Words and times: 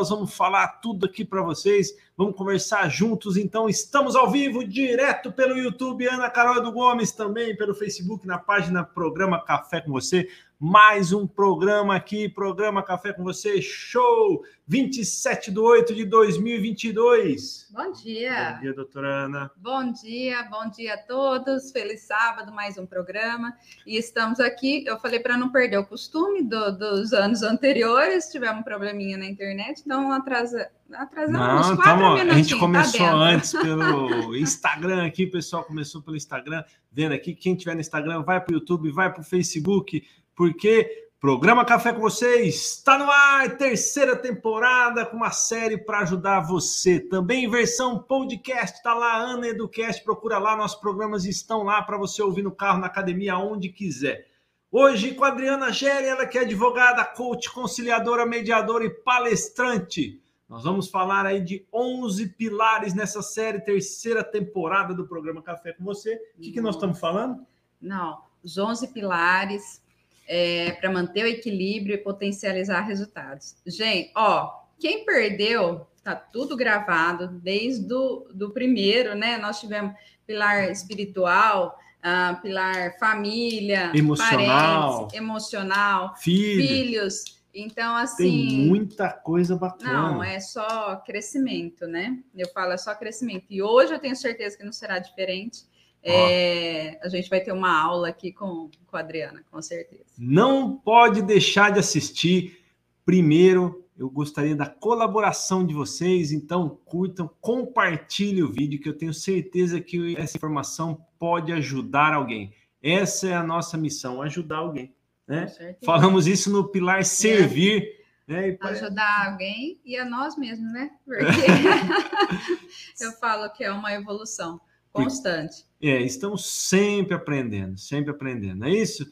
nós 0.00 0.08
vamos 0.08 0.32
falar 0.34 0.80
tudo 0.80 1.04
aqui 1.04 1.26
para 1.26 1.42
vocês, 1.42 1.94
vamos 2.20 2.36
conversar 2.36 2.86
juntos. 2.90 3.38
Então, 3.38 3.66
estamos 3.66 4.14
ao 4.14 4.30
vivo, 4.30 4.62
direto 4.62 5.32
pelo 5.32 5.56
YouTube, 5.56 6.06
Ana 6.06 6.28
Carol 6.28 6.62
do 6.62 6.70
Gomes, 6.70 7.12
também 7.12 7.56
pelo 7.56 7.74
Facebook, 7.74 8.26
na 8.26 8.36
página 8.36 8.84
Programa 8.84 9.42
Café 9.42 9.80
com 9.80 9.90
Você 9.90 10.28
mais 10.60 11.10
um 11.10 11.26
programa 11.26 11.96
aqui, 11.96 12.28
programa 12.28 12.82
Café 12.82 13.14
com 13.14 13.24
você, 13.24 13.62
show! 13.62 14.44
27 14.68 15.50
de 15.50 15.58
8 15.58 15.94
de 15.94 16.04
2022. 16.04 17.70
Bom 17.72 17.90
dia. 17.90 18.52
Bom 18.52 18.60
dia, 18.60 18.74
doutora 18.74 19.24
Ana. 19.24 19.50
Bom 19.56 19.90
dia, 19.90 20.42
bom 20.44 20.68
dia 20.68 20.94
a 20.94 20.98
todos. 20.98 21.72
Feliz 21.72 22.02
sábado, 22.02 22.52
mais 22.52 22.76
um 22.76 22.84
programa. 22.84 23.56
E 23.86 23.96
estamos 23.96 24.38
aqui, 24.38 24.84
eu 24.86 24.98
falei 24.98 25.18
para 25.18 25.36
não 25.36 25.50
perder 25.50 25.78
o 25.78 25.86
costume 25.86 26.42
do, 26.42 26.70
dos 26.72 27.14
anos 27.14 27.42
anteriores, 27.42 28.30
tivemos 28.30 28.60
um 28.60 28.62
probleminha 28.62 29.16
na 29.16 29.24
internet, 29.24 29.82
então 29.84 30.12
atrasa, 30.12 30.70
atrasamos 30.94 31.40
não, 31.40 31.60
uns 31.60 31.66
quatro 31.76 31.84
tamo, 31.84 32.30
A 32.30 32.34
gente 32.34 32.54
tá 32.54 32.60
começou 32.60 33.06
tá 33.06 33.12
antes 33.12 33.52
pelo 33.52 34.36
Instagram 34.36 35.06
aqui, 35.06 35.24
o 35.24 35.30
pessoal 35.30 35.64
começou 35.64 36.02
pelo 36.02 36.16
Instagram, 36.16 36.64
vendo 36.90 37.12
aqui, 37.12 37.34
quem 37.34 37.54
tiver 37.54 37.74
no 37.74 37.80
Instagram, 37.80 38.22
vai 38.22 38.40
para 38.40 38.52
o 38.52 38.56
YouTube, 38.56 38.90
vai 38.90 39.12
para 39.12 39.20
o 39.20 39.24
Facebook, 39.24 40.02
porque 40.34 41.10
Programa 41.20 41.66
Café 41.66 41.92
com 41.92 42.00
vocês 42.00 42.54
está 42.54 42.96
no 42.96 43.04
ar, 43.04 43.58
terceira 43.58 44.16
temporada 44.16 45.04
com 45.04 45.18
uma 45.18 45.30
série 45.30 45.76
para 45.76 45.98
ajudar 45.98 46.40
você. 46.40 46.98
Também 46.98 47.44
em 47.44 47.50
versão 47.50 47.98
podcast, 47.98 48.78
está 48.78 48.94
lá, 48.94 49.18
Ana 49.18 49.48
Educast, 49.48 50.02
procura 50.02 50.38
lá, 50.38 50.56
nossos 50.56 50.80
programas 50.80 51.26
estão 51.26 51.62
lá 51.62 51.82
para 51.82 51.98
você 51.98 52.22
ouvir 52.22 52.40
no 52.40 52.50
carro, 52.50 52.80
na 52.80 52.86
academia, 52.86 53.36
onde 53.36 53.68
quiser. 53.68 54.28
Hoje 54.72 55.12
com 55.12 55.22
a 55.22 55.28
Adriana 55.28 55.70
Gere, 55.70 56.06
ela 56.06 56.24
que 56.24 56.38
é 56.38 56.40
advogada, 56.40 57.04
coach, 57.04 57.50
conciliadora, 57.52 58.24
mediadora 58.24 58.86
e 58.86 58.88
palestrante. 58.88 60.22
Nós 60.50 60.64
vamos 60.64 60.88
falar 60.88 61.26
aí 61.26 61.40
de 61.40 61.64
11 61.72 62.30
pilares 62.30 62.92
nessa 62.92 63.22
série, 63.22 63.60
terceira 63.60 64.24
temporada 64.24 64.92
do 64.92 65.06
programa 65.06 65.40
Café 65.40 65.72
com 65.72 65.84
você. 65.84 66.20
O 66.36 66.40
que, 66.40 66.50
que 66.50 66.60
nós 66.60 66.74
estamos 66.74 66.98
falando? 66.98 67.46
Não, 67.80 68.20
os 68.42 68.58
11 68.58 68.88
pilares 68.88 69.80
é, 70.26 70.72
para 70.72 70.90
manter 70.90 71.22
o 71.22 71.28
equilíbrio 71.28 71.94
e 71.94 71.98
potencializar 71.98 72.80
resultados. 72.80 73.54
Gente, 73.64 74.10
ó, 74.16 74.50
quem 74.76 75.04
perdeu, 75.04 75.86
tá 76.02 76.16
tudo 76.16 76.56
gravado 76.56 77.28
desde 77.28 77.86
do, 77.86 78.26
do 78.34 78.50
primeiro, 78.50 79.14
né? 79.14 79.38
Nós 79.38 79.60
tivemos 79.60 79.94
pilar 80.26 80.68
espiritual, 80.68 81.78
uh, 82.00 82.42
pilar 82.42 82.98
família, 82.98 83.92
emocional, 83.94 84.96
parentes, 84.96 85.16
emocional, 85.16 86.16
filhos. 86.16 86.66
filhos. 86.66 87.39
Então, 87.54 87.96
assim. 87.96 88.48
Tem 88.48 88.66
muita 88.66 89.10
coisa 89.10 89.56
bacana. 89.56 90.12
Não, 90.12 90.22
é 90.22 90.38
só 90.40 90.96
crescimento, 90.96 91.86
né? 91.86 92.18
Eu 92.34 92.48
falo, 92.48 92.72
é 92.72 92.76
só 92.76 92.94
crescimento. 92.94 93.46
E 93.50 93.62
hoje 93.62 93.92
eu 93.92 93.98
tenho 93.98 94.16
certeza 94.16 94.56
que 94.56 94.64
não 94.64 94.72
será 94.72 94.98
diferente. 94.98 95.64
É, 96.02 96.98
a 97.02 97.08
gente 97.08 97.28
vai 97.28 97.40
ter 97.40 97.52
uma 97.52 97.78
aula 97.78 98.08
aqui 98.08 98.32
com, 98.32 98.70
com 98.86 98.96
a 98.96 99.00
Adriana, 99.00 99.44
com 99.50 99.60
certeza. 99.60 100.04
Não 100.18 100.76
pode 100.76 101.20
deixar 101.22 101.70
de 101.70 101.78
assistir. 101.78 102.58
Primeiro, 103.04 103.84
eu 103.98 104.08
gostaria 104.08 104.56
da 104.56 104.66
colaboração 104.66 105.66
de 105.66 105.74
vocês, 105.74 106.32
então 106.32 106.78
curtam, 106.86 107.28
compartilhem 107.40 108.42
o 108.42 108.50
vídeo, 108.50 108.80
que 108.80 108.88
eu 108.88 108.96
tenho 108.96 109.12
certeza 109.12 109.78
que 109.78 110.16
essa 110.16 110.38
informação 110.38 111.04
pode 111.18 111.52
ajudar 111.52 112.14
alguém. 112.14 112.54
Essa 112.82 113.28
é 113.28 113.34
a 113.34 113.42
nossa 113.42 113.76
missão, 113.76 114.22
ajudar 114.22 114.58
alguém. 114.58 114.94
Né? 115.30 115.46
Falamos 115.84 116.26
isso 116.26 116.50
no 116.50 116.68
pilar 116.68 117.04
servir. 117.04 118.00
Né? 118.26 118.58
Ajudar 118.60 119.30
alguém 119.30 119.80
e 119.84 119.96
a 119.96 120.04
nós 120.04 120.36
mesmos, 120.36 120.72
né? 120.72 120.90
Porque 121.06 121.24
eu 123.00 123.12
falo 123.12 123.48
que 123.52 123.62
é 123.62 123.70
uma 123.70 123.92
evolução 123.92 124.60
constante. 124.92 125.64
É, 125.80 126.02
estamos 126.02 126.46
sempre 126.46 127.14
aprendendo, 127.14 127.78
sempre 127.78 128.10
aprendendo, 128.10 128.64
é 128.64 128.70
isso? 128.70 129.08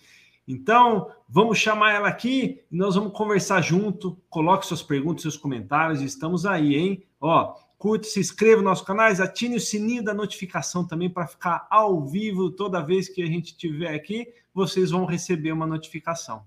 Então, 0.47 1.09
vamos 1.29 1.59
chamar 1.59 1.93
ela 1.93 2.09
aqui 2.09 2.65
e 2.69 2.77
nós 2.77 2.97
vamos 2.97 3.13
conversar 3.13 3.61
junto. 3.61 4.21
Coloque 4.29 4.67
suas 4.67 4.83
perguntas, 4.83 5.23
seus 5.23 5.37
comentários, 5.37 6.01
estamos 6.01 6.45
aí, 6.45 6.75
hein? 6.75 7.05
Ó, 7.21 7.55
curte, 7.79 8.09
se 8.09 8.19
inscreva 8.19 8.61
no 8.61 8.69
nosso 8.69 8.85
canal, 8.85 9.07
atine 9.07 9.55
o 9.55 9.61
sininho 9.61 10.03
da 10.03 10.13
notificação 10.13 10.85
também 10.85 11.09
para 11.09 11.29
ficar 11.29 11.67
ao 11.71 12.05
vivo 12.05 12.51
toda 12.51 12.85
vez 12.85 13.09
que 13.09 13.23
a 13.23 13.27
gente 13.27 13.53
estiver 13.53 13.95
aqui, 13.95 14.27
vocês 14.59 14.91
vão 14.91 15.05
receber 15.05 15.53
uma 15.53 15.67
notificação. 15.67 16.45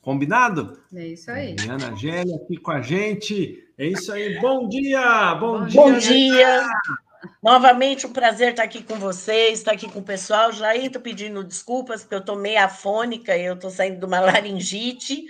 Combinado? 0.00 0.80
É 0.92 1.06
isso 1.06 1.30
aí. 1.30 1.54
Ana 1.68 1.94
Gélia 1.94 2.34
aqui 2.34 2.56
com 2.56 2.72
a 2.72 2.80
gente. 2.80 3.62
É 3.78 3.86
isso 3.86 4.10
aí. 4.12 4.40
Bom 4.40 4.68
dia! 4.68 5.34
Bom, 5.36 5.60
bom 5.60 5.66
dia! 5.66 5.80
Bom 5.80 5.98
dia! 5.98 6.68
Novamente, 7.40 8.06
um 8.06 8.12
prazer 8.12 8.50
estar 8.50 8.64
aqui 8.64 8.82
com 8.82 8.96
vocês, 8.96 9.58
estar 9.58 9.72
aqui 9.72 9.88
com 9.88 10.00
o 10.00 10.04
pessoal. 10.04 10.50
Já 10.50 10.74
estou 10.74 11.00
pedindo 11.00 11.44
desculpas, 11.44 12.02
porque 12.02 12.16
eu 12.16 12.20
estou 12.20 12.36
meio 12.36 12.64
afônica, 12.64 13.36
eu 13.36 13.54
estou 13.54 13.70
saindo 13.70 14.00
de 14.00 14.04
uma 14.04 14.18
laringite, 14.20 15.24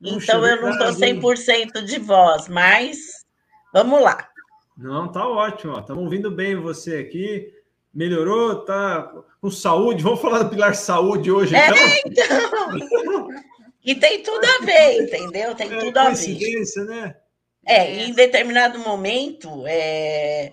Puxa, 0.00 0.36
então 0.36 0.46
eu 0.46 0.60
não 0.60 0.70
estou 0.70 0.88
100% 0.88 1.82
de 1.84 1.98
voz, 1.98 2.48
mas 2.48 3.24
vamos 3.72 4.00
lá. 4.02 4.28
Não, 4.76 5.10
tá 5.10 5.26
ótimo, 5.26 5.78
estamos 5.78 6.04
ouvindo 6.04 6.30
bem 6.30 6.54
você 6.54 6.98
aqui. 6.98 7.50
Melhorou, 7.96 8.62
tá 8.62 9.10
com 9.40 9.50
saúde. 9.50 10.02
Vamos 10.02 10.20
falar 10.20 10.42
do 10.42 10.50
pilar 10.50 10.74
saúde 10.76 11.30
hoje, 11.30 11.56
então. 11.56 11.74
É, 11.74 12.00
então. 12.04 13.28
e 13.82 13.94
tem 13.94 14.22
tudo 14.22 14.44
a 14.44 14.66
ver, 14.66 15.02
entendeu? 15.02 15.54
Tem 15.54 15.72
é, 15.72 15.78
tudo 15.78 15.96
a 15.96 16.10
ver. 16.10 16.62
né? 16.84 17.16
É, 17.64 18.04
em 18.04 18.12
determinado 18.12 18.78
momento, 18.80 19.64
é, 19.66 20.52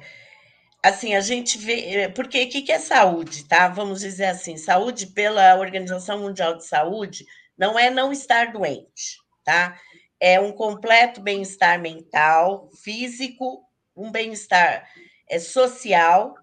assim, 0.82 1.16
a 1.16 1.20
gente 1.20 1.58
vê. 1.58 1.96
Eh, 1.96 2.08
porque 2.08 2.44
o 2.44 2.50
que, 2.50 2.62
que 2.62 2.72
é 2.72 2.80
saúde, 2.80 3.46
tá? 3.46 3.68
Vamos 3.68 4.00
dizer 4.00 4.28
assim: 4.28 4.56
saúde 4.56 5.08
pela 5.08 5.58
Organização 5.58 6.20
Mundial 6.20 6.56
de 6.56 6.66
Saúde 6.66 7.26
não 7.58 7.78
é 7.78 7.90
não 7.90 8.14
estar 8.14 8.54
doente, 8.54 9.18
tá? 9.44 9.78
É 10.18 10.40
um 10.40 10.54
completo 10.54 11.20
bem-estar 11.20 11.78
mental, 11.78 12.70
físico, 12.82 13.66
um 13.94 14.10
bem-estar 14.10 14.88
é, 15.30 15.40
social, 15.40 16.36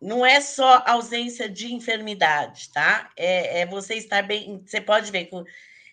não 0.00 0.24
é 0.24 0.40
só 0.40 0.82
ausência 0.86 1.48
de 1.48 1.72
enfermidade, 1.72 2.70
tá? 2.72 3.10
É, 3.16 3.60
é 3.60 3.66
você 3.66 3.94
estar 3.94 4.22
bem. 4.22 4.62
Você 4.66 4.80
pode 4.80 5.10
ver 5.10 5.26
que 5.26 5.36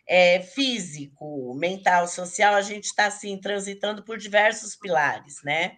é, 0.08 0.42
físico, 0.42 1.54
mental, 1.56 2.08
social, 2.08 2.56
a 2.56 2.62
gente 2.62 2.86
está 2.86 3.08
assim 3.08 3.38
transitando 3.38 4.04
por 4.04 4.18
diversos 4.18 4.76
pilares, 4.76 5.42
né? 5.44 5.78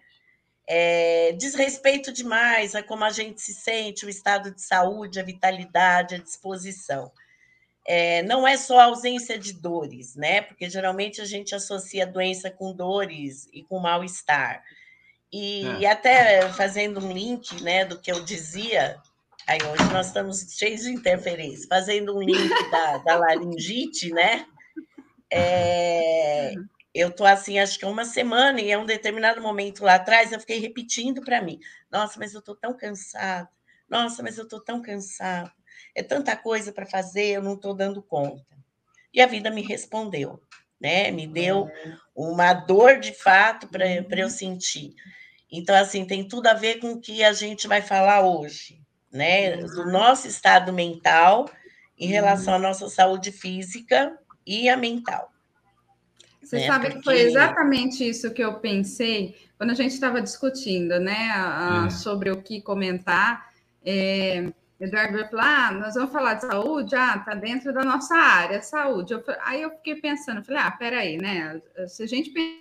é, 0.72 1.32
diz 1.32 1.56
respeito 1.56 2.12
demais 2.12 2.76
a 2.76 2.82
como 2.82 3.02
a 3.02 3.10
gente 3.10 3.40
se 3.42 3.52
sente, 3.52 4.06
o 4.06 4.08
estado 4.08 4.54
de 4.54 4.62
saúde, 4.62 5.18
a 5.18 5.24
vitalidade, 5.24 6.14
a 6.14 6.18
disposição. 6.18 7.10
É, 7.84 8.22
não 8.22 8.46
é 8.46 8.56
só 8.56 8.78
ausência 8.78 9.36
de 9.36 9.52
dores, 9.52 10.14
né? 10.14 10.42
Porque 10.42 10.70
geralmente 10.70 11.20
a 11.20 11.24
gente 11.24 11.56
associa 11.56 12.06
doença 12.06 12.52
com 12.52 12.72
dores 12.72 13.48
e 13.52 13.64
com 13.64 13.80
mal-estar. 13.80 14.62
E, 15.32 15.66
é. 15.66 15.78
e, 15.80 15.86
até 15.86 16.48
fazendo 16.52 17.04
um 17.04 17.12
link 17.12 17.62
né, 17.62 17.84
do 17.84 18.00
que 18.00 18.10
eu 18.10 18.24
dizia, 18.24 19.00
aí 19.46 19.58
hoje 19.62 19.92
nós 19.92 20.08
estamos 20.08 20.40
cheios 20.56 20.82
de 20.82 20.90
interferência, 20.90 21.68
fazendo 21.68 22.16
um 22.16 22.20
link 22.20 22.50
da, 22.70 22.98
da 22.98 23.16
laringite, 23.16 24.12
né? 24.12 24.46
É, 25.32 26.52
eu 26.92 27.10
tô 27.12 27.24
assim, 27.24 27.58
acho 27.60 27.78
que 27.78 27.84
uma 27.84 28.04
semana, 28.04 28.60
e 28.60 28.70
é 28.70 28.76
um 28.76 28.84
determinado 28.84 29.40
momento 29.40 29.84
lá 29.84 29.94
atrás, 29.94 30.32
eu 30.32 30.40
fiquei 30.40 30.58
repetindo 30.58 31.22
para 31.22 31.40
mim: 31.40 31.60
nossa, 31.90 32.18
mas 32.18 32.34
eu 32.34 32.42
tô 32.42 32.54
tão 32.56 32.76
cansada, 32.76 33.48
nossa, 33.88 34.22
mas 34.22 34.36
eu 34.36 34.48
tô 34.48 34.60
tão 34.60 34.82
cansada, 34.82 35.52
é 35.94 36.02
tanta 36.02 36.36
coisa 36.36 36.72
para 36.72 36.86
fazer, 36.86 37.26
eu 37.26 37.42
não 37.42 37.54
estou 37.54 37.74
dando 37.74 38.02
conta. 38.02 38.58
E 39.14 39.20
a 39.20 39.26
vida 39.26 39.50
me 39.50 39.62
respondeu, 39.62 40.42
né? 40.80 41.10
Me 41.10 41.26
deu 41.26 41.70
uma 42.14 42.52
dor 42.52 42.98
de 42.98 43.12
fato 43.12 43.68
para 43.68 43.86
eu 43.88 44.24
uhum. 44.24 44.30
sentir. 44.30 44.94
Então, 45.52 45.74
assim, 45.74 46.04
tem 46.04 46.26
tudo 46.26 46.46
a 46.46 46.54
ver 46.54 46.78
com 46.78 46.92
o 46.92 47.00
que 47.00 47.24
a 47.24 47.32
gente 47.32 47.66
vai 47.66 47.82
falar 47.82 48.22
hoje, 48.22 48.80
né? 49.12 49.56
Do 49.56 49.90
nosso 49.90 50.26
estado 50.26 50.72
mental 50.72 51.50
em 51.98 52.06
relação 52.06 52.54
à 52.54 52.56
uhum. 52.56 52.62
nossa 52.62 52.88
saúde 52.88 53.32
física 53.32 54.16
e 54.46 54.68
a 54.68 54.76
mental. 54.76 55.30
Você 56.42 56.56
né? 56.56 56.66
sabe 56.66 56.86
Porque... 56.86 56.98
que 56.98 57.04
foi 57.04 57.20
exatamente 57.20 58.08
isso 58.08 58.32
que 58.32 58.42
eu 58.42 58.54
pensei 58.54 59.36
quando 59.58 59.70
a 59.70 59.74
gente 59.74 59.92
estava 59.92 60.22
discutindo, 60.22 60.98
né, 60.98 61.30
a, 61.34 61.84
é. 61.86 61.90
sobre 61.90 62.30
o 62.30 62.40
que 62.40 62.62
comentar. 62.62 63.50
É, 63.84 64.50
Eduardo 64.80 65.18
vai 65.18 65.28
falar, 65.28 65.68
ah, 65.68 65.72
nós 65.72 65.94
vamos 65.94 66.10
falar 66.10 66.34
de 66.34 66.46
saúde, 66.46 66.96
ah, 66.96 67.18
tá 67.18 67.34
dentro 67.34 67.70
da 67.70 67.84
nossa 67.84 68.14
área, 68.16 68.62
saúde. 68.62 69.12
Eu, 69.12 69.22
aí 69.42 69.60
eu 69.60 69.70
fiquei 69.72 69.96
pensando, 69.96 70.42
falei, 70.42 70.62
ah, 70.62 70.70
peraí, 70.70 71.18
né? 71.18 71.60
Se 71.86 72.02
a 72.02 72.06
gente 72.06 72.30
pensa 72.30 72.60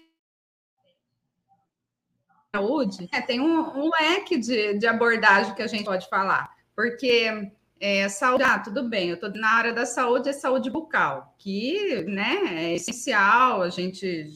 saúde, 2.53 3.07
é, 3.11 3.21
tem 3.21 3.39
um, 3.39 3.59
um 3.77 3.89
leque 4.01 4.37
de, 4.37 4.73
de 4.79 4.87
abordagem 4.87 5.53
que 5.53 5.61
a 5.61 5.67
gente 5.67 5.85
pode 5.85 6.09
falar, 6.09 6.53
porque 6.75 7.51
é, 7.79 8.09
saúde, 8.09 8.43
ah, 8.43 8.59
tudo 8.59 8.89
bem, 8.89 9.09
eu 9.09 9.15
estou 9.15 9.31
na 9.31 9.51
área 9.51 9.73
da 9.73 9.85
saúde, 9.85 10.29
é 10.29 10.33
saúde 10.33 10.69
bucal, 10.69 11.33
que 11.37 12.03
né, 12.07 12.37
é 12.65 12.73
essencial, 12.75 13.61
a 13.61 13.69
gente 13.69 14.29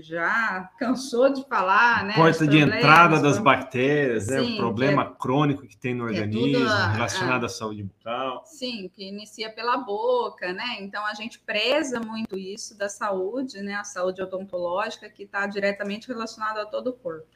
já 0.00 0.70
cansou 0.78 1.32
de 1.32 1.42
falar, 1.48 2.04
né? 2.04 2.14
Porta 2.14 2.46
de 2.46 2.58
entrada 2.58 3.20
das 3.20 3.38
bactérias, 3.38 4.28
né? 4.28 4.40
o 4.40 4.56
problema 4.56 5.02
é, 5.02 5.20
crônico 5.20 5.66
que 5.66 5.76
tem 5.76 5.94
no 5.94 6.04
é 6.04 6.20
organismo 6.20 6.52
tudo, 6.52 6.92
relacionado 6.92 7.44
à 7.44 7.48
saúde 7.48 7.82
bucal. 7.82 8.42
Sim, 8.44 8.88
que 8.92 9.08
inicia 9.08 9.50
pela 9.50 9.78
boca, 9.78 10.52
né? 10.52 10.76
Então 10.80 11.04
a 11.04 11.14
gente 11.14 11.40
preza 11.40 11.98
muito 11.98 12.38
isso 12.38 12.78
da 12.78 12.88
saúde, 12.88 13.60
né? 13.62 13.74
A 13.74 13.84
saúde 13.84 14.22
odontológica, 14.22 15.08
que 15.10 15.24
está 15.24 15.46
diretamente 15.46 16.06
relacionada 16.06 16.62
a 16.62 16.66
todo 16.66 16.88
o 16.88 16.92
corpo. 16.92 17.26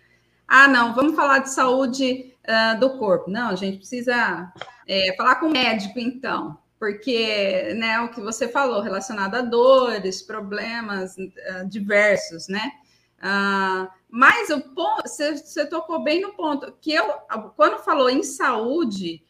Ah, 0.47 0.69
não, 0.69 0.95
vamos 0.95 1.17
falar 1.17 1.41
de 1.41 1.51
saúde 1.51 2.35
uh, 2.47 2.79
do 2.79 2.99
corpo. 2.99 3.31
Não, 3.31 3.49
a 3.49 3.55
gente 3.55 3.79
precisa 3.79 4.53
é, 4.87 5.15
falar 5.17 5.37
com 5.37 5.47
o 5.47 5.53
médico, 5.53 5.99
então, 5.99 6.59
porque 6.79 7.75
né, 7.77 8.01
o 8.01 8.11
que 8.11 8.21
você 8.21 8.49
falou, 8.49 8.81
relacionado 8.81 9.35
a 9.35 9.41
dores, 9.41 10.23
problemas 10.23 11.17
uh, 11.17 11.67
diversos, 11.67 12.49
né? 12.49 12.73
Uh, 13.19 13.89
mas 14.09 14.51
o 14.51 14.61
ponto, 14.61 15.09
você, 15.09 15.37
você 15.37 15.67
tocou 15.67 16.03
bem 16.03 16.21
no 16.21 16.35
ponto 16.35 16.73
que 16.81 16.93
eu, 16.93 17.11
quando 17.57 17.83
falou 17.83 18.11
em 18.11 18.23
saúde, 18.23 19.25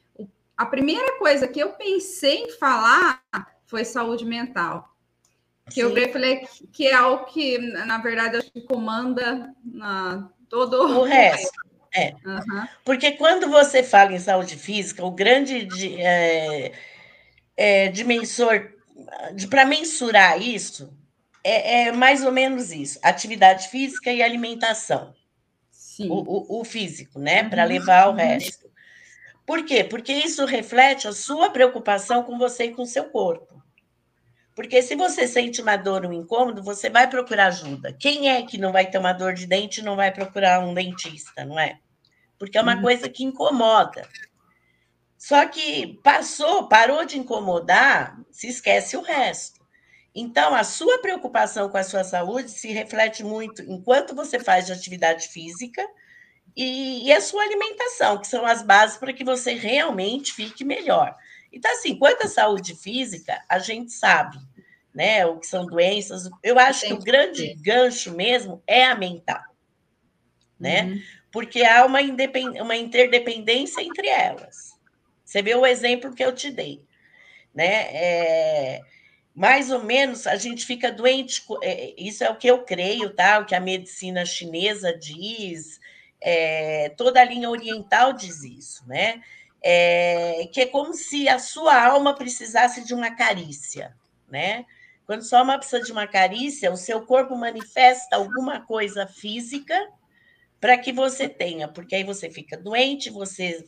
a 0.56 0.66
primeira 0.66 1.18
coisa 1.18 1.48
que 1.48 1.60
eu 1.60 1.72
pensei 1.72 2.44
em 2.44 2.50
falar 2.50 3.22
foi 3.64 3.84
saúde 3.84 4.24
mental. 4.24 4.94
Que 5.66 5.76
Sim. 5.76 5.80
eu 5.82 6.12
falei 6.12 6.46
que 6.72 6.86
é 6.86 6.94
algo 6.94 7.24
que, 7.24 7.56
na 7.58 7.98
verdade, 7.98 8.36
acho 8.36 8.52
que 8.52 8.60
comanda 8.60 9.54
na, 9.64 10.28
todo 10.48 11.00
o 11.00 11.02
resto. 11.02 11.52
É. 11.94 12.12
Uhum. 12.24 12.66
Porque 12.84 13.12
quando 13.12 13.48
você 13.48 13.82
fala 13.82 14.12
em 14.12 14.18
saúde 14.18 14.56
física, 14.56 15.04
o 15.04 15.12
grande 15.12 15.68
é, 16.00 16.72
é, 17.56 17.88
dimensor 17.88 18.72
para 19.48 19.64
mensurar 19.64 20.40
isso 20.42 20.92
é, 21.44 21.82
é, 21.82 21.92
mais 21.92 22.24
ou 22.24 22.32
menos 22.32 22.72
isso: 22.72 22.98
atividade 23.02 23.68
física 23.68 24.10
e 24.10 24.22
alimentação. 24.22 25.14
Sim. 25.70 26.08
O, 26.10 26.14
o, 26.14 26.60
o 26.60 26.64
físico, 26.64 27.18
né? 27.18 27.42
Uhum. 27.42 27.50
Para 27.50 27.64
levar 27.64 28.08
o 28.08 28.14
resto. 28.14 28.64
Por 29.46 29.64
quê? 29.64 29.84
Porque 29.84 30.12
isso 30.12 30.44
reflete 30.46 31.06
a 31.06 31.12
sua 31.12 31.50
preocupação 31.50 32.22
com 32.22 32.38
você 32.38 32.64
e 32.64 32.74
com 32.74 32.82
o 32.82 32.86
seu 32.86 33.04
corpo. 33.04 33.53
Porque 34.54 34.80
se 34.82 34.94
você 34.94 35.26
sente 35.26 35.60
uma 35.60 35.76
dor, 35.76 36.06
um 36.06 36.12
incômodo, 36.12 36.62
você 36.62 36.88
vai 36.88 37.08
procurar 37.08 37.46
ajuda. 37.46 37.92
Quem 37.92 38.30
é 38.30 38.42
que 38.42 38.56
não 38.56 38.72
vai 38.72 38.88
ter 38.88 38.98
uma 38.98 39.12
dor 39.12 39.34
de 39.34 39.46
dente 39.46 39.80
e 39.80 39.84
não 39.84 39.96
vai 39.96 40.12
procurar 40.12 40.60
um 40.60 40.72
dentista, 40.72 41.44
não 41.44 41.58
é? 41.58 41.78
Porque 42.38 42.56
é 42.56 42.62
uma 42.62 42.76
uhum. 42.76 42.82
coisa 42.82 43.08
que 43.08 43.24
incomoda. 43.24 44.08
Só 45.18 45.46
que 45.46 45.98
passou, 46.04 46.68
parou 46.68 47.04
de 47.04 47.18
incomodar, 47.18 48.20
se 48.30 48.46
esquece 48.46 48.96
o 48.96 49.02
resto. 49.02 49.64
Então, 50.14 50.54
a 50.54 50.62
sua 50.62 50.98
preocupação 50.98 51.68
com 51.68 51.76
a 51.76 51.82
sua 51.82 52.04
saúde 52.04 52.50
se 52.50 52.70
reflete 52.70 53.24
muito 53.24 53.62
enquanto 53.62 54.14
você 54.14 54.38
faz 54.38 54.66
de 54.66 54.72
atividade 54.72 55.26
física 55.28 55.84
e, 56.56 57.06
e 57.06 57.12
a 57.12 57.20
sua 57.20 57.42
alimentação, 57.42 58.18
que 58.18 58.28
são 58.28 58.46
as 58.46 58.62
bases 58.62 58.96
para 58.96 59.12
que 59.12 59.24
você 59.24 59.54
realmente 59.54 60.32
fique 60.32 60.64
melhor. 60.64 61.16
Então, 61.54 61.70
assim, 61.72 61.96
quanto 61.96 62.26
à 62.26 62.28
saúde 62.28 62.74
física, 62.74 63.42
a 63.48 63.58
gente 63.58 63.92
sabe, 63.92 64.38
né, 64.94 65.24
o 65.24 65.38
que 65.38 65.46
são 65.46 65.66
doenças. 65.66 66.28
Eu 66.42 66.58
acho 66.58 66.86
que 66.86 66.92
o 66.92 66.98
grande 66.98 67.54
gancho 67.54 68.14
mesmo 68.14 68.62
é 68.66 68.84
a 68.84 68.94
mental, 68.94 69.42
né? 70.58 70.82
Uhum. 70.82 71.00
Porque 71.32 71.62
há 71.64 71.84
uma, 71.84 72.00
uma 72.60 72.76
interdependência 72.76 73.82
entre 73.82 74.08
elas. 74.08 74.74
Você 75.24 75.42
vê 75.42 75.54
o 75.54 75.66
exemplo 75.66 76.14
que 76.14 76.24
eu 76.24 76.32
te 76.32 76.50
dei, 76.50 76.82
né? 77.54 77.88
É, 77.92 78.80
mais 79.34 79.70
ou 79.70 79.82
menos 79.82 80.26
a 80.26 80.36
gente 80.36 80.64
fica 80.64 80.92
doente, 80.92 81.42
é, 81.62 81.92
isso 81.98 82.22
é 82.22 82.30
o 82.30 82.36
que 82.36 82.46
eu 82.46 82.62
creio, 82.64 83.10
tá? 83.10 83.40
O 83.40 83.46
que 83.46 83.54
a 83.54 83.60
medicina 83.60 84.24
chinesa 84.24 84.96
diz, 84.96 85.80
é, 86.20 86.90
toda 86.90 87.20
a 87.20 87.24
linha 87.24 87.50
oriental 87.50 88.12
diz 88.12 88.44
isso, 88.44 88.86
né? 88.86 89.22
É, 89.66 90.46
que 90.52 90.60
é 90.60 90.66
como 90.66 90.92
se 90.92 91.26
a 91.26 91.38
sua 91.38 91.82
alma 91.82 92.14
precisasse 92.14 92.84
de 92.84 92.92
uma 92.92 93.16
carícia, 93.16 93.96
né? 94.28 94.66
Quando 95.06 95.24
sua 95.24 95.38
alma 95.38 95.56
precisa 95.56 95.82
de 95.82 95.90
uma 95.90 96.06
carícia, 96.06 96.70
o 96.70 96.76
seu 96.76 97.06
corpo 97.06 97.34
manifesta 97.34 98.16
alguma 98.16 98.60
coisa 98.60 99.06
física 99.06 99.74
para 100.60 100.76
que 100.76 100.92
você 100.92 101.28
tenha, 101.28 101.66
porque 101.66 101.94
aí 101.94 102.04
você 102.04 102.30
fica 102.30 102.58
doente, 102.58 103.08
você 103.08 103.64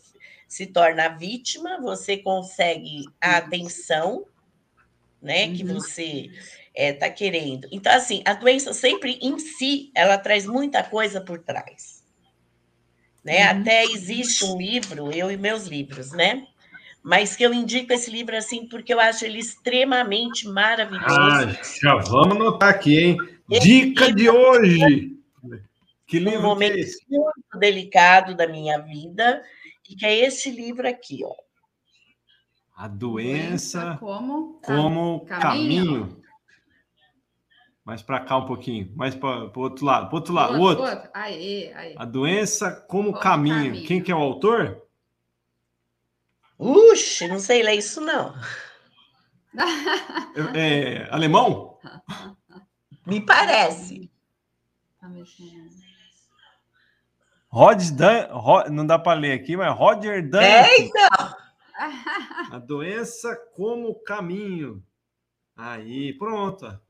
se 0.47 0.67
torna 0.67 1.09
vítima, 1.09 1.81
você 1.81 2.19
consegue 2.19 3.05
a 3.19 3.39
atenção, 3.39 4.27
né, 5.21 5.53
que 5.55 5.65
uhum. 5.65 5.75
você 5.75 6.31
está 6.75 7.07
é, 7.07 7.11
querendo. 7.11 7.69
Então, 7.73 7.93
assim, 7.93 8.23
a 8.27 8.35
doença 8.35 8.75
sempre 8.75 9.19
em 9.23 9.39
si, 9.39 9.91
ela 9.95 10.19
traz 10.19 10.47
muita 10.47 10.83
coisa 10.83 11.23
por 11.23 11.39
trás 11.43 12.06
né? 13.27 13.53
Uhum. 13.53 13.61
Até 13.61 13.85
existe 13.85 14.45
um 14.45 14.57
livro, 14.57 15.11
eu 15.11 15.31
e 15.33 15.37
meus 15.37 15.67
livros, 15.67 16.13
né? 16.13 16.47
Mas 17.03 17.35
que 17.35 17.43
eu 17.43 17.53
indico 17.53 17.93
esse 17.93 18.09
livro 18.11 18.37
assim 18.37 18.67
porque 18.69 18.95
eu 18.95 19.01
acho 19.01 19.25
ele 19.25 19.39
extremamente 19.39 20.49
maravilhoso. 20.49 21.07
Ah, 21.09 21.59
já 21.83 21.97
vamos 21.97 22.37
anotar 22.37 22.69
aqui, 22.71 22.99
hein? 22.99 23.17
Esse 23.51 23.67
Dica 23.67 24.13
de 24.13 24.31
hoje. 24.31 25.17
Que 26.07 26.21
livro 26.21 26.39
um 26.39 26.43
momento 26.43 26.75
que 26.75 26.81
é 26.81 26.83
esse? 26.83 27.05
muito 27.09 27.59
delicado 27.59 28.35
da 28.37 28.47
minha 28.47 28.79
vida 28.79 29.43
e 29.91 29.97
que 29.97 30.07
é 30.07 30.25
esse 30.25 30.51
livro 30.51 30.89
aqui, 30.89 31.25
ó. 31.25 31.35
A 32.77 32.87
doença 32.87 33.97
como, 33.99 34.61
como 34.63 35.21
caminho. 35.27 35.41
caminho. 35.41 36.23
Mais 37.87 38.03
para 38.03 38.19
cá 38.19 38.37
um 38.37 38.47
pouquinho, 38.47 38.93
mais 38.97 39.15
para 39.15 39.45
o 39.45 39.61
outro 39.61 39.87
lado, 39.87 40.09
para 40.09 40.17
outro 40.17 40.35
lado, 40.35 40.61
outro. 40.61 40.83
outro. 40.83 41.09
Aí, 41.15 41.73
aí. 41.73 41.95
A 41.97 42.05
doença 42.05 42.73
como, 42.89 43.13
como 43.13 43.23
caminho. 43.23 43.67
caminho. 43.67 43.87
Quem 43.87 44.03
que 44.03 44.11
é 44.11 44.15
o 44.15 44.19
autor? 44.19 44.83
Uxe, 46.59 47.29
não 47.29 47.39
sei 47.39 47.63
ler 47.63 47.75
isso 47.75 48.01
não. 48.01 48.35
é, 50.53 51.05
é, 51.05 51.09
alemão? 51.13 51.79
Me 53.07 53.21
parece. 53.21 54.11
Rod 57.49 57.91
Dan, 57.93 58.27
Rod, 58.33 58.69
não 58.69 58.85
dá 58.85 58.99
para 58.99 59.21
ler 59.21 59.33
aqui, 59.33 59.57
mas 59.57 59.73
Roger 59.79 60.29
Dan. 60.29 60.43
É, 60.43 60.81
então. 60.81 61.37
A 62.51 62.59
doença 62.59 63.37
como 63.55 63.95
caminho. 64.03 64.83
Aí, 65.57 66.13
pronto. 66.15 66.81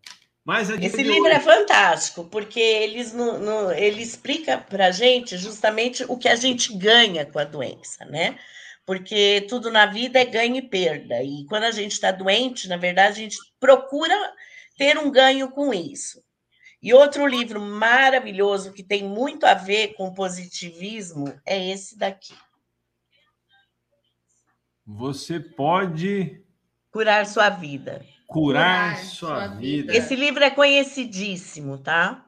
Mas 0.47 0.71
Esse 0.71 1.03
livro 1.03 1.27
é 1.27 1.41
fantástico, 1.41 2.23
porque 2.27 2.61
eles 2.61 3.13
no, 3.13 3.37
no, 3.37 3.73
ele 3.73 4.01
explica 4.01 4.57
para 4.57 4.87
a 4.87 4.91
gente 4.93 5.37
justamente 5.37 6.05
o 6.09 6.17
que 6.17 6.29
a 6.29 6.37
gente 6.37 6.73
ganha 6.79 7.27
com 7.27 7.41
a 7.41 7.45
doença, 7.45 8.05
né? 8.05 8.39
Porque 8.87 9.45
tudo 9.49 9.73
na 9.73 9.87
vida 9.87 10.21
é 10.21 10.25
ganho 10.25 10.55
e 10.55 10.63
perda. 10.63 11.21
E 11.21 11.45
quando 11.47 11.65
a 11.65 11.73
gente 11.73 11.91
está 11.91 12.13
doente, 12.13 12.69
na 12.69 12.77
verdade, 12.77 13.19
a 13.19 13.23
gente 13.25 13.39
procura 13.59 14.15
ter 14.79 14.97
um 14.97 15.11
ganho 15.11 15.51
com 15.51 15.75
isso. 15.75 16.23
E 16.81 16.95
outro 16.95 17.27
livro 17.27 17.61
maravilhoso 17.61 18.73
que 18.73 18.85
tem 18.85 19.03
muito 19.03 19.45
a 19.47 19.55
ver 19.55 19.95
com 19.95 20.15
positivismo 20.15 21.27
é 21.45 21.73
esse 21.73 21.99
daqui. 21.99 22.35
Você 24.87 25.41
pode 25.41 26.41
curar 26.93 27.27
sua 27.27 27.49
vida. 27.49 28.07
Curar, 28.27 28.99
sua, 28.99 29.47
vida. 29.47 29.97
Esse 29.97 30.17
livro 30.17 30.43
é 30.43 30.51
conhecidíssimo, 30.51 31.79
tá? 31.79 32.27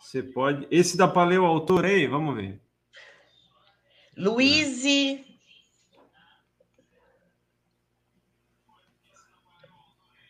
Você 0.00 0.22
pode. 0.22 0.66
Esse 0.70 0.96
dá 0.96 1.08
para 1.08 1.28
ler 1.28 1.40
o 1.40 1.44
autor 1.44 1.84
aí? 1.84 2.06
Vamos 2.06 2.36
ver. 2.36 2.60
Luiz. 4.16 4.84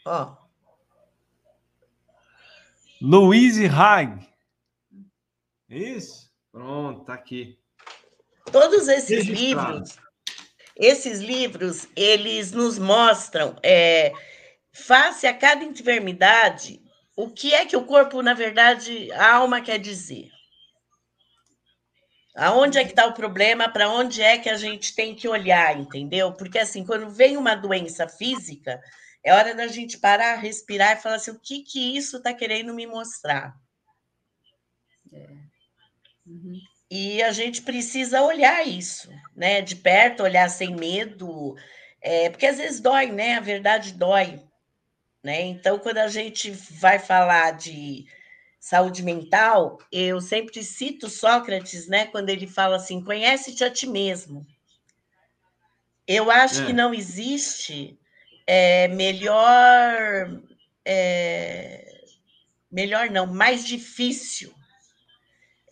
Ó. 0.07 0.37
Luiz 3.01 3.59
Hag. 3.59 4.27
Isso? 5.69 6.31
Pronto, 6.51 7.05
tá 7.05 7.15
aqui. 7.15 7.59
Todos 8.51 8.89
esses 8.89 9.27
Registrado. 9.27 9.73
livros 9.73 9.99
esses 10.76 11.21
livros, 11.21 11.87
eles 11.95 12.52
nos 12.52 12.79
mostram, 12.79 13.57
é, 13.62 14.12
face 14.73 15.26
a 15.26 15.35
cada 15.35 15.64
enfermidade, 15.64 16.81
o 17.17 17.29
que 17.29 17.55
é 17.55 17.67
que 17.67 17.76
o 17.76 17.85
corpo, 17.85 18.23
na 18.23 18.35
verdade, 18.35 19.12
a 19.12 19.35
alma 19.35 19.61
quer 19.61 19.79
dizer. 19.79 20.31
Aonde 22.35 22.79
é 22.79 22.85
que 22.85 22.91
está 22.91 23.07
o 23.07 23.12
problema? 23.12 23.69
Para 23.69 23.91
onde 23.91 24.23
é 24.23 24.38
que 24.38 24.49
a 24.49 24.57
gente 24.57 24.95
tem 24.95 25.14
que 25.14 25.29
olhar, 25.29 25.79
entendeu? 25.79 26.33
Porque 26.33 26.59
assim, 26.59 26.85
quando 26.85 27.11
vem 27.11 27.37
uma 27.37 27.55
doença 27.55 28.09
física, 28.09 28.81
é 29.23 29.35
hora 29.35 29.55
da 29.55 29.67
gente 29.69 29.99
parar, 29.99 30.37
respirar 30.37 30.97
e 30.97 31.00
falar 31.00 31.17
assim: 31.17 31.33
o 31.33 31.38
que 31.38 31.62
que 31.62 31.95
isso 31.95 32.17
está 32.17 32.33
querendo 32.33 32.73
me 32.73 32.87
mostrar? 32.87 33.55
É. 35.12 35.29
Uhum. 36.26 36.59
E 36.95 37.23
a 37.23 37.33
gente 37.33 37.63
precisa 37.63 38.21
olhar 38.21 38.69
isso, 38.69 39.09
né? 39.35 39.63
De 39.63 39.75
perto, 39.75 40.25
olhar 40.25 40.51
sem 40.51 40.77
medo, 40.77 41.57
é, 42.03 42.29
porque 42.29 42.45
às 42.45 42.59
vezes 42.59 42.81
dói, 42.81 43.07
né? 43.07 43.37
A 43.37 43.41
verdade 43.41 43.95
dói. 43.95 44.39
Né? 45.25 45.41
Então, 45.41 45.79
quando 45.79 45.97
a 45.97 46.09
gente 46.09 46.51
vai 46.51 46.99
falar 46.99 47.53
de 47.53 48.05
saúde 48.61 49.03
mental, 49.03 49.79
eu 49.91 50.21
sempre 50.21 50.63
cito 50.63 51.09
Sócrates, 51.09 51.89
né? 51.89 52.05
Quando 52.09 52.29
ele 52.29 52.47
fala 52.47 52.77
assim: 52.77 53.03
conhece-te 53.03 53.65
a 53.65 53.71
ti 53.71 53.87
mesmo. 53.87 54.47
Eu 56.07 56.31
acho 56.31 56.61
é. 56.61 56.67
que 56.67 56.75
não 56.75 56.93
existe 56.93 57.99
é, 58.47 58.89
melhor, 58.89 60.43
é, 60.85 62.05
melhor 62.71 63.09
não, 63.09 63.27
mais 63.27 63.67
difícil 63.67 64.55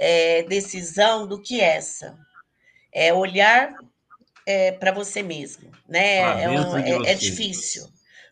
é, 0.00 0.42
decisão 0.44 1.26
do 1.26 1.40
que 1.40 1.60
essa. 1.60 2.18
É 2.90 3.12
olhar 3.12 3.76
é, 4.46 4.72
para 4.72 4.90
você 4.90 5.22
mesmo, 5.22 5.70
né? 5.86 6.42
É, 6.42 6.48
um, 6.48 6.76
é, 6.78 7.12
é, 7.12 7.14
difícil. 7.14 7.86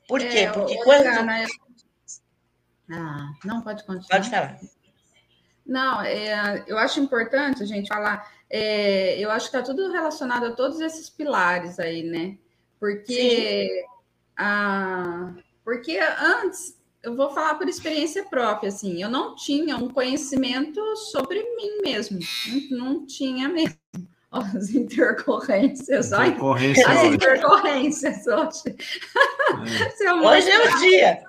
Por 0.08 0.20
quê? 0.20 0.38
É, 0.38 0.50
Porque 0.50 0.82
quando. 0.82 1.06
Ah, 2.90 3.30
não 3.44 3.60
pode 3.60 3.84
continuar. 3.84 4.08
Pode 4.08 4.30
falar. 4.30 4.58
Não, 5.64 6.00
é, 6.00 6.64
eu 6.66 6.78
acho 6.78 6.98
importante 6.98 7.62
a 7.62 7.66
gente 7.66 7.86
falar. 7.86 8.26
É, 8.48 9.18
eu 9.18 9.30
acho 9.30 9.50
que 9.50 9.56
está 9.56 9.62
tudo 9.62 9.92
relacionado 9.92 10.46
a 10.46 10.52
todos 10.52 10.80
esses 10.80 11.10
pilares 11.10 11.78
aí, 11.78 12.02
né? 12.02 12.38
Porque, 12.80 13.84
a, 14.36 15.34
porque 15.62 15.98
antes, 15.98 16.77
eu 17.02 17.14
vou 17.14 17.30
falar 17.30 17.54
por 17.54 17.68
experiência 17.68 18.24
própria, 18.24 18.68
assim, 18.68 19.02
eu 19.02 19.08
não 19.08 19.34
tinha 19.34 19.76
um 19.76 19.88
conhecimento 19.88 20.80
sobre 20.96 21.42
mim 21.56 21.80
mesmo, 21.82 22.18
não, 22.70 22.78
não 22.78 23.06
tinha 23.06 23.48
mesmo. 23.48 23.78
As 24.30 24.74
intercorrências, 24.74 26.12
Intercorrência 26.12 26.86
as 26.86 27.04
intercorrências 27.04 28.26
hoje. 28.26 28.76
É. 30.02 30.12
hoje 30.12 30.50
é 30.50 30.60
o 30.60 30.78
dia. 30.78 31.22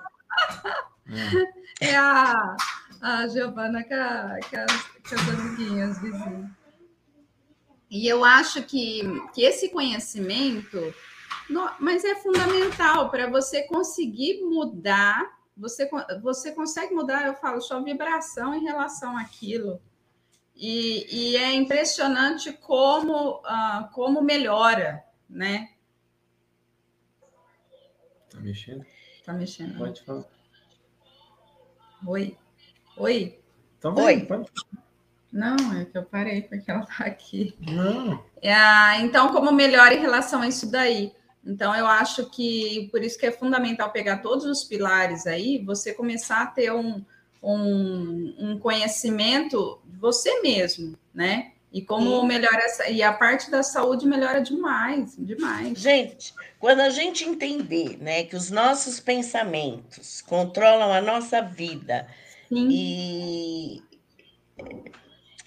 É, 1.80 1.86
é 1.86 1.96
a, 1.96 2.56
a 3.00 3.26
Giovana 3.28 3.82
com, 3.84 3.94
a, 3.94 4.38
com, 4.50 4.56
as, 4.56 4.82
com 5.08 5.14
as 5.14 5.28
amiguinhas 5.30 5.98
vizinhas. 6.02 6.50
E 7.90 8.06
eu 8.06 8.24
acho 8.24 8.62
que, 8.62 9.02
que 9.34 9.42
esse 9.42 9.70
conhecimento, 9.70 10.94
mas 11.80 12.04
é 12.04 12.14
fundamental 12.14 13.10
para 13.10 13.28
você 13.28 13.62
conseguir 13.62 14.42
mudar. 14.42 15.39
Você, 15.60 15.88
você 16.22 16.52
consegue 16.52 16.94
mudar, 16.94 17.26
eu 17.26 17.34
falo, 17.34 17.60
sua 17.60 17.82
vibração 17.82 18.54
em 18.54 18.64
relação 18.64 19.16
àquilo. 19.16 19.80
E, 20.56 21.06
e 21.10 21.36
é 21.36 21.54
impressionante 21.54 22.52
como, 22.52 23.38
uh, 23.40 23.90
como 23.92 24.22
melhora, 24.22 25.04
né? 25.28 25.70
Tá 28.30 28.40
mexendo? 28.40 28.84
Tá 29.24 29.32
mexendo. 29.34 29.76
Pode 29.76 30.02
falar. 30.02 30.24
Oi. 32.06 32.36
Oi. 32.96 33.38
Então, 33.78 33.94
Oi. 33.96 34.24
Pode. 34.24 34.50
Não, 35.32 35.56
é 35.78 35.84
que 35.84 35.96
eu 35.96 36.04
parei 36.04 36.42
porque 36.42 36.70
ela 36.70 36.86
tá 36.86 37.04
aqui. 37.04 37.54
Não. 37.60 38.24
É, 38.42 39.00
então, 39.00 39.32
como 39.32 39.52
melhora 39.52 39.94
em 39.94 40.00
relação 40.00 40.42
a 40.42 40.48
isso 40.48 40.70
daí? 40.70 41.14
Então, 41.44 41.74
eu 41.74 41.86
acho 41.86 42.26
que 42.26 42.88
por 42.90 43.02
isso 43.02 43.18
que 43.18 43.26
é 43.26 43.32
fundamental 43.32 43.90
pegar 43.90 44.18
todos 44.18 44.44
os 44.44 44.64
pilares 44.64 45.26
aí, 45.26 45.58
você 45.58 45.92
começar 45.92 46.42
a 46.42 46.46
ter 46.46 46.72
um, 46.72 47.02
um, 47.42 48.34
um 48.38 48.58
conhecimento 48.58 49.80
de 49.84 49.96
você 49.96 50.42
mesmo, 50.42 50.96
né? 51.14 51.52
E 51.72 51.80
como 51.80 52.20
Sim. 52.20 52.26
melhora 52.26 52.58
essa, 52.64 52.88
e 52.90 53.02
a 53.02 53.12
parte 53.12 53.50
da 53.50 53.62
saúde 53.62 54.06
melhora 54.06 54.40
demais, 54.40 55.14
demais. 55.16 55.78
Gente, 55.78 56.34
quando 56.58 56.80
a 56.80 56.90
gente 56.90 57.24
entender, 57.24 57.96
né, 57.98 58.24
que 58.24 58.34
os 58.34 58.50
nossos 58.50 58.98
pensamentos 58.98 60.20
controlam 60.20 60.92
a 60.92 61.00
nossa 61.00 61.40
vida 61.40 62.08
Sim. 62.48 62.68
e 62.70 63.82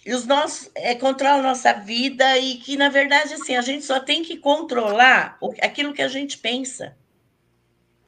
e 0.05 0.13
os 0.13 0.25
nossos 0.25 0.69
é, 0.75 0.95
controlam 0.95 1.39
a 1.39 1.43
nossa 1.43 1.71
vida 1.73 2.37
e 2.37 2.55
que 2.55 2.75
na 2.75 2.89
verdade 2.89 3.33
assim 3.33 3.55
a 3.55 3.61
gente 3.61 3.85
só 3.85 3.99
tem 3.99 4.21
que 4.21 4.37
controlar 4.37 5.37
aquilo 5.61 5.93
que 5.93 6.01
a 6.01 6.07
gente 6.07 6.37
pensa. 6.37 6.95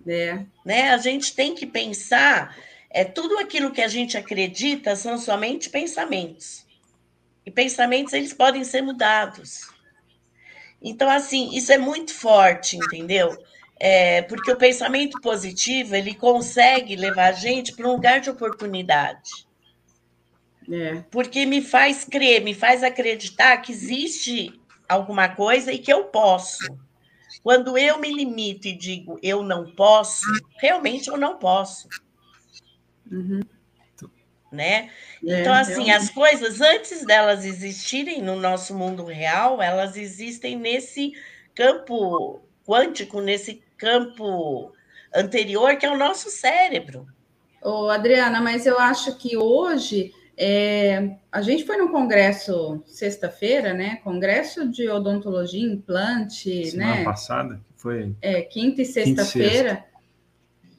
É. 0.06 0.40
Né? 0.64 0.90
A 0.92 0.98
gente 0.98 1.34
tem 1.34 1.56
que 1.56 1.66
pensar 1.66 2.56
é 2.90 3.04
tudo 3.04 3.38
aquilo 3.40 3.72
que 3.72 3.82
a 3.82 3.88
gente 3.88 4.18
acredita 4.18 4.96
são 4.96 5.18
somente 5.18 5.70
pensamentos. 5.70 6.66
E 7.46 7.52
pensamentos 7.52 8.14
eles 8.14 8.34
podem 8.34 8.64
ser 8.64 8.82
mudados. 8.82 9.70
Então 10.82 11.10
assim, 11.10 11.56
isso 11.56 11.72
é 11.72 11.78
muito 11.78 12.14
forte, 12.14 12.76
entendeu? 12.76 13.38
É, 13.80 14.22
porque 14.24 14.52
o 14.52 14.58
pensamento 14.58 15.20
positivo 15.22 15.96
ele 15.96 16.14
consegue 16.14 16.96
levar 16.96 17.30
a 17.30 17.34
gente 17.34 17.74
para 17.74 17.88
um 17.88 17.94
lugar 17.94 18.20
de 18.20 18.30
oportunidade. 18.30 19.46
É. 20.72 21.04
Porque 21.12 21.46
me 21.46 21.62
faz 21.62 22.04
crer, 22.04 22.42
me 22.42 22.54
faz 22.54 22.84
acreditar 22.84 23.58
que 23.58 23.72
existe 23.72 24.60
alguma 24.88 25.30
coisa 25.30 25.72
e 25.72 25.80
que 25.80 25.92
eu 25.92 26.06
posso. 26.06 26.66
Quando 27.44 27.78
eu 27.78 28.00
me 28.00 28.12
limito 28.12 28.68
e 28.68 28.74
digo 28.74 29.20
eu 29.22 29.44
não 29.44 29.72
posso, 29.76 30.26
realmente 30.58 31.10
eu 31.10 31.18
não 31.18 31.38
posso. 31.38 31.88
Uhum. 33.12 33.42
Né? 34.52 34.90
É, 35.26 35.42
então, 35.42 35.54
assim, 35.54 35.92
as 35.92 36.10
coisas, 36.10 36.62
antes 36.62 37.06
delas 37.06 37.44
existirem 37.44 38.22
no 38.22 38.38
nosso 38.38 38.74
mundo 38.74 39.04
real, 39.04 39.62
elas 39.62 39.98
existem 39.98 40.56
nesse 40.56 41.14
campo 41.54 42.42
quântico, 42.66 43.20
nesse 43.22 43.62
campo 43.78 44.72
anterior, 45.14 45.76
que 45.76 45.86
é 45.86 45.92
o 45.92 45.98
nosso 45.98 46.30
cérebro. 46.30 47.06
Ô, 47.62 47.90
Adriana, 47.90 48.40
mas 48.40 48.66
eu 48.66 48.80
acho 48.80 49.18
que 49.18 49.36
hoje 49.36 50.14
é, 50.38 51.16
a 51.32 51.42
gente 51.42 51.66
foi 51.66 51.78
no 51.78 51.90
congresso 51.90 52.84
sexta-feira, 52.86 53.74
né? 53.74 53.98
Congresso 54.04 54.70
de 54.70 54.90
odontologia, 54.90 55.66
implante, 55.66 56.72
Semana 56.72 56.96
né? 56.96 57.04
passada, 57.04 57.62
foi. 57.78 58.14
É, 58.22 58.42
quinta 58.42 58.82
e 58.82 58.86
sexta-feira. 58.86 59.86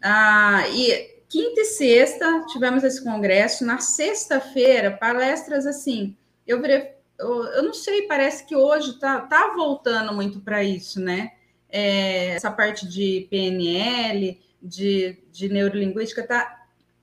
Ah, 0.02 0.64
e 0.68 1.16
quinta 1.28 1.60
e 1.62 1.64
sexta 1.64 2.44
tivemos 2.48 2.84
esse 2.84 3.02
congresso. 3.02 3.64
Na 3.64 3.78
sexta-feira, 3.78 4.90
palestras 4.90 5.66
assim. 5.66 6.14
Eu, 6.46 6.62
eu, 6.64 7.44
eu, 7.44 7.62
não 7.62 7.72
sei, 7.72 8.02
parece 8.02 8.46
que 8.46 8.54
hoje 8.54 8.98
tá, 8.98 9.20
tá 9.20 9.54
voltando 9.56 10.12
muito 10.12 10.40
para 10.40 10.62
isso, 10.62 11.00
né? 11.00 11.32
É, 11.68 12.28
essa 12.28 12.50
parte 12.50 12.86
de 12.86 13.26
PNL, 13.30 14.38
de, 14.62 15.18
de 15.32 15.48
neurolinguística, 15.48 16.26
tá. 16.26 16.55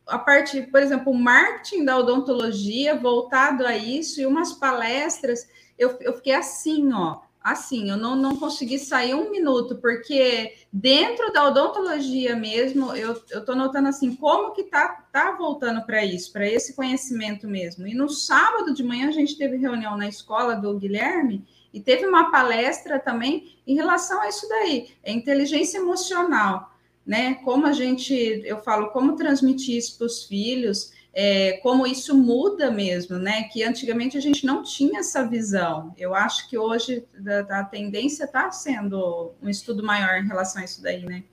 A 0.05 0.17
parte, 0.17 0.61
por 0.63 0.81
exemplo, 0.81 1.13
marketing 1.13 1.85
da 1.85 1.97
odontologia 1.97 2.95
voltado 2.95 3.65
a 3.65 3.77
isso 3.77 4.19
e 4.19 4.25
umas 4.25 4.53
palestras, 4.53 5.47
eu, 5.77 5.97
eu 6.01 6.13
fiquei 6.13 6.33
assim, 6.33 6.91
ó 6.93 7.21
assim, 7.43 7.89
eu 7.89 7.97
não, 7.97 8.15
não 8.15 8.37
consegui 8.37 8.79
sair 8.79 9.13
um 9.13 9.29
minuto, 9.29 9.75
porque 9.75 10.55
dentro 10.71 11.31
da 11.33 11.45
odontologia 11.45 12.35
mesmo, 12.35 12.95
eu 12.95 13.11
estou 13.11 13.55
notando 13.55 13.89
assim, 13.89 14.15
como 14.15 14.53
que 14.53 14.63
tá, 14.63 15.03
tá 15.11 15.31
voltando 15.31 15.85
para 15.85 16.05
isso, 16.05 16.31
para 16.31 16.47
esse 16.47 16.73
conhecimento 16.73 17.45
mesmo. 17.45 17.85
E 17.85 17.93
no 17.93 18.07
sábado 18.07 18.73
de 18.73 18.81
manhã 18.81 19.09
a 19.09 19.11
gente 19.11 19.37
teve 19.37 19.57
reunião 19.57 19.97
na 19.97 20.07
escola 20.07 20.55
do 20.55 20.79
Guilherme 20.79 21.45
e 21.73 21.81
teve 21.81 22.05
uma 22.05 22.31
palestra 22.31 22.97
também 22.97 23.57
em 23.67 23.75
relação 23.75 24.21
a 24.21 24.29
isso 24.29 24.47
daí, 24.47 24.91
é 25.03 25.11
inteligência 25.11 25.79
emocional, 25.79 26.72
né? 27.05 27.35
Como 27.35 27.65
a 27.65 27.73
gente, 27.73 28.13
eu 28.45 28.61
falo, 28.61 28.89
como 28.91 29.15
transmitir 29.15 29.77
isso 29.77 29.97
para 29.97 30.07
os 30.07 30.23
filhos, 30.23 30.91
é, 31.13 31.53
como 31.63 31.85
isso 31.85 32.15
muda 32.15 32.71
mesmo, 32.71 33.17
né? 33.17 33.43
Que 33.43 33.63
antigamente 33.63 34.17
a 34.17 34.21
gente 34.21 34.45
não 34.45 34.63
tinha 34.63 34.99
essa 34.99 35.27
visão. 35.27 35.93
Eu 35.97 36.15
acho 36.15 36.49
que 36.49 36.57
hoje 36.57 37.05
a, 37.49 37.59
a 37.59 37.63
tendência 37.63 38.23
está 38.23 38.51
sendo 38.51 39.33
um 39.41 39.49
estudo 39.49 39.83
maior 39.83 40.17
em 40.17 40.27
relação 40.27 40.61
a 40.61 40.65
isso 40.65 40.81
daí, 40.81 41.05
né? 41.05 41.23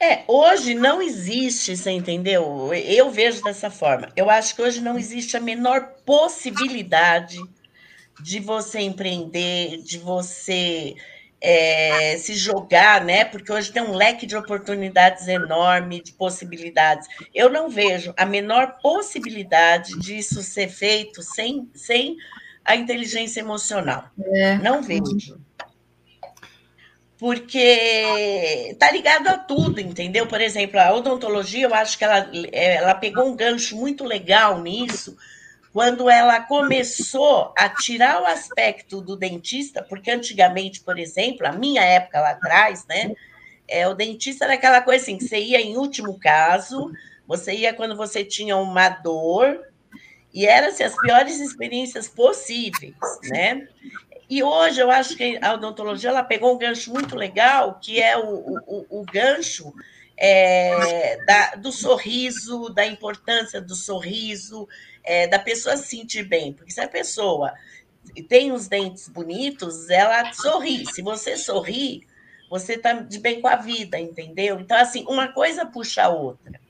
É, 0.00 0.22
hoje 0.28 0.74
não 0.74 1.02
existe, 1.02 1.76
você 1.76 1.90
entendeu? 1.90 2.72
Eu 2.72 3.10
vejo 3.10 3.42
dessa 3.42 3.68
forma. 3.68 4.08
Eu 4.14 4.30
acho 4.30 4.54
que 4.54 4.62
hoje 4.62 4.80
não 4.80 4.96
existe 4.96 5.36
a 5.36 5.40
menor 5.40 5.94
possibilidade 6.06 7.38
de 8.22 8.38
você 8.38 8.80
empreender, 8.80 9.82
de 9.82 9.98
você 9.98 10.94
é, 11.40 12.16
se 12.18 12.34
jogar, 12.34 13.04
né? 13.04 13.24
Porque 13.24 13.52
hoje 13.52 13.72
tem 13.72 13.82
um 13.82 13.94
leque 13.94 14.26
de 14.26 14.36
oportunidades 14.36 15.28
enorme, 15.28 16.02
de 16.02 16.12
possibilidades. 16.12 17.06
Eu 17.34 17.48
não 17.48 17.68
vejo 17.68 18.12
a 18.16 18.26
menor 18.26 18.78
possibilidade 18.82 19.98
disso 19.98 20.42
ser 20.42 20.68
feito 20.68 21.22
sem, 21.22 21.70
sem 21.74 22.16
a 22.64 22.76
inteligência 22.76 23.40
emocional. 23.40 24.10
É. 24.20 24.58
Não 24.58 24.82
vejo. 24.82 25.40
Porque 27.18 28.76
tá 28.78 28.92
ligado 28.92 29.26
a 29.26 29.36
tudo, 29.36 29.80
entendeu? 29.80 30.26
Por 30.26 30.40
exemplo, 30.40 30.78
a 30.78 30.94
odontologia, 30.94 31.66
eu 31.66 31.74
acho 31.74 31.98
que 31.98 32.04
ela, 32.04 32.30
ela 32.52 32.94
pegou 32.94 33.26
um 33.26 33.34
gancho 33.34 33.76
muito 33.76 34.04
legal 34.04 34.60
nisso, 34.62 35.16
quando 35.78 36.10
ela 36.10 36.40
começou 36.40 37.54
a 37.56 37.68
tirar 37.68 38.20
o 38.20 38.26
aspecto 38.26 39.00
do 39.00 39.14
dentista, 39.14 39.80
porque 39.80 40.10
antigamente, 40.10 40.80
por 40.80 40.98
exemplo, 40.98 41.46
a 41.46 41.52
minha 41.52 41.84
época 41.84 42.20
lá 42.20 42.30
atrás, 42.30 42.84
né? 42.88 43.14
É, 43.68 43.86
o 43.86 43.94
dentista 43.94 44.44
era 44.44 44.54
aquela 44.54 44.80
coisa 44.82 45.04
assim, 45.04 45.20
você 45.20 45.38
ia 45.38 45.60
em 45.60 45.76
último 45.76 46.18
caso, 46.18 46.90
você 47.28 47.54
ia 47.54 47.72
quando 47.72 47.96
você 47.96 48.24
tinha 48.24 48.56
uma 48.56 48.88
dor, 48.88 49.60
e 50.34 50.46
eram 50.46 50.66
assim, 50.66 50.82
as 50.82 50.96
piores 50.96 51.38
experiências 51.38 52.08
possíveis, 52.08 52.96
né? 53.30 53.68
E 54.28 54.42
hoje 54.42 54.80
eu 54.80 54.90
acho 54.90 55.16
que 55.16 55.38
a 55.40 55.52
odontologia 55.52 56.10
ela 56.10 56.24
pegou 56.24 56.56
um 56.56 56.58
gancho 56.58 56.92
muito 56.92 57.14
legal, 57.14 57.78
que 57.80 58.02
é 58.02 58.18
o, 58.18 58.58
o, 58.66 58.86
o 58.90 59.04
gancho 59.04 59.72
é, 60.18 61.24
da, 61.24 61.54
do 61.54 61.70
sorriso, 61.70 62.68
da 62.70 62.84
importância 62.84 63.60
do 63.60 63.74
sorriso, 63.74 64.68
é, 65.04 65.28
da 65.28 65.38
pessoa 65.38 65.76
se 65.76 65.96
sentir 65.96 66.24
bem. 66.24 66.52
Porque 66.52 66.72
se 66.72 66.80
a 66.80 66.88
pessoa 66.88 67.54
tem 68.28 68.52
os 68.52 68.66
dentes 68.68 69.08
bonitos, 69.08 69.88
ela 69.88 70.32
sorri. 70.32 70.84
Se 70.92 71.02
você 71.02 71.36
sorri, 71.36 72.06
você 72.50 72.74
está 72.74 72.94
de 72.94 73.18
bem 73.18 73.40
com 73.40 73.48
a 73.48 73.56
vida, 73.56 73.98
entendeu? 73.98 74.58
Então, 74.58 74.76
assim, 74.76 75.04
uma 75.08 75.28
coisa 75.28 75.64
puxa 75.64 76.04
a 76.04 76.08
outra. 76.08 76.60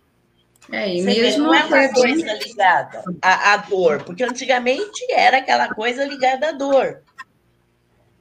É, 0.71 0.97
e 0.97 1.02
mesmo 1.02 1.45
não 1.45 1.55
é 1.55 1.64
uma 1.64 1.88
coisa 1.88 2.33
ligada 2.35 3.02
à, 3.23 3.55
à 3.55 3.57
dor, 3.57 4.05
porque 4.05 4.23
antigamente 4.23 5.00
era 5.11 5.38
aquela 5.38 5.75
coisa 5.75 6.05
ligada 6.05 6.50
à 6.50 6.52
dor. 6.52 7.02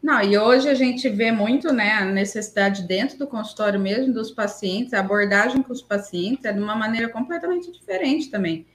Não, 0.01 0.21
e 0.21 0.37
hoje 0.37 0.69
a 0.69 0.73
gente 0.73 1.09
vê 1.09 1.31
muito 1.31 1.73
né, 1.73 1.93
a 1.93 2.05
necessidade 2.05 2.83
dentro 2.83 3.17
do 3.17 3.27
consultório 3.27 3.79
mesmo 3.79 4.13
dos 4.13 4.31
pacientes, 4.31 4.93
a 4.93 4.99
abordagem 4.99 5.61
com 5.61 5.73
os 5.73 5.81
pacientes 5.81 6.45
é 6.45 6.53
de 6.53 6.59
uma 6.59 6.75
maneira 6.75 7.09
completamente 7.09 7.71
diferente 7.71 8.29
também. 8.29 8.65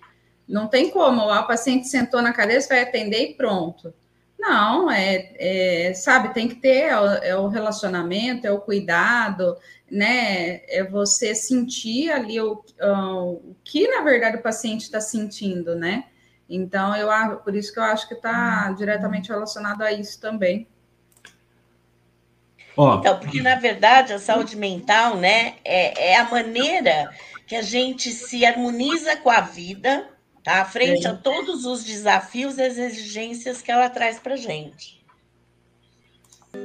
Não 0.49 0.67
tem 0.67 0.91
como, 0.91 1.31
a 1.31 1.43
paciente 1.43 1.87
sentou 1.89 2.21
na 2.21 2.33
cadeira, 2.33 2.61
você 2.61 2.69
vai 2.69 2.83
atender 2.83 3.31
e 3.31 3.35
pronto. 3.35 3.95
Não, 4.39 4.91
é, 4.91 5.33
é 5.39 5.95
sabe, 5.95 6.35
tem 6.35 6.49
que 6.49 6.57
ter 6.57 6.89
é 6.89 7.01
o, 7.01 7.07
é 7.07 7.37
o, 7.37 7.47
relacionamento, 7.47 8.45
é 8.45 8.51
o 8.51 8.61
cuidado, 8.61 9.57
né? 9.89 10.63
É 10.67 10.83
você 10.83 11.33
sentir 11.33 12.11
ali 12.11 12.41
o, 12.41 12.61
o 12.81 13.55
que, 13.63 13.87
na 13.87 14.03
verdade, 14.03 14.39
o 14.39 14.43
paciente 14.43 14.83
está 14.83 15.01
sentindo, 15.01 15.77
né? 15.77 16.07
Então, 16.49 16.95
eu 16.97 17.09
por 17.39 17.55
isso 17.55 17.73
que 17.73 17.79
eu 17.79 17.85
acho 17.85 18.09
que 18.09 18.15
está 18.15 18.73
diretamente 18.73 19.31
relacionado 19.31 19.83
a 19.83 19.93
isso 19.93 20.21
também. 20.21 20.67
Então, 23.01 23.19
porque, 23.19 23.43
na 23.43 23.57
verdade, 23.57 24.13
a 24.13 24.19
saúde 24.19 24.57
mental, 24.57 25.17
né, 25.17 25.55
é, 25.65 26.13
é 26.13 26.17
a 26.17 26.31
maneira 26.31 27.11
que 27.47 27.55
a 27.55 27.63
gente 27.63 28.11
se 28.11 28.47
harmoniza 28.47 29.17
com 29.17 29.31
a 29.31 29.41
vida 29.41 30.09
tá? 30.43 30.65
Frente 30.65 31.07
é. 31.07 31.11
a 31.11 31.15
todos 31.15 31.65
os 31.65 31.85
desafios 31.85 32.59
e 32.59 32.63
as 32.63 32.77
exigências 32.77 33.63
que 33.63 33.71
ela 33.71 33.89
traz 33.89 34.19
para 34.19 34.37
gente. 34.37 35.03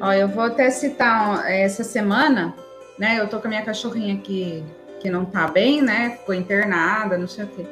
Ó, 0.01 0.11
eu 0.11 0.27
vou 0.27 0.43
até 0.43 0.69
citar 0.69 1.49
essa 1.49 1.83
semana, 1.83 2.53
né? 2.97 3.19
Eu 3.19 3.29
tô 3.29 3.39
com 3.39 3.47
a 3.47 3.49
minha 3.49 3.63
cachorrinha 3.63 4.15
aqui 4.15 4.63
que 4.99 5.09
não 5.09 5.25
tá 5.25 5.47
bem, 5.47 5.81
né? 5.81 6.17
Ficou 6.19 6.35
internada, 6.35 7.17
não 7.17 7.27
sei 7.27 7.45
o 7.45 7.47
quê. 7.47 7.65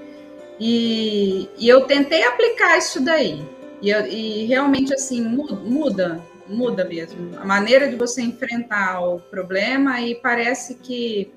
E, 0.60 1.50
e 1.58 1.68
eu 1.68 1.86
tentei 1.86 2.24
aplicar 2.24 2.78
isso 2.78 3.04
daí. 3.04 3.44
E, 3.82 3.90
eu, 3.90 4.06
e 4.08 4.46
realmente, 4.46 4.94
assim, 4.94 5.22
muda, 5.22 6.22
muda 6.48 6.86
mesmo. 6.86 7.38
A 7.40 7.46
maneira 7.46 7.88
de 7.88 7.96
você 7.96 8.22
enfrentar 8.22 9.02
o 9.02 9.20
problema 9.20 10.02
e 10.02 10.16
parece 10.16 10.76
que, 10.76 11.34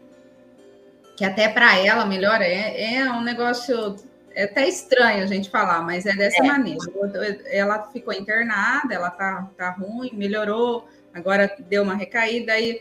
que 1.16 1.24
até 1.24 1.48
para 1.48 1.78
ela 1.78 2.04
melhor 2.04 2.40
é, 2.40 2.94
é 2.96 3.10
um 3.10 3.22
negócio 3.22 3.96
é 4.38 4.44
até 4.44 4.68
estranho 4.68 5.24
a 5.24 5.26
gente 5.26 5.50
falar, 5.50 5.82
mas 5.82 6.06
é 6.06 6.14
dessa 6.14 6.44
é. 6.44 6.46
maneira. 6.46 6.78
Ela 7.46 7.82
ficou 7.90 8.14
internada, 8.14 8.94
ela 8.94 9.10
tá, 9.10 9.50
tá 9.56 9.70
ruim, 9.70 10.10
melhorou, 10.12 10.88
agora 11.12 11.52
deu 11.68 11.82
uma 11.82 11.96
recaída, 11.96 12.52
aí 12.52 12.80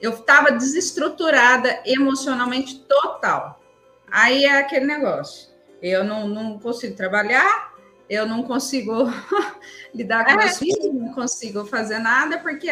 eu 0.00 0.12
estava 0.12 0.52
desestruturada 0.52 1.80
emocionalmente 1.84 2.78
total. 2.80 3.60
Aí 4.08 4.44
é 4.44 4.58
aquele 4.58 4.86
negócio. 4.86 5.50
Eu 5.82 6.04
não, 6.04 6.28
não 6.28 6.58
consigo 6.58 6.94
trabalhar, 6.94 7.71
eu 8.12 8.26
não 8.26 8.42
consigo 8.42 8.92
lidar 9.94 10.24
com 10.24 10.32
é. 10.32 10.36
meus 10.36 10.58
filhos, 10.58 10.92
não 10.92 11.14
consigo 11.14 11.64
fazer 11.64 11.98
nada, 11.98 12.38
porque 12.38 12.68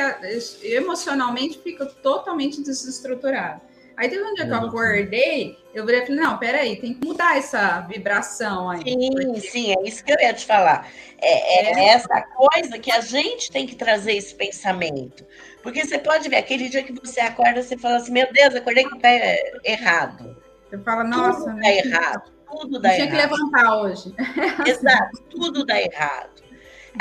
emocionalmente 0.62 1.58
fico 1.62 1.86
totalmente 1.86 2.62
desestruturada. 2.62 3.62
Aí 3.96 4.08
teve 4.08 4.22
um 4.22 4.34
dia 4.34 4.46
que 4.46 4.52
eu 4.52 4.56
acordei, 4.56 5.58
eu 5.74 5.84
virei 5.84 6.02
e 6.02 6.06
falei, 6.06 6.20
não, 6.20 6.38
peraí, 6.38 6.76
tem 6.80 6.94
que 6.94 7.06
mudar 7.06 7.36
essa 7.36 7.80
vibração 7.82 8.70
aí. 8.70 8.82
Sim, 8.82 9.10
porque... 9.10 9.40
sim, 9.40 9.72
é 9.72 9.88
isso 9.88 10.02
que 10.04 10.12
eu 10.12 10.18
ia 10.20 10.32
te 10.32 10.46
falar. 10.46 10.90
É, 11.18 11.68
é, 11.68 11.80
é, 11.80 11.88
essa 11.88 12.22
coisa 12.22 12.78
que 12.78 12.90
a 12.90 13.00
gente 13.00 13.50
tem 13.50 13.66
que 13.66 13.76
trazer 13.76 14.14
esse 14.14 14.34
pensamento. 14.34 15.26
Porque 15.62 15.84
você 15.84 15.98
pode 15.98 16.28
ver, 16.30 16.36
aquele 16.36 16.70
dia 16.70 16.82
que 16.82 16.94
você 16.94 17.20
acorda, 17.20 17.62
você 17.62 17.76
fala 17.76 17.96
assim, 17.96 18.12
meu 18.12 18.32
Deus, 18.32 18.54
acordei 18.54 18.84
com 18.84 18.96
o 18.96 19.00
pé 19.00 19.38
errado. 19.64 20.34
Você 20.68 20.78
fala, 20.78 21.04
nossa... 21.04 21.40
Tudo 21.40 21.56
né? 21.56 21.60
dá 21.62 21.88
errado, 21.88 22.32
tudo 22.50 22.80
dá 22.80 22.90
tinha 22.90 23.04
errado. 23.04 23.16
Tinha 23.16 23.28
que 23.28 23.34
levantar 23.34 23.76
hoje. 23.82 24.14
Exato, 24.66 25.22
tudo 25.30 25.64
dá 25.64 25.80
errado. 25.80 26.40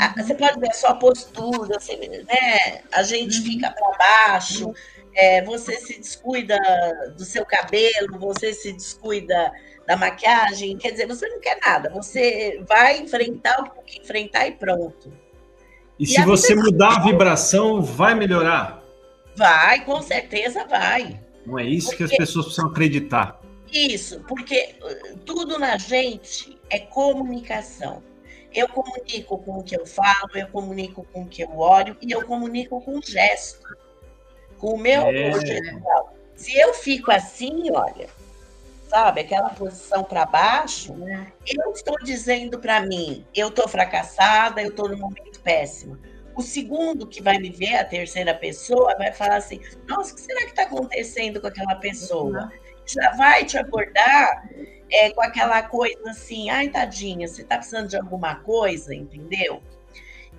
Uhum. 0.00 0.22
Você 0.22 0.34
pode 0.34 0.60
ver 0.60 0.70
a 0.70 0.74
sua 0.74 0.94
postura, 0.94 1.80
você, 1.80 1.96
né? 1.96 2.82
a 2.92 3.02
gente 3.02 3.38
uhum. 3.38 3.44
fica 3.44 3.70
para 3.70 3.98
baixo, 3.98 4.68
uhum 4.68 4.74
é, 5.14 5.42
você 5.44 5.76
se 5.76 5.98
descuida 5.98 6.58
do 7.16 7.24
seu 7.24 7.44
cabelo, 7.44 8.18
você 8.18 8.52
se 8.52 8.72
descuida 8.72 9.52
da 9.86 9.96
maquiagem, 9.96 10.76
quer 10.76 10.92
dizer, 10.92 11.06
você 11.06 11.28
não 11.28 11.40
quer 11.40 11.58
nada, 11.64 11.90
você 11.90 12.62
vai 12.68 13.00
enfrentar 13.00 13.60
o 13.60 13.64
que 13.64 13.70
tem 13.70 13.84
que 13.84 14.00
enfrentar 14.00 14.46
e 14.46 14.52
pronto. 14.52 15.12
E, 15.98 16.04
e 16.04 16.06
se 16.06 16.22
você 16.22 16.54
mudar 16.54 16.96
a 16.96 17.02
vibração, 17.02 17.82
vai 17.82 18.14
melhorar? 18.14 18.82
Vai, 19.34 19.84
com 19.84 20.00
certeza 20.00 20.64
vai. 20.66 21.20
Não 21.44 21.58
é 21.58 21.64
isso 21.64 21.88
porque, 21.88 22.06
que 22.06 22.12
as 22.12 22.16
pessoas 22.16 22.46
precisam 22.46 22.70
acreditar. 22.70 23.39
Isso, 23.72 24.20
porque 24.28 24.74
uh, 24.82 25.18
tudo 25.18 25.58
na 25.58 25.76
gente 25.78 26.58
é 26.68 26.78
comunicação. 26.78 28.02
Eu 28.52 28.68
comunico 28.68 29.38
com 29.38 29.58
o 29.58 29.62
que 29.62 29.76
eu 29.76 29.86
falo, 29.86 30.30
eu 30.34 30.48
comunico 30.48 31.06
com 31.12 31.22
o 31.22 31.28
que 31.28 31.42
eu 31.42 31.56
olho 31.56 31.96
e 32.02 32.10
eu 32.10 32.26
comunico 32.26 32.80
com 32.80 32.98
o 32.98 33.02
gesto 33.02 33.60
com 34.60 34.74
o 34.74 34.78
meu 34.78 35.02
é. 35.06 35.32
Se 36.36 36.58
eu 36.58 36.72
fico 36.72 37.10
assim, 37.10 37.70
olha, 37.72 38.08
sabe, 38.88 39.22
aquela 39.22 39.50
posição 39.50 40.04
para 40.04 40.24
baixo, 40.24 40.94
é. 41.06 41.26
eu 41.46 41.72
estou 41.72 41.96
dizendo 42.02 42.58
para 42.58 42.80
mim, 42.80 43.26
eu 43.34 43.48
estou 43.48 43.68
fracassada, 43.68 44.62
eu 44.62 44.68
estou 44.68 44.88
num 44.88 44.98
momento 44.98 45.40
péssimo. 45.40 45.98
O 46.34 46.42
segundo 46.42 47.06
que 47.06 47.22
vai 47.22 47.38
me 47.38 47.50
ver, 47.50 47.76
a 47.76 47.84
terceira 47.84 48.34
pessoa, 48.34 48.96
vai 48.96 49.12
falar 49.12 49.36
assim: 49.36 49.60
nossa, 49.86 50.12
o 50.12 50.14
que 50.14 50.22
será 50.22 50.40
que 50.42 50.50
está 50.50 50.62
acontecendo 50.62 51.40
com 51.40 51.46
aquela 51.46 51.74
pessoa? 51.74 52.44
Uhum. 52.44 52.69
Já 52.92 53.10
vai 53.12 53.44
te 53.44 53.58
abordar 53.58 54.48
é, 54.90 55.10
com 55.10 55.22
aquela 55.22 55.62
coisa 55.62 56.10
assim: 56.10 56.50
ai, 56.50 56.68
tadinha, 56.68 57.26
você 57.26 57.42
está 57.42 57.56
precisando 57.56 57.88
de 57.88 57.96
alguma 57.96 58.36
coisa, 58.36 58.94
entendeu? 58.94 59.62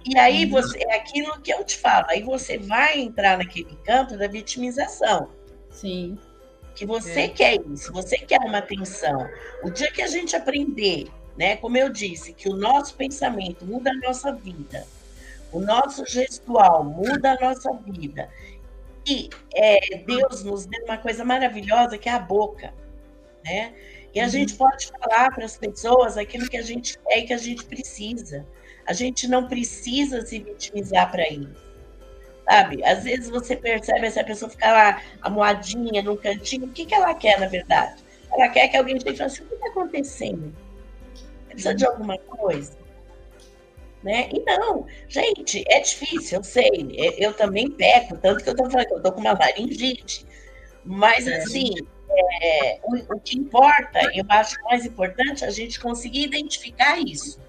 E 0.06 0.18
aí 0.18 0.46
uhum. 0.46 0.52
você 0.52 0.80
é 0.84 0.96
aquilo 0.96 1.40
que 1.42 1.54
eu 1.54 1.64
te 1.64 1.78
falo, 1.78 2.08
aí 2.10 2.24
você 2.24 2.58
vai 2.58 3.00
entrar 3.00 3.38
naquele 3.38 3.76
campo 3.86 4.18
da 4.18 4.28
vitimização. 4.28 5.30
Sim. 5.70 6.18
Que 6.76 6.86
você 6.86 7.22
é. 7.22 7.28
quer 7.28 7.62
isso, 7.68 7.94
você 7.94 8.18
quer 8.18 8.40
uma 8.40 8.58
atenção. 8.58 9.30
O 9.64 9.70
dia 9.70 9.92
que 9.92 10.02
a 10.02 10.08
gente 10.08 10.36
aprender, 10.36 11.08
né, 11.38 11.56
como 11.58 11.78
eu 11.78 11.90
disse, 11.90 12.34
que 12.34 12.50
o 12.50 12.56
nosso 12.56 12.96
pensamento 12.96 13.66
muda 13.66 13.92
a 13.92 14.08
nossa 14.08 14.34
vida, 14.34 14.86
o 15.52 15.60
nosso 15.60 16.06
gestual 16.06 16.84
muda 16.84 17.34
a 17.34 17.40
nossa 17.40 17.72
vida. 17.74 18.30
E 19.06 19.30
é, 19.56 19.98
Deus 20.06 20.44
nos 20.44 20.66
deu 20.66 20.84
uma 20.86 20.98
coisa 20.98 21.26
maravilhosa 21.26 21.98
que 21.98 22.08
é 22.08 22.12
a 22.12 22.20
boca, 22.20 22.74
né? 23.44 23.74
E 24.14 24.20
a 24.20 24.26
uhum. 24.26 24.30
gente 24.30 24.56
pode 24.56 24.88
falar 24.88 25.32
para 25.32 25.46
as 25.46 25.58
pessoas 25.58 26.18
aquilo 26.18 26.48
que 26.48 26.58
a 26.58 26.62
gente 26.62 26.98
é 27.08 27.20
e 27.20 27.24
que 27.24 27.34
a 27.34 27.38
gente 27.38 27.66
precisa. 27.66 28.46
A 28.86 28.94
gente 28.94 29.28
não 29.28 29.48
precisa 29.48 30.26
se 30.26 30.40
vitimizar 30.40 31.10
para 31.10 31.28
isso. 31.30 31.72
Sabe? 32.50 32.84
Às 32.84 33.04
vezes 33.04 33.30
você 33.30 33.56
percebe 33.56 34.06
essa 34.06 34.24
pessoa 34.24 34.50
ficar 34.50 34.74
lá, 34.74 35.02
a 35.22 35.30
moadinha, 35.30 36.02
num 36.02 36.18
cantinho. 36.18 36.66
O 36.66 36.72
que, 36.72 36.86
que 36.86 36.94
ela 36.94 37.14
quer, 37.14 37.40
na 37.40 37.48
verdade? 37.48 38.04
Ela 38.32 38.50
quer 38.50 38.68
que 38.68 38.78
alguém 38.78 39.00
chegue 39.00 39.14
e 39.14 39.18
fale 39.18 39.32
assim: 39.32 39.44
o 39.44 39.48
que 39.48 39.54
está 39.54 39.68
acontecendo? 39.68 40.54
Precisa 41.48 41.74
de 41.74 41.86
alguma 41.86 42.18
coisa? 42.18 42.81
Né? 44.04 44.30
E 44.32 44.40
não, 44.40 44.88
gente, 45.08 45.64
é 45.68 45.80
difícil, 45.80 46.40
eu 46.40 46.44
sei. 46.44 46.70
Eu 47.18 47.34
também 47.34 47.70
peco, 47.70 48.18
tanto 48.18 48.44
que 48.44 48.50
eu 48.50 48.54
estou 48.54 48.70
falando 48.70 48.88
que 48.88 48.94
eu 48.94 48.98
estou 48.98 49.12
com 49.12 49.22
uma 49.22 49.34
laringite. 49.34 50.26
Mas, 50.84 51.28
é. 51.28 51.38
assim, 51.38 51.70
é, 52.42 52.80
o, 52.84 53.16
o 53.16 53.20
que 53.20 53.38
importa, 53.38 54.00
eu 54.16 54.26
acho 54.30 54.62
mais 54.64 54.86
importante, 54.86 55.46
a 55.46 55.52
gente 55.52 55.80
conseguir 55.80 56.24
identificar 56.24 57.00
isso 57.00 57.40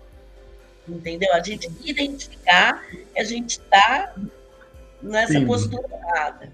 entendeu? 0.89 1.33
A 1.33 1.43
gente 1.43 1.71
identificar 1.85 2.85
que 2.89 3.21
a 3.21 3.25
gente 3.25 3.53
está 3.53 4.15
nessa 5.01 5.33
Sim. 5.35 5.47
postura 5.47 5.87
errada. 5.93 6.53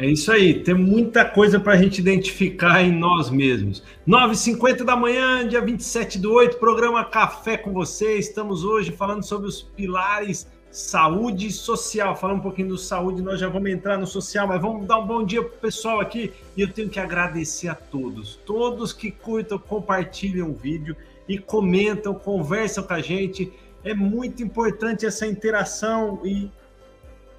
É 0.00 0.06
isso 0.06 0.30
aí, 0.30 0.62
tem 0.62 0.76
muita 0.76 1.24
coisa 1.24 1.58
para 1.58 1.72
a 1.72 1.76
gente 1.76 1.98
identificar 1.98 2.84
em 2.84 2.92
nós 2.92 3.30
mesmos. 3.30 3.82
9h50 4.06 4.84
da 4.84 4.94
manhã, 4.94 5.46
dia 5.46 5.60
27 5.60 6.20
do 6.20 6.34
8, 6.34 6.56
programa 6.58 7.04
Café 7.04 7.56
com 7.56 7.72
você. 7.72 8.16
Estamos 8.16 8.62
hoje 8.62 8.92
falando 8.92 9.24
sobre 9.24 9.48
os 9.48 9.60
pilares 9.60 10.46
saúde 10.70 11.50
social. 11.50 12.14
Falando 12.14 12.38
um 12.38 12.42
pouquinho 12.42 12.68
do 12.68 12.78
saúde, 12.78 13.20
nós 13.20 13.40
já 13.40 13.48
vamos 13.48 13.70
entrar 13.70 13.98
no 13.98 14.06
social, 14.06 14.46
mas 14.46 14.62
vamos 14.62 14.86
dar 14.86 14.98
um 14.98 15.06
bom 15.06 15.24
dia 15.24 15.42
para 15.42 15.56
o 15.56 15.60
pessoal 15.60 16.00
aqui. 16.00 16.32
E 16.56 16.60
eu 16.60 16.72
tenho 16.72 16.88
que 16.88 17.00
agradecer 17.00 17.66
a 17.66 17.74
todos, 17.74 18.36
todos 18.46 18.92
que 18.92 19.10
curtam, 19.10 19.58
compartilham 19.58 20.50
o 20.50 20.54
vídeo 20.54 20.94
e 21.28 21.38
comentam, 21.38 22.14
conversam 22.14 22.84
com 22.84 22.94
a 22.94 23.00
gente. 23.00 23.52
É 23.82 23.94
muito 23.94 24.44
importante 24.44 25.04
essa 25.04 25.26
interação 25.26 26.20
e 26.24 26.48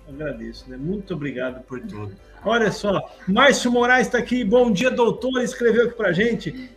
agradeço, 0.10 0.70
né? 0.70 0.78
Muito 0.78 1.14
obrigado 1.14 1.64
por 1.64 1.80
tudo. 1.82 2.12
Olha 2.44 2.72
só, 2.72 3.12
Márcio 3.28 3.72
Moraes 3.72 4.08
está 4.08 4.18
aqui. 4.18 4.44
Bom 4.44 4.72
dia, 4.72 4.90
doutor. 4.90 5.42
Escreveu 5.42 5.88
aqui 5.88 5.96
para 5.96 6.12
gente. 6.12 6.70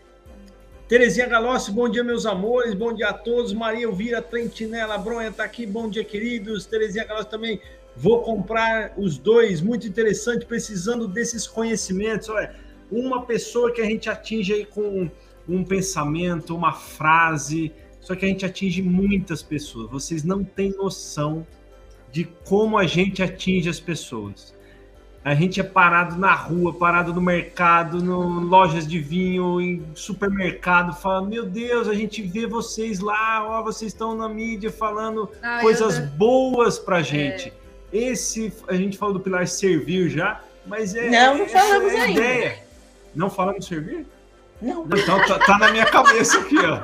Terezinha 0.88 1.26
Galossi, 1.26 1.70
bom 1.70 1.88
dia, 1.88 2.04
meus 2.04 2.26
amores. 2.26 2.74
Bom 2.74 2.92
dia 2.92 3.08
a 3.08 3.12
todos. 3.14 3.52
Maria 3.52 3.84
Elvira 3.84 4.20
Trentinella 4.20 4.98
Bronha 4.98 5.28
está 5.28 5.44
aqui. 5.44 5.64
Bom 5.64 5.88
dia, 5.88 6.04
queridos. 6.04 6.66
Terezinha 6.66 7.04
Galossi 7.04 7.30
também. 7.30 7.60
Vou 7.96 8.22
comprar 8.22 8.92
os 8.96 9.18
dois. 9.18 9.60
Muito 9.60 9.86
interessante, 9.86 10.44
precisando 10.44 11.08
desses 11.08 11.46
conhecimentos. 11.46 12.28
Olha, 12.28 12.54
uma 12.90 13.24
pessoa 13.24 13.72
que 13.72 13.80
a 13.80 13.84
gente 13.84 14.10
atinge 14.10 14.52
aí 14.52 14.66
com 14.66 15.10
um 15.48 15.64
pensamento, 15.64 16.54
uma 16.54 16.72
frase, 16.72 17.72
só 18.00 18.14
que 18.14 18.24
a 18.24 18.28
gente 18.28 18.44
atinge 18.44 18.82
muitas 18.82 19.42
pessoas. 19.42 19.90
Vocês 19.90 20.22
não 20.24 20.44
têm 20.44 20.70
noção 20.72 21.46
de 22.12 22.24
como 22.44 22.76
a 22.76 22.86
gente 22.86 23.22
atinge 23.22 23.68
as 23.68 23.80
pessoas. 23.80 24.52
A 25.24 25.34
gente 25.34 25.60
é 25.60 25.62
parado 25.62 26.16
na 26.16 26.34
rua, 26.34 26.74
parado 26.74 27.14
no 27.14 27.20
mercado, 27.20 28.02
no 28.02 28.40
lojas 28.40 28.86
de 28.86 28.98
vinho, 28.98 29.60
em 29.60 29.82
supermercado, 29.94 30.92
fala: 30.94 31.24
Meu 31.24 31.46
Deus, 31.46 31.88
a 31.88 31.94
gente 31.94 32.20
vê 32.20 32.44
vocês 32.44 32.98
lá, 32.98 33.46
ó, 33.48 33.62
vocês 33.62 33.92
estão 33.92 34.16
na 34.16 34.28
mídia 34.28 34.70
falando 34.70 35.30
ah, 35.40 35.60
coisas 35.60 35.98
eu... 35.98 36.06
boas 36.06 36.78
pra 36.78 37.02
gente. 37.02 37.48
É... 37.48 37.62
Esse, 37.96 38.52
a 38.66 38.74
gente 38.74 38.98
falou 38.98 39.14
do 39.14 39.20
pilar 39.20 39.46
servir 39.46 40.08
já, 40.08 40.40
mas 40.66 40.94
é. 40.94 41.08
Não, 41.08 41.38
não 41.38 41.48
falamos 41.48 41.92
é 41.92 42.00
ainda. 42.00 42.20
Ideia. 42.20 42.58
Não 43.14 43.30
falamos 43.30 43.66
servir? 43.66 44.06
Não. 44.60 44.84
Então 44.86 45.24
tá, 45.26 45.38
tá 45.38 45.58
na 45.58 45.70
minha 45.70 45.86
cabeça 45.86 46.38
aqui, 46.38 46.56
ó. 46.58 46.80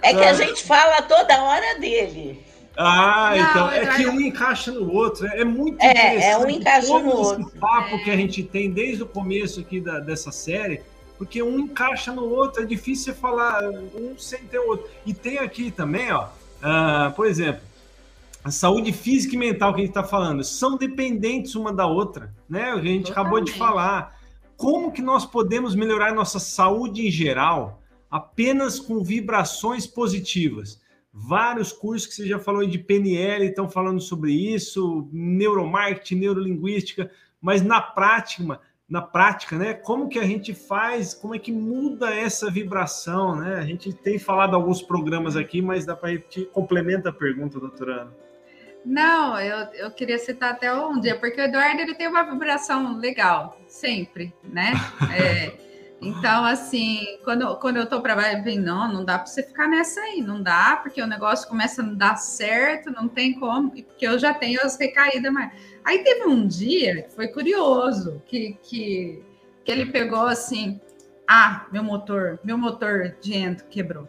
É 0.00 0.14
que 0.14 0.24
a 0.24 0.32
gente 0.32 0.64
fala 0.64 1.02
toda 1.02 1.42
hora 1.42 1.78
dele. 1.80 2.44
Ah, 2.76 3.34
não, 3.36 3.50
então 3.50 3.70
é 3.70 3.96
que 3.96 4.06
um 4.06 4.20
encaixa 4.20 4.72
no 4.72 4.92
outro. 4.92 5.26
É, 5.26 5.40
é 5.40 5.44
muito 5.44 5.80
é, 5.80 5.90
interessante. 5.90 6.24
É, 6.24 6.38
um 6.38 6.50
encaixa 6.50 6.98
no 6.98 7.10
outro. 7.10 7.42
Esse 7.46 7.58
papo 7.58 7.94
é. 7.94 7.98
que 7.98 8.10
a 8.10 8.16
gente 8.16 8.42
tem 8.42 8.70
desde 8.70 9.02
o 9.02 9.06
começo 9.06 9.60
aqui 9.60 9.80
da, 9.80 10.00
dessa 10.00 10.32
série, 10.32 10.82
porque 11.16 11.42
um 11.42 11.60
encaixa 11.60 12.12
no 12.12 12.24
outro. 12.24 12.62
É 12.62 12.66
difícil 12.66 13.12
você 13.12 13.20
falar 13.20 13.62
um 13.64 14.18
sem 14.18 14.40
ter 14.44 14.58
o 14.58 14.68
outro. 14.68 14.88
E 15.06 15.14
tem 15.14 15.38
aqui 15.38 15.70
também, 15.70 16.10
ó, 16.12 16.24
uh, 16.26 17.12
por 17.14 17.26
exemplo, 17.26 17.62
a 18.42 18.50
saúde 18.50 18.92
física 18.92 19.34
e 19.34 19.38
mental 19.38 19.72
que 19.72 19.80
a 19.80 19.84
gente 19.84 19.90
está 19.90 20.04
falando 20.04 20.42
são 20.42 20.76
dependentes 20.76 21.54
uma 21.54 21.72
da 21.72 21.86
outra, 21.86 22.34
né? 22.48 22.72
A 22.72 22.76
gente 22.76 23.06
Totalmente. 23.06 23.10
acabou 23.12 23.40
de 23.40 23.52
falar. 23.52 24.18
Como 24.56 24.92
que 24.92 25.02
nós 25.02 25.26
podemos 25.26 25.74
melhorar 25.74 26.14
nossa 26.14 26.38
saúde 26.38 27.06
em 27.06 27.10
geral 27.10 27.82
apenas 28.10 28.78
com 28.78 29.02
vibrações 29.02 29.86
positivas? 29.86 30.80
Vários 31.16 31.72
cursos 31.72 32.08
que 32.08 32.14
você 32.14 32.26
já 32.26 32.40
falou 32.40 32.66
de 32.66 32.76
PNL, 32.76 33.46
estão 33.46 33.70
falando 33.70 34.00
sobre 34.00 34.32
isso, 34.32 35.08
neuromarketing, 35.12 36.16
neurolinguística, 36.16 37.08
mas 37.40 37.62
na 37.62 37.80
prática, 37.80 38.60
na 38.88 39.00
prática, 39.00 39.56
né? 39.56 39.74
Como 39.74 40.08
que 40.08 40.18
a 40.18 40.24
gente 40.24 40.52
faz, 40.52 41.14
como 41.14 41.32
é 41.32 41.38
que 41.38 41.52
muda 41.52 42.12
essa 42.12 42.50
vibração, 42.50 43.36
né? 43.36 43.54
A 43.58 43.64
gente 43.64 43.92
tem 43.92 44.18
falado 44.18 44.56
alguns 44.56 44.82
programas 44.82 45.36
aqui, 45.36 45.62
mas 45.62 45.86
dá 45.86 45.94
para 45.94 46.10
gente 46.10 46.46
complementa 46.46 47.10
a 47.10 47.12
pergunta, 47.12 47.60
doutora 47.60 48.02
Ana. 48.02 48.12
Não, 48.84 49.40
eu, 49.40 49.56
eu 49.74 49.90
queria 49.92 50.18
citar 50.18 50.50
até 50.50 50.74
um 50.74 51.00
dia, 51.00 51.18
porque 51.18 51.40
o 51.40 51.44
Eduardo 51.44 51.80
ele 51.80 51.94
tem 51.94 52.08
uma 52.08 52.24
vibração 52.24 52.98
legal, 52.98 53.58
sempre, 53.68 54.34
né? 54.42 54.72
É, 55.16 55.52
então, 56.00 56.44
assim, 56.44 57.18
quando, 57.24 57.56
quando 57.56 57.78
eu 57.78 57.86
tô 57.86 58.00
para 58.00 58.14
baixo, 58.14 58.60
não, 58.60 58.92
não 58.92 59.04
dá 59.04 59.18
para 59.18 59.26
você 59.26 59.42
ficar 59.42 59.68
nessa 59.68 60.00
aí, 60.00 60.20
não 60.20 60.42
dá, 60.42 60.78
porque 60.82 61.00
o 61.00 61.06
negócio 61.06 61.48
começa 61.48 61.80
a 61.80 61.84
não 61.84 61.94
dar 61.94 62.16
certo, 62.16 62.90
não 62.90 63.08
tem 63.08 63.38
como, 63.38 63.70
porque 63.70 64.06
eu 64.06 64.18
já 64.18 64.34
tenho 64.34 64.60
as 64.62 64.76
recaídas 64.76 65.32
mais. 65.32 65.52
Aí 65.84 66.04
teve 66.04 66.26
um 66.26 66.46
dia 66.46 67.02
que 67.02 67.14
foi 67.14 67.28
curioso, 67.28 68.22
que, 68.26 68.58
que, 68.62 69.22
que 69.64 69.72
ele 69.72 69.86
pegou 69.86 70.26
assim, 70.26 70.80
ah, 71.26 71.66
meu 71.72 71.82
motor, 71.82 72.38
meu 72.44 72.58
motor 72.58 73.16
de 73.20 73.34
ento 73.34 73.64
quebrou. 73.64 74.08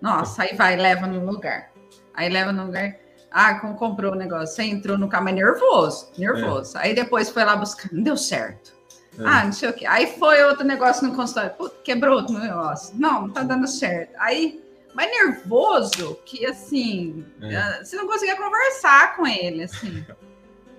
Nossa, 0.00 0.44
aí 0.44 0.56
vai, 0.56 0.76
leva 0.76 1.06
no 1.06 1.24
lugar. 1.24 1.70
Aí 2.14 2.30
leva 2.30 2.52
no 2.52 2.66
lugar. 2.66 2.96
Ah, 3.30 3.60
comprou 3.60 4.12
o 4.12 4.16
negócio, 4.16 4.56
você 4.56 4.62
entrou 4.64 4.98
no 4.98 5.08
carro, 5.08 5.24
mas 5.24 5.34
nervoso, 5.34 6.10
nervoso. 6.18 6.76
É. 6.78 6.82
Aí 6.82 6.94
depois 6.94 7.30
foi 7.30 7.44
lá 7.44 7.54
buscar, 7.54 7.92
não 7.92 8.02
deu 8.02 8.16
certo. 8.16 8.79
É. 9.18 9.24
Ah, 9.24 9.44
não 9.44 9.52
sei 9.52 9.68
o 9.68 9.72
quê. 9.72 9.86
Aí 9.86 10.18
foi 10.18 10.42
outro 10.44 10.64
negócio 10.64 11.06
no 11.06 11.14
consultório. 11.14 11.50
Puta, 11.50 11.76
quebrou 11.82 12.16
outro 12.16 12.38
negócio. 12.38 12.94
Não, 12.98 13.22
não 13.22 13.30
tá 13.30 13.42
dando 13.42 13.66
certo. 13.66 14.12
Aí, 14.18 14.62
mais 14.94 15.10
nervoso 15.10 16.18
que, 16.24 16.46
assim, 16.46 17.24
é. 17.42 17.56
Ah, 17.56 17.80
você 17.82 17.96
não 17.96 18.06
conseguia 18.06 18.36
conversar 18.36 19.16
com 19.16 19.26
ele, 19.26 19.64
assim. 19.64 20.04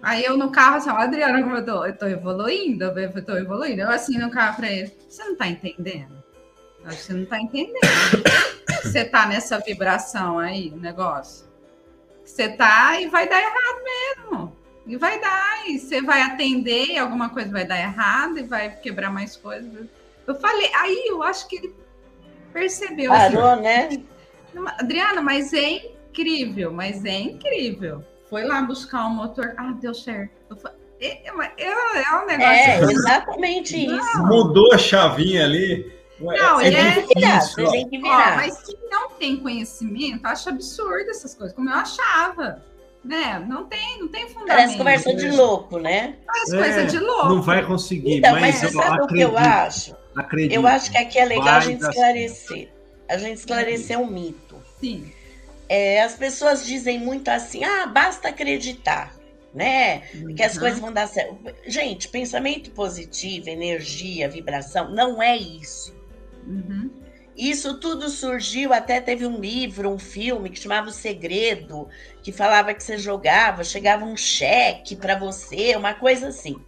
Aí 0.02 0.26
eu 0.26 0.36
no 0.36 0.52
carro, 0.52 0.78
assim, 0.78 0.90
ó, 0.90 0.96
Adriana, 0.96 1.44
como 1.44 1.58
eu 1.58 1.66
tô, 1.66 1.86
eu 1.86 1.96
tô 1.96 2.08
evoluindo, 2.08 2.86
eu 2.86 3.26
tô 3.26 3.38
evoluindo. 3.38 3.82
Eu 3.82 3.90
assim 3.90 4.18
no 4.18 4.32
carro 4.32 4.56
pra 4.56 4.68
ele, 4.68 4.92
você 5.08 5.24
não 5.24 5.36
tá 5.36 5.48
entendendo? 5.48 6.22
Acho 6.86 6.98
que 6.98 7.04
você 7.04 7.14
não 7.14 7.26
tá 7.26 7.40
entendendo. 7.40 8.24
você 8.82 9.06
tá 9.06 9.28
nessa 9.28 9.60
vibração 9.60 10.40
aí, 10.40 10.72
o 10.72 10.78
negócio. 10.78 11.46
Você 12.26 12.50
tá 12.50 13.00
e 13.00 13.08
vai 13.08 13.30
dar 13.30 13.40
errado 13.40 13.84
mesmo. 13.84 14.61
E 14.86 14.98
vai 14.98 15.20
dar, 15.20 15.70
e 15.70 15.80
você 15.80 16.02
vai 16.02 16.22
atender, 16.22 16.88
e 16.88 16.98
alguma 16.98 17.30
coisa 17.30 17.52
vai 17.52 17.66
dar 17.66 17.80
errado, 17.80 18.40
e 18.40 18.44
vai 18.44 18.76
quebrar 18.78 19.12
mais 19.12 19.38
coisas. 19.38 19.88
Eu 20.26 20.36
falei, 20.36 20.72
aí 20.76 21.06
eu 21.08 21.22
acho 21.22 21.48
que 21.48 21.58
ele 21.58 21.76
percebeu. 22.52 23.14
Assim. 23.14 23.36
Parou, 23.36 23.52
assim, 23.52 23.62
né? 23.62 24.04
Adriana, 24.80 25.22
mas 25.22 25.54
é 25.54 25.70
incrível, 25.70 26.72
mas 26.72 27.06
é 27.06 27.20
incrível. 27.20 28.04
Foi 28.30 28.44
lá 28.44 28.62
buscar 28.62 29.08
um 29.08 29.12
motor, 29.12 29.54
ah, 29.58 29.74
deu 29.80 29.94
certo. 29.94 30.32
Eu 30.50 30.56
falei, 30.56 30.78
é, 31.00 31.28
é, 31.28 31.32
é 31.68 32.16
um 32.16 32.26
negócio. 32.26 32.52
É, 32.52 32.78
assim. 32.78 32.94
exatamente 32.94 33.88
não. 33.88 33.98
isso. 33.98 34.24
Mudou 34.24 34.74
a 34.74 34.78
chavinha 34.78 35.46
ali. 35.46 35.92
Não, 36.20 36.62
é, 36.62 36.68
é, 36.68 36.94
tem 36.94 37.08
que 37.08 37.20
virar, 37.20 37.40
virar. 37.90 38.34
Ó, 38.34 38.36
mas 38.36 38.62
quem 38.64 38.78
não 38.90 39.10
tem 39.10 39.38
conhecimento 39.38 40.26
acha 40.26 40.52
absurdo 40.52 41.10
essas 41.10 41.34
coisas, 41.34 41.56
como 41.56 41.70
eu 41.70 41.76
achava 41.76 42.64
né? 43.04 43.44
Não 43.48 43.66
tem, 43.66 44.00
não 44.00 44.08
tem 44.08 44.28
fundamento. 44.28 44.48
Parece 44.48 44.78
conversa 44.78 45.16
de 45.16 45.30
louco, 45.30 45.80
né? 45.80 46.16
Parece 46.26 46.56
é, 46.56 46.60
coisa 46.60 46.86
de 46.86 47.00
louco. 47.00 47.30
Não 47.30 47.42
vai 47.42 47.66
conseguir. 47.66 48.18
Então, 48.18 48.40
mas, 48.40 48.62
mas 48.62 48.74
sabe 48.74 49.02
o 49.02 49.08
que 49.08 49.22
eu 49.22 49.38
acho? 49.38 49.96
Acredito. 50.16 50.54
Eu 50.54 50.68
acho 50.68 50.92
que 50.92 50.98
aqui 50.98 51.18
é 51.18 51.26
legal 51.26 51.56
a 51.56 51.60
gente 51.60 51.82
esclarecer. 51.82 52.70
A 53.10 53.18
gente 53.18 53.38
esclarecer 53.38 54.00
um 54.00 54.08
mito. 54.08 54.56
Sim. 54.80 55.12
É, 55.68 56.02
as 56.02 56.16
pessoas 56.16 56.66
dizem 56.66 57.00
muito 57.00 57.30
assim: 57.30 57.64
ah, 57.64 57.88
basta 57.88 58.30
acreditar, 58.30 59.16
né? 59.54 60.04
Uhum. 60.14 60.36
Que 60.36 60.44
as 60.44 60.58
coisas 60.58 60.80
vão 60.80 60.92
dar 60.92 61.08
certo. 61.08 61.38
Gente, 61.66 62.08
pensamento 62.08 62.72
positivo, 62.72 63.50
energia, 63.50 64.30
vibração, 64.30 64.92
não 64.92 65.22
é 65.22 65.36
isso. 65.36 65.96
Uhum. 66.46 66.90
Isso 67.36 67.80
tudo 67.80 68.10
surgiu, 68.10 68.74
até 68.74 69.00
teve 69.00 69.26
um 69.26 69.40
livro, 69.40 69.90
um 69.90 69.98
filme 69.98 70.50
que 70.50 70.60
chamava 70.60 70.90
O 70.90 70.94
Segredo, 70.94 71.88
que 72.22 72.32
falava 72.32 72.74
que 72.74 72.84
você 72.84 72.98
jogava, 72.98 73.64
chegava 73.64 74.06
um 74.06 74.18
cheque 74.18 74.96
para 74.96 75.18
você, 75.18 75.76
uma 75.76 75.94
coisa 75.94 76.28
assim. 76.28 76.62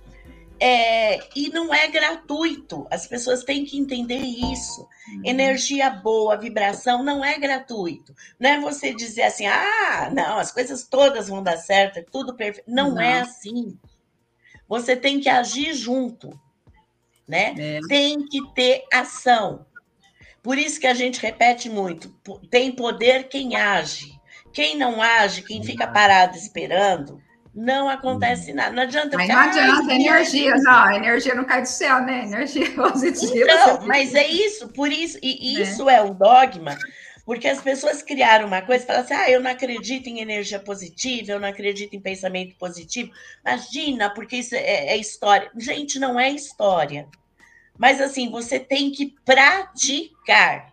É, 0.60 1.20
e 1.36 1.50
não 1.50 1.74
é 1.74 1.90
gratuito, 1.90 2.88
as 2.90 3.06
pessoas 3.06 3.44
têm 3.44 3.66
que 3.66 3.78
entender 3.78 4.20
isso. 4.20 4.82
Uhum. 4.82 5.22
Energia 5.26 5.90
boa, 5.90 6.38
vibração 6.38 7.04
não 7.04 7.26
é 7.26 7.38
gratuito. 7.38 8.16
Não 8.40 8.50
é 8.50 8.60
você 8.62 8.94
dizer 8.94 9.24
assim, 9.24 9.46
ah, 9.46 10.10
não, 10.14 10.38
as 10.38 10.54
coisas 10.54 10.84
todas 10.88 11.28
vão 11.28 11.44
dar 11.44 11.58
certo, 11.58 11.98
é 11.98 12.06
tudo 12.10 12.34
perfeito. 12.34 12.72
Não, 12.72 12.92
não. 12.92 13.02
é 13.02 13.20
assim. 13.20 13.78
Você 14.68 14.96
tem 14.96 15.20
que 15.20 15.28
agir 15.28 15.74
junto, 15.74 16.40
né? 17.28 17.54
É. 17.58 17.80
Tem 17.90 18.26
que 18.26 18.42
ter 18.54 18.86
ação. 18.94 19.66
Por 20.44 20.58
isso 20.58 20.80
que 20.80 20.88
a 20.88 20.94
gente 20.94 21.22
repete 21.22 21.70
muito: 21.70 22.14
tem 22.52 22.72
poder 22.72 23.30
quem 23.30 23.56
age. 23.56 24.12
Quem 24.52 24.78
não 24.78 25.02
age, 25.02 25.42
quem 25.42 25.64
fica 25.64 25.88
parado 25.88 26.38
esperando, 26.38 27.20
não 27.56 27.90
acontece 27.90 28.54
nada. 28.54 28.72
Não 28.72 28.84
adianta. 28.84 29.18
Mas 29.18 29.30
não 29.30 29.40
adianta, 29.40 29.94
energia, 29.94 30.56
não, 30.58 30.92
energia 30.92 31.34
não 31.34 31.46
cai 31.46 31.62
do 31.62 31.68
céu, 31.68 32.02
né? 32.02 32.26
Energia 32.26 32.70
positiva. 32.76 33.34
Então, 33.34 33.88
mas 33.88 34.14
é 34.14 34.28
isso, 34.28 34.68
por 34.68 34.92
isso, 34.92 35.18
e, 35.24 35.54
e 35.54 35.58
é. 35.58 35.62
isso 35.64 35.90
é 35.90 36.04
um 36.04 36.14
dogma 36.14 36.78
Porque 37.26 37.48
as 37.48 37.62
pessoas 37.62 38.04
criaram 38.04 38.48
uma 38.48 38.62
coisa, 38.62 38.86
falam 38.86 39.02
assim: 39.02 39.14
ah, 39.14 39.32
eu 39.32 39.40
não 39.40 39.50
acredito 39.50 40.08
em 40.08 40.20
energia 40.20 40.60
positiva, 40.60 41.32
eu 41.32 41.40
não 41.40 41.48
acredito 41.48 41.96
em 41.96 42.02
pensamento 42.02 42.56
positivo. 42.58 43.12
Imagina, 43.46 44.14
porque 44.14 44.36
isso 44.36 44.56
é, 44.56 44.88
é 44.88 44.98
história. 44.98 45.50
Gente, 45.56 46.00
não 46.00 46.20
é 46.20 46.30
história. 46.30 47.08
Mas 47.78 48.00
assim, 48.00 48.30
você 48.30 48.60
tem 48.60 48.92
que 48.92 49.16
praticar. 49.26 50.72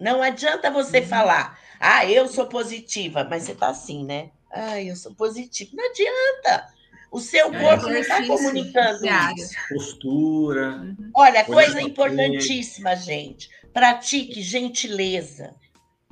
Não 0.00 0.22
adianta 0.22 0.70
você 0.70 1.00
uhum. 1.00 1.06
falar, 1.06 1.58
ah, 1.78 2.04
eu 2.06 2.26
sou 2.28 2.46
positiva, 2.46 3.26
mas 3.28 3.44
você 3.44 3.54
tá 3.54 3.68
assim, 3.68 4.04
né? 4.04 4.30
Ah, 4.50 4.80
eu 4.80 4.96
sou 4.96 5.14
positiva. 5.14 5.70
Não 5.74 5.84
adianta. 5.90 6.72
O 7.10 7.20
seu 7.20 7.54
é, 7.54 7.60
corpo 7.60 7.88
não 7.88 7.96
está 7.96 8.26
comunicando 8.26 9.04
isso. 9.36 9.54
Postura. 9.68 10.76
Uhum. 10.76 11.10
Olha, 11.14 11.44
coisa 11.44 11.80
importantíssima, 11.80 12.96
gente. 12.96 13.50
Pratique 13.72 14.42
gentileza. 14.42 15.54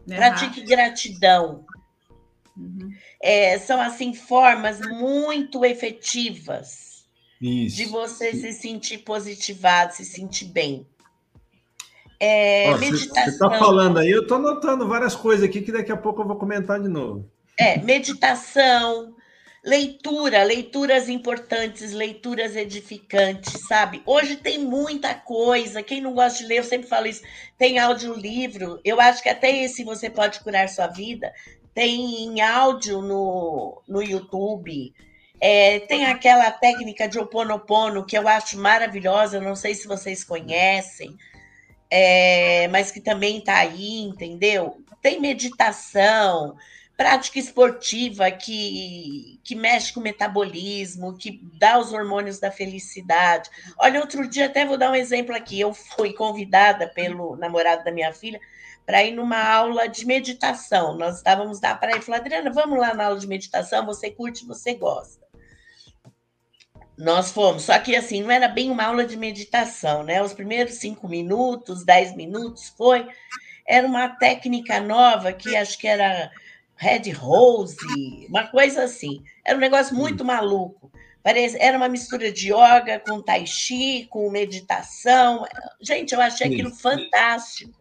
É 0.08 0.16
pratique 0.16 0.60
gratidão. 0.62 1.64
Uhum. 2.56 2.92
É, 3.22 3.58
são, 3.58 3.80
assim, 3.80 4.12
formas 4.12 4.80
muito 4.80 5.64
efetivas 5.64 6.89
isso. 7.40 7.76
de 7.76 7.84
você 7.86 8.32
se 8.32 8.52
sentir 8.52 8.98
positivado, 8.98 9.94
se 9.94 10.04
sentir 10.04 10.46
bem. 10.46 10.86
É, 12.18 12.70
Ó, 12.70 12.78
meditação. 12.78 13.24
Você 13.24 13.30
está 13.30 13.50
falando 13.50 13.98
aí, 13.98 14.10
eu 14.10 14.22
estou 14.22 14.36
anotando 14.36 14.86
várias 14.86 15.16
coisas 15.16 15.44
aqui 15.44 15.62
que 15.62 15.72
daqui 15.72 15.90
a 15.90 15.96
pouco 15.96 16.20
eu 16.22 16.26
vou 16.26 16.36
comentar 16.36 16.80
de 16.80 16.88
novo. 16.88 17.30
É, 17.58 17.78
meditação, 17.78 19.14
Leitura, 19.62 20.42
leituras 20.42 21.10
importantes, 21.10 21.92
leituras 21.92 22.56
edificantes, 22.56 23.66
sabe? 23.68 24.02
Hoje 24.06 24.36
tem 24.36 24.58
muita 24.58 25.14
coisa. 25.14 25.82
Quem 25.82 26.00
não 26.00 26.14
gosta 26.14 26.38
de 26.38 26.46
ler, 26.46 26.58
eu 26.60 26.64
sempre 26.64 26.88
falo 26.88 27.06
isso. 27.06 27.20
Tem 27.58 27.78
audiolivro. 27.78 28.80
Eu 28.82 28.98
acho 28.98 29.22
que 29.22 29.28
até 29.28 29.62
esse 29.62 29.84
você 29.84 30.08
pode 30.08 30.40
curar 30.40 30.66
sua 30.66 30.86
vida. 30.86 31.30
Tem 31.74 32.24
em 32.24 32.40
áudio 32.40 33.02
no, 33.02 33.82
no 33.86 34.02
YouTube. 34.02 34.94
É, 35.40 35.80
tem 35.80 36.04
aquela 36.04 36.50
técnica 36.50 37.08
de 37.08 37.18
Oponopono 37.18 38.04
que 38.04 38.16
eu 38.16 38.28
acho 38.28 38.58
maravilhosa. 38.58 39.40
Não 39.40 39.56
sei 39.56 39.74
se 39.74 39.88
vocês 39.88 40.22
conhecem, 40.22 41.16
é, 41.90 42.68
mas 42.68 42.90
que 42.90 43.00
também 43.00 43.38
está 43.38 43.56
aí, 43.56 44.02
entendeu? 44.02 44.84
Tem 45.00 45.20
meditação 45.20 46.56
prática 47.00 47.38
esportiva 47.38 48.30
que, 48.30 49.40
que 49.42 49.54
mexe 49.54 49.90
com 49.90 50.00
o 50.00 50.02
metabolismo, 50.02 51.16
que 51.16 51.40
dá 51.58 51.78
os 51.78 51.94
hormônios 51.94 52.38
da 52.38 52.50
felicidade. 52.50 53.48
Olha, 53.78 54.00
outro 54.00 54.28
dia, 54.28 54.44
até 54.44 54.66
vou 54.66 54.76
dar 54.76 54.90
um 54.90 54.94
exemplo 54.94 55.34
aqui. 55.34 55.58
Eu 55.58 55.72
fui 55.72 56.12
convidada 56.12 56.86
pelo 56.86 57.36
namorado 57.36 57.84
da 57.84 57.90
minha 57.90 58.12
filha 58.12 58.38
para 58.84 59.02
ir 59.02 59.12
numa 59.12 59.42
aula 59.42 59.88
de 59.88 60.04
meditação. 60.04 60.94
Nós 60.98 61.16
estávamos 61.16 61.58
na 61.58 61.74
praia 61.74 61.96
e 61.96 62.02
falou, 62.02 62.20
Adriana, 62.20 62.52
vamos 62.52 62.78
lá 62.78 62.92
na 62.92 63.06
aula 63.06 63.18
de 63.18 63.26
meditação, 63.26 63.86
você 63.86 64.10
curte, 64.10 64.44
você 64.44 64.74
gosta. 64.74 65.29
Nós 67.00 67.32
fomos, 67.32 67.62
só 67.62 67.78
que 67.78 67.96
assim, 67.96 68.22
não 68.22 68.30
era 68.30 68.46
bem 68.46 68.70
uma 68.70 68.84
aula 68.84 69.06
de 69.06 69.16
meditação, 69.16 70.02
né? 70.02 70.22
Os 70.22 70.34
primeiros 70.34 70.74
cinco 70.74 71.08
minutos, 71.08 71.82
dez 71.82 72.14
minutos 72.14 72.68
foi, 72.76 73.08
era 73.66 73.86
uma 73.86 74.08
técnica 74.08 74.80
nova 74.80 75.32
que 75.32 75.56
acho 75.56 75.78
que 75.78 75.88
era 75.88 76.30
Red 76.76 77.10
Rose, 77.12 77.76
uma 78.28 78.48
coisa 78.48 78.84
assim. 78.84 79.22
Era 79.44 79.56
um 79.56 79.60
negócio 79.60 79.96
muito 79.96 80.24
maluco. 80.24 80.92
Parece, 81.22 81.56
era 81.58 81.76
uma 81.76 81.88
mistura 81.88 82.30
de 82.30 82.52
yoga 82.52 82.98
com 82.98 83.22
tai 83.22 83.46
chi, 83.46 84.06
com 84.10 84.30
meditação. 84.30 85.46
Gente, 85.80 86.14
eu 86.14 86.20
achei 86.20 86.48
aquilo 86.48 86.70
fantástico. 86.70 87.79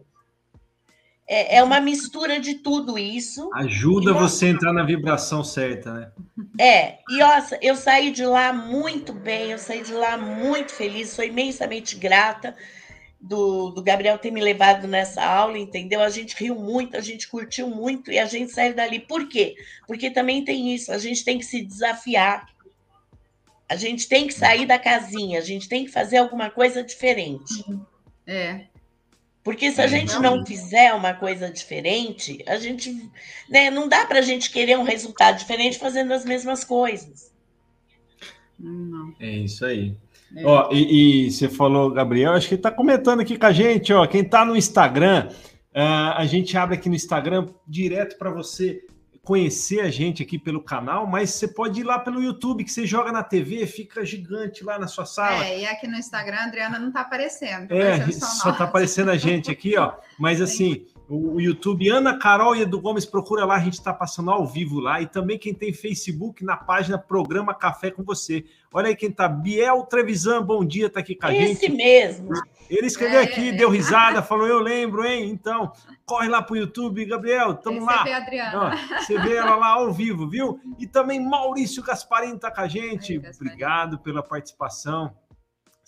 É, 1.32 1.58
é 1.58 1.64
uma 1.64 1.80
mistura 1.80 2.40
de 2.40 2.56
tudo 2.56 2.98
isso. 2.98 3.52
Ajuda 3.54 4.12
você 4.12 4.48
a 4.48 4.50
entrar 4.50 4.74
na 4.74 4.84
vibração 4.84 5.44
certa, 5.44 5.94
né? 5.94 6.12
É, 6.60 6.98
e 7.08 7.22
ó, 7.22 7.40
eu 7.62 7.76
saí 7.76 8.10
de 8.10 8.26
lá 8.26 8.52
muito 8.52 9.14
bem, 9.14 9.52
eu 9.52 9.60
saí 9.60 9.84
de 9.84 9.94
lá 9.94 10.18
muito 10.18 10.72
feliz, 10.72 11.12
sou 11.12 11.24
imensamente 11.24 11.96
grata 11.96 12.56
do, 13.22 13.70
do 13.70 13.84
Gabriel 13.84 14.18
ter 14.18 14.32
me 14.32 14.42
levado 14.42 14.88
nessa 14.88 15.24
aula, 15.24 15.60
entendeu? 15.60 16.02
A 16.02 16.10
gente 16.10 16.36
riu 16.36 16.56
muito, 16.56 16.98
a 16.98 17.02
gente 17.02 17.28
curtiu 17.28 17.70
muito 17.70 18.12
e 18.12 18.18
a 18.18 18.26
gente 18.26 18.52
saiu 18.52 18.74
dali. 18.74 19.00
Por 19.00 19.30
quê? 19.30 19.56
Porque 19.86 20.10
também 20.10 20.44
tem 20.44 20.74
isso, 20.74 20.92
a 20.92 20.98
gente 20.98 21.24
tem 21.24 21.38
que 21.38 21.46
se 21.46 21.62
desafiar. 21.62 22.48
A 23.68 23.76
gente 23.76 24.10
tem 24.10 24.26
que 24.26 24.34
sair 24.34 24.66
da 24.66 24.80
casinha, 24.80 25.38
a 25.38 25.44
gente 25.44 25.70
tem 25.70 25.86
que 25.86 25.92
fazer 25.92 26.18
alguma 26.18 26.50
coisa 26.50 26.82
diferente. 26.84 27.64
É. 28.26 28.66
Porque 29.50 29.72
se 29.72 29.82
a 29.82 29.86
é, 29.86 29.88
gente 29.88 30.14
não 30.20 30.46
fizer 30.46 30.94
uma 30.94 31.12
coisa 31.12 31.50
diferente, 31.50 32.44
a 32.46 32.58
gente. 32.58 33.10
Né, 33.50 33.72
não 33.72 33.90
dá 33.90 34.06
para 34.06 34.20
a 34.20 34.22
gente 34.22 34.52
querer 34.52 34.78
um 34.78 34.84
resultado 34.84 35.40
diferente 35.40 35.80
fazendo 35.80 36.14
as 36.14 36.24
mesmas 36.24 36.64
coisas. 36.64 37.32
Não. 38.60 39.12
É 39.20 39.28
isso 39.28 39.66
aí. 39.66 39.96
É. 40.38 40.46
Ó, 40.46 40.70
e, 40.72 41.26
e, 41.26 41.32
você 41.32 41.50
falou, 41.50 41.90
Gabriel, 41.90 42.34
acho 42.34 42.48
que 42.48 42.54
ele 42.54 42.60
está 42.60 42.70
comentando 42.70 43.22
aqui 43.22 43.40
com 43.40 43.46
a 43.48 43.52
gente, 43.52 43.92
ó. 43.92 44.06
Quem 44.06 44.22
está 44.22 44.46
no 44.46 44.56
Instagram, 44.56 45.30
uh, 45.30 46.14
a 46.14 46.28
gente 46.28 46.56
abre 46.56 46.76
aqui 46.76 46.88
no 46.88 46.96
Instagram 46.96 47.48
direto 47.68 48.20
para 48.20 48.30
você 48.30 48.84
conhecer 49.30 49.82
a 49.82 49.92
gente 49.92 50.24
aqui 50.24 50.40
pelo 50.40 50.60
canal, 50.60 51.06
mas 51.06 51.30
você 51.30 51.48
pode 51.48 51.82
ir 51.82 51.84
lá 51.84 52.00
pelo 52.00 52.20
YouTube, 52.20 52.64
que 52.64 52.72
você 52.72 52.88
joga 52.88 53.12
na 53.12 53.22
TV, 53.22 53.68
fica 53.68 54.04
gigante 54.04 54.64
lá 54.64 54.80
na 54.80 54.88
sua 54.88 55.06
sala. 55.06 55.46
É, 55.46 55.60
e 55.60 55.66
aqui 55.68 55.88
no 55.88 55.96
Instagram 55.98 56.38
a 56.38 56.44
Adriana 56.46 56.80
não 56.80 56.88
está 56.88 57.02
aparecendo. 57.02 57.68
Tá 57.68 57.76
é, 57.76 58.12
só 58.12 58.50
está 58.50 58.64
aparecendo 58.64 59.12
a 59.12 59.18
gente 59.18 59.52
aqui, 59.52 59.78
ó. 59.78 59.94
Mas 60.18 60.42
assim, 60.42 60.84
o 61.10 61.42
YouTube 61.42 61.90
Ana 61.90 62.20
Carol 62.20 62.56
e 62.56 62.62
Edu 62.62 62.80
Gomes, 62.80 63.04
procura 63.04 63.44
lá, 63.44 63.56
a 63.56 63.60
gente 63.60 63.74
está 63.74 63.92
passando 63.92 64.30
ao 64.30 64.46
vivo 64.46 64.80
lá. 64.80 65.02
E 65.02 65.08
também 65.08 65.40
quem 65.40 65.56
tem 65.56 65.74
Facebook 65.74 66.46
na 66.46 66.56
página 66.56 67.00
Programa 67.00 67.54
Café 67.54 67.90
com 67.90 68.04
Você. 68.04 68.46
Olha 68.72 68.90
aí 68.90 68.96
quem 68.96 69.12
tá, 69.12 69.28
Biel 69.28 69.82
Trevisan, 69.84 70.44
bom 70.44 70.64
dia, 70.64 70.88
tá 70.88 71.00
aqui 71.00 71.16
com 71.16 71.26
a 71.26 71.34
Esse 71.34 71.48
gente. 71.48 71.66
Esse 71.66 71.70
mesmo. 71.70 72.30
Ele 72.70 72.86
escreveu 72.86 73.20
é, 73.20 73.24
aqui, 73.24 73.52
deu 73.52 73.72
risada, 73.72 74.22
falou, 74.22 74.46
eu 74.46 74.60
lembro, 74.60 75.04
hein? 75.04 75.32
Então, 75.32 75.72
corre 76.06 76.28
lá 76.28 76.44
pro 76.44 76.56
YouTube, 76.56 77.04
Gabriel, 77.06 77.56
tamo 77.56 77.84
lá. 77.84 78.04
Vê 78.04 78.14
Adriana. 78.14 78.60
Ó, 78.60 78.98
você 79.00 79.18
vê 79.18 79.38
ela 79.38 79.56
lá 79.56 79.70
ao 79.70 79.92
vivo, 79.92 80.30
viu? 80.30 80.60
E 80.78 80.86
também 80.86 81.20
Maurício 81.20 81.82
Gasparini 81.82 82.38
tá 82.38 82.52
com 82.52 82.62
a 82.62 82.68
gente. 82.68 83.20
Obrigado 83.40 83.98
pela 83.98 84.22
participação 84.22 85.12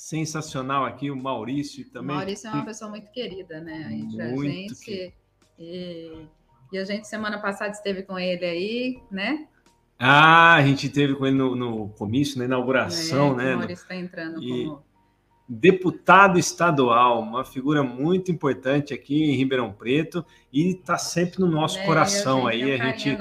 sensacional 0.02 0.84
aqui, 0.84 1.12
o 1.12 1.16
Maurício 1.16 1.88
também. 1.92 2.16
Maurício 2.16 2.50
é 2.50 2.54
uma 2.54 2.66
pessoa 2.66 2.90
muito 2.90 3.12
querida, 3.12 3.62
né? 3.62 3.88
Entre 3.94 4.32
muito 4.32 4.50
a 4.50 4.52
gente. 4.52 5.14
E, 5.60 6.26
e, 6.74 6.78
a 6.80 6.84
gente, 6.84 7.08
semana 7.08 7.40
passada, 7.40 7.70
esteve 7.70 8.02
com 8.02 8.18
ele 8.18 8.44
aí, 8.44 9.00
né? 9.12 9.48
Ah, 10.00 10.56
a 10.56 10.62
gente 10.64 10.88
esteve 10.88 11.14
com 11.14 11.28
ele 11.28 11.38
no, 11.38 11.56
no 11.56 11.90
comício, 11.90 12.40
na 12.40 12.46
inauguração, 12.46 13.40
é, 13.40 13.44
né? 13.44 13.54
O 13.54 13.58
Maurício 13.60 13.84
está 13.84 13.96
entrando 13.96 14.42
e... 14.42 14.66
como 14.66 14.84
deputado 15.48 16.40
estadual, 16.40 17.22
uma 17.22 17.46
figura 17.46 17.84
muito 17.84 18.32
importante 18.32 18.96
aqui 18.96 19.22
em 19.22 19.36
Ribeirão 19.36 19.72
Preto 19.72 20.26
e 20.52 20.70
está 20.72 20.98
sempre 20.98 21.42
no 21.42 21.48
nosso 21.48 21.78
é, 21.78 21.86
coração 21.86 22.48
aí. 22.48 22.74
A 22.74 22.86
gente 22.88 23.16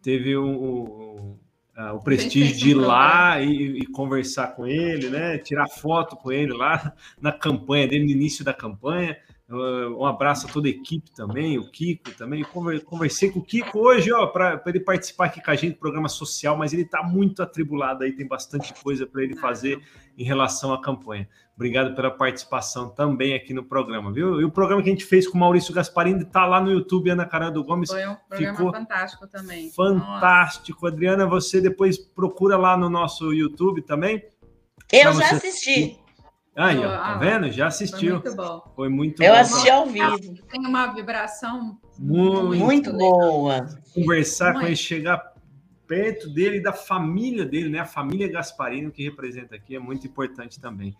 teve 0.00 0.34
o, 0.34 1.36
uh, 1.80 1.94
o 1.94 2.00
prestígio 2.00 2.56
de 2.56 2.70
ir 2.70 2.74
lá 2.74 3.40
e, 3.40 3.78
e, 3.78 3.86
conversar 3.86 4.48
com 4.48 4.66
ele, 4.66 5.08
né? 5.08 5.38
Tirar 5.38 5.68
foto 5.68 6.16
com 6.16 6.30
ele 6.30 6.52
lá 6.52 6.92
na 7.20 7.32
campanha 7.32 7.88
dele, 7.88 8.04
no 8.04 8.10
início 8.10 8.44
da 8.44 8.52
campanha. 8.52 9.16
Um 9.52 10.06
abraço 10.06 10.46
a 10.46 10.52
toda 10.52 10.68
a 10.68 10.70
equipe 10.70 11.10
também, 11.10 11.58
o 11.58 11.68
Kiko 11.70 12.12
também. 12.12 12.44
Conversei 12.84 13.30
com 13.30 13.40
o 13.40 13.44
Kiko 13.44 13.80
hoje, 13.80 14.12
ó, 14.12 14.26
para 14.28 14.62
ele 14.66 14.80
participar 14.80 15.26
aqui 15.26 15.42
com 15.42 15.50
a 15.50 15.56
gente 15.56 15.74
do 15.74 15.80
programa 15.80 16.08
social, 16.08 16.56
mas 16.56 16.72
ele 16.72 16.82
está 16.82 17.02
muito 17.02 17.42
atribulado 17.42 18.04
aí, 18.04 18.12
tem 18.12 18.26
bastante 18.26 18.72
coisa 18.82 19.06
para 19.06 19.24
ele 19.24 19.34
fazer 19.36 19.82
em 20.16 20.22
relação 20.22 20.72
à 20.72 20.80
campanha. 20.80 21.28
Obrigado 21.56 21.94
pela 21.94 22.10
participação 22.10 22.88
também 22.88 23.34
aqui 23.34 23.52
no 23.52 23.64
programa, 23.64 24.12
viu? 24.12 24.40
E 24.40 24.44
o 24.44 24.50
programa 24.50 24.82
que 24.82 24.88
a 24.88 24.92
gente 24.92 25.04
fez 25.04 25.28
com 25.28 25.36
o 25.36 25.40
Maurício 25.40 25.74
Gasparini 25.74 26.22
está 26.22 26.46
lá 26.46 26.60
no 26.60 26.70
YouTube, 26.70 27.10
Ana 27.10 27.26
Carando 27.26 27.62
Gomes. 27.62 27.90
Foi 27.90 28.06
um 28.06 28.16
programa 28.28 28.56
Ficou 28.56 28.72
fantástico 28.72 29.26
também. 29.26 29.70
Fantástico. 29.72 30.82
Nossa. 30.82 30.94
Adriana, 30.94 31.26
você 31.26 31.60
depois 31.60 31.98
procura 31.98 32.56
lá 32.56 32.76
no 32.76 32.88
nosso 32.88 33.32
YouTube 33.32 33.82
também. 33.82 34.24
Eu 34.90 35.12
já 35.12 35.32
assisti. 35.32 35.98
Aí, 36.56 36.78
ó, 36.78 36.88
tá 36.88 37.14
ah, 37.14 37.18
vendo? 37.18 37.50
Já 37.50 37.68
assistiu. 37.68 38.20
Foi 38.20 38.30
muito 38.30 38.36
bom. 38.36 38.72
Foi 38.74 38.88
muito 38.88 39.22
Eu 39.22 39.32
bom. 39.32 39.38
assisti 39.38 39.70
ao 39.70 39.86
vivo. 39.86 40.18
Tem 40.48 40.66
uma 40.66 40.92
vibração 40.92 41.78
muito, 41.98 42.58
muito 42.58 42.92
boa. 42.92 43.66
Conversar 43.94 44.52
muito. 44.52 44.60
com 44.60 44.66
ele, 44.66 44.76
chegar 44.76 45.32
perto 45.86 46.28
dele 46.28 46.58
e 46.58 46.62
da 46.62 46.72
família 46.72 47.44
dele, 47.44 47.68
né? 47.68 47.80
A 47.80 47.86
família 47.86 48.30
Gasparino 48.30 48.90
que 48.90 49.02
representa 49.02 49.56
aqui 49.56 49.74
é 49.74 49.78
muito 49.78 50.06
importante 50.06 50.60
também. 50.60 50.96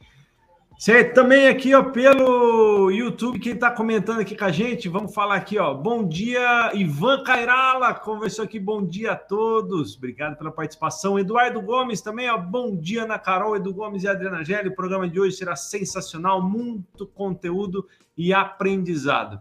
Certo, 0.81 1.13
também 1.13 1.47
aqui 1.47 1.75
ó, 1.75 1.83
pelo 1.83 2.91
YouTube, 2.91 3.39
quem 3.39 3.53
está 3.53 3.71
comentando 3.71 4.21
aqui 4.21 4.35
com 4.35 4.47
a 4.47 4.51
gente, 4.51 4.89
vamos 4.89 5.13
falar 5.13 5.35
aqui, 5.35 5.59
ó. 5.59 5.75
Bom 5.75 6.09
dia, 6.09 6.73
Ivan 6.75 7.23
Cairala, 7.23 7.93
conversou 7.93 8.47
aqui, 8.47 8.59
bom 8.59 8.83
dia 8.83 9.13
a 9.13 9.17
todos, 9.17 9.95
obrigado 9.99 10.39
pela 10.39 10.51
participação. 10.51 11.19
Eduardo 11.19 11.61
Gomes 11.61 12.01
também, 12.01 12.31
ó, 12.31 12.39
bom 12.39 12.75
dia 12.75 13.05
na 13.05 13.19
Carol, 13.19 13.55
Edu 13.57 13.75
Gomes 13.75 14.05
e 14.05 14.09
Adriana 14.09 14.43
Gelli. 14.43 14.71
O 14.71 14.75
programa 14.75 15.07
de 15.07 15.21
hoje 15.21 15.37
será 15.37 15.55
sensacional, 15.55 16.41
muito 16.41 17.07
conteúdo 17.09 17.87
e 18.17 18.33
aprendizado. 18.33 19.35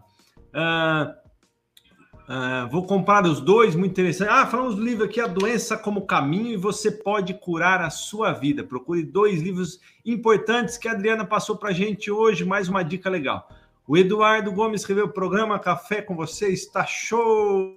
Uh, 0.48 1.29
Uh, 2.30 2.70
vou 2.70 2.86
comprar 2.86 3.26
os 3.26 3.40
dois, 3.40 3.74
muito 3.74 3.90
interessante. 3.90 4.30
Ah, 4.30 4.46
falamos 4.46 4.76
do 4.76 4.84
livro 4.84 5.04
aqui, 5.04 5.20
A 5.20 5.26
Doença 5.26 5.76
como 5.76 6.06
Caminho, 6.06 6.52
e 6.52 6.56
você 6.56 6.88
pode 6.88 7.34
curar 7.34 7.80
a 7.80 7.90
sua 7.90 8.30
vida. 8.30 8.62
Procure 8.62 9.02
dois 9.02 9.42
livros 9.42 9.80
importantes 10.06 10.78
que 10.78 10.86
a 10.86 10.92
Adriana 10.92 11.24
passou 11.24 11.56
para 11.56 11.70
a 11.70 11.72
gente 11.72 12.08
hoje, 12.08 12.44
mais 12.44 12.68
uma 12.68 12.84
dica 12.84 13.10
legal. 13.10 13.48
O 13.84 13.96
Eduardo 13.96 14.52
Gomes 14.52 14.82
escreveu 14.82 15.06
o 15.06 15.12
programa 15.12 15.58
Café 15.58 16.02
com 16.02 16.14
você, 16.14 16.50
está 16.50 16.86
show! 16.86 17.76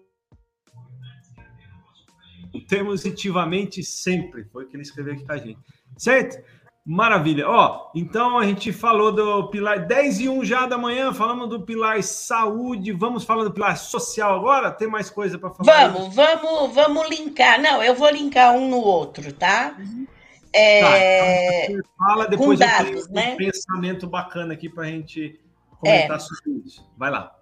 Temos 2.67 3.01
positivamente 3.01 3.83
sempre, 3.83 4.43
foi 4.43 4.65
o 4.65 4.67
que 4.67 4.75
ele 4.75 4.83
escreveu 4.83 5.15
aqui 5.15 5.25
com 5.25 5.33
a 5.33 5.37
gente. 5.37 5.59
Certo? 5.97 6.45
Maravilha. 6.85 7.47
Ó, 7.47 7.91
então 7.95 8.37
a 8.37 8.45
gente 8.45 8.73
falou 8.73 9.09
do 9.11 9.47
pilar 9.47 9.85
10 9.87 10.19
e 10.19 10.29
1 10.29 10.43
já 10.43 10.65
da 10.65 10.77
manhã, 10.77 11.13
falamos 11.13 11.47
do 11.49 11.61
pilar 11.61 12.03
saúde, 12.03 12.91
vamos 12.91 13.23
falar 13.23 13.45
do 13.45 13.53
pilar 13.53 13.77
social 13.77 14.35
agora? 14.35 14.69
Tem 14.69 14.87
mais 14.87 15.09
coisa 15.09 15.39
para 15.39 15.49
falar? 15.49 15.87
Vamos, 15.87 16.19
aí? 16.19 16.35
vamos, 16.35 16.73
vamos 16.73 17.09
linkar. 17.09 17.61
Não, 17.61 17.81
eu 17.81 17.95
vou 17.95 18.09
linkar 18.09 18.53
um 18.53 18.69
no 18.69 18.79
outro, 18.79 19.31
tá? 19.31 19.75
Uhum. 19.79 20.05
É... 20.51 20.81
Tá, 20.81 21.71
então 21.71 21.91
fala 21.97 22.27
depois 22.27 22.59
Com 22.59 22.65
dados, 22.65 23.07
um 23.07 23.13
né? 23.13 23.35
pensamento 23.35 24.05
bacana 24.05 24.53
aqui 24.53 24.67
para 24.67 24.83
a 24.83 24.87
gente 24.87 25.39
comentar 25.79 26.17
é. 26.17 26.19
sobre 26.19 26.61
isso. 26.65 26.85
Vai 26.97 27.09
lá. 27.09 27.33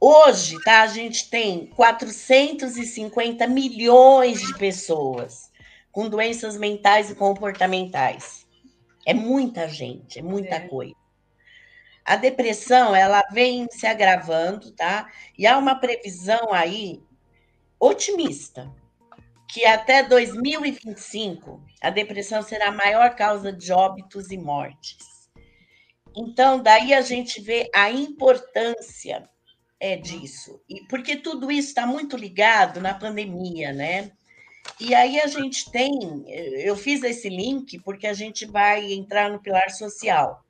Hoje, 0.00 0.62
tá, 0.62 0.82
a 0.82 0.86
gente 0.86 1.28
tem 1.28 1.66
450 1.74 3.46
milhões 3.48 4.40
de 4.40 4.56
pessoas 4.56 5.50
com 5.90 6.08
doenças 6.08 6.56
mentais 6.56 7.10
e 7.10 7.14
comportamentais. 7.14 8.43
É 9.06 9.12
muita 9.12 9.68
gente, 9.68 10.18
é 10.18 10.22
muita 10.22 10.56
é. 10.56 10.68
coisa. 10.68 10.94
A 12.04 12.16
depressão, 12.16 12.94
ela 12.94 13.22
vem 13.32 13.66
se 13.70 13.86
agravando, 13.86 14.70
tá? 14.72 15.10
E 15.38 15.46
há 15.46 15.56
uma 15.56 15.74
previsão 15.74 16.52
aí 16.52 17.02
otimista, 17.80 18.70
que 19.48 19.64
até 19.64 20.02
2025 20.02 21.62
a 21.80 21.90
depressão 21.90 22.42
será 22.42 22.68
a 22.68 22.72
maior 22.72 23.14
causa 23.14 23.52
de 23.52 23.72
óbitos 23.72 24.30
e 24.30 24.36
mortes. 24.36 25.30
Então, 26.16 26.62
daí 26.62 26.92
a 26.92 27.00
gente 27.00 27.40
vê 27.40 27.70
a 27.74 27.90
importância 27.90 29.28
é 29.80 29.96
disso. 29.96 30.62
E 30.68 30.82
porque 30.86 31.16
tudo 31.16 31.50
isso 31.50 31.68
está 31.68 31.86
muito 31.86 32.16
ligado 32.16 32.80
na 32.80 32.94
pandemia, 32.94 33.72
né? 33.72 34.12
E 34.80 34.94
aí 34.94 35.20
a 35.20 35.26
gente 35.26 35.70
tem, 35.70 36.24
eu 36.28 36.76
fiz 36.76 37.02
esse 37.02 37.28
link 37.28 37.78
porque 37.80 38.06
a 38.06 38.12
gente 38.12 38.44
vai 38.44 38.92
entrar 38.92 39.30
no 39.30 39.40
pilar 39.40 39.70
social. 39.70 40.44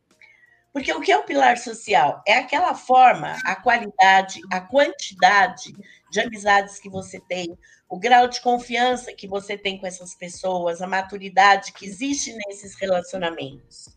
Porque 0.72 0.92
o 0.92 1.00
que 1.00 1.12
é 1.12 1.16
o 1.16 1.22
pilar 1.22 1.57
social? 1.57 2.20
É 2.27 2.35
aquela 2.35 2.74
forma, 2.74 3.37
a 3.44 3.55
qualidade, 3.55 4.40
a 4.50 4.61
quantidade 4.61 5.72
de 6.11 6.20
amizades 6.20 6.81
que 6.81 6.90
você 6.90 7.20
tem, 7.20 7.57
o 7.88 7.96
grau 7.96 8.27
de 8.27 8.40
confiança 8.40 9.12
que 9.12 9.29
você 9.29 9.57
tem 9.57 9.79
com 9.79 9.87
essas 9.87 10.16
pessoas, 10.16 10.83
a 10.83 10.87
maturidade 10.87 11.72
que 11.72 11.87
existe 11.87 12.37
nesses 12.46 12.74
relacionamentos. 12.74 13.88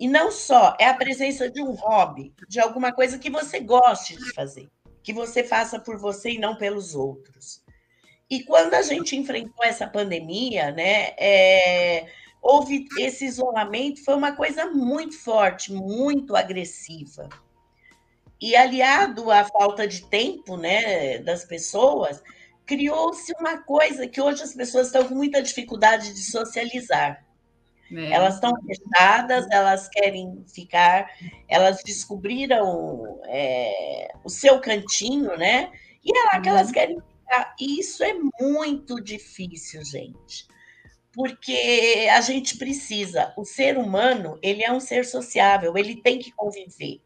E 0.00 0.08
não 0.08 0.30
só, 0.30 0.74
é 0.78 0.86
a 0.86 0.94
presença 0.94 1.50
de 1.50 1.60
um 1.60 1.72
hobby, 1.72 2.32
de 2.48 2.58
alguma 2.58 2.90
coisa 2.90 3.18
que 3.18 3.28
você 3.28 3.60
goste 3.60 4.16
de 4.16 4.32
fazer, 4.32 4.70
que 5.02 5.12
você 5.12 5.44
faça 5.44 5.78
por 5.78 5.98
você 5.98 6.30
e 6.30 6.38
não 6.38 6.56
pelos 6.56 6.94
outros. 6.94 7.62
E 8.30 8.42
quando 8.42 8.74
a 8.74 8.82
gente 8.82 9.16
enfrentou 9.16 9.64
essa 9.64 9.86
pandemia, 9.86 10.70
né, 10.70 11.14
é, 11.18 12.06
houve 12.42 12.86
esse 12.98 13.24
isolamento, 13.24 14.04
foi 14.04 14.14
uma 14.14 14.32
coisa 14.32 14.66
muito 14.66 15.18
forte, 15.18 15.72
muito 15.72 16.36
agressiva. 16.36 17.28
E 18.40 18.54
aliado 18.54 19.30
à 19.30 19.44
falta 19.44 19.86
de 19.86 20.06
tempo, 20.06 20.56
né, 20.56 21.18
das 21.18 21.44
pessoas, 21.44 22.22
criou-se 22.66 23.32
uma 23.40 23.62
coisa 23.62 24.06
que 24.06 24.20
hoje 24.20 24.42
as 24.42 24.54
pessoas 24.54 24.88
estão 24.88 25.08
com 25.08 25.14
muita 25.14 25.42
dificuldade 25.42 26.12
de 26.12 26.22
socializar. 26.22 27.24
É. 27.90 28.12
Elas 28.12 28.34
estão 28.34 28.52
fechadas, 28.62 29.46
elas 29.50 29.88
querem 29.88 30.44
ficar, 30.46 31.10
elas 31.48 31.82
descobriram 31.82 33.18
é, 33.24 34.08
o 34.22 34.28
seu 34.28 34.60
cantinho, 34.60 35.36
né? 35.38 35.72
E 36.04 36.16
é 36.16 36.24
lá 36.24 36.40
que 36.40 36.48
elas 36.50 36.68
uhum. 36.68 36.74
Isso 37.60 38.02
é 38.02 38.14
muito 38.40 39.00
difícil, 39.00 39.84
gente. 39.84 40.46
Porque 41.12 42.06
a 42.12 42.20
gente 42.20 42.56
precisa, 42.56 43.32
o 43.36 43.44
ser 43.44 43.76
humano, 43.76 44.38
ele 44.42 44.62
é 44.62 44.72
um 44.72 44.80
ser 44.80 45.04
sociável, 45.04 45.76
ele 45.76 46.00
tem 46.00 46.18
que 46.18 46.32
conviver. 46.32 47.00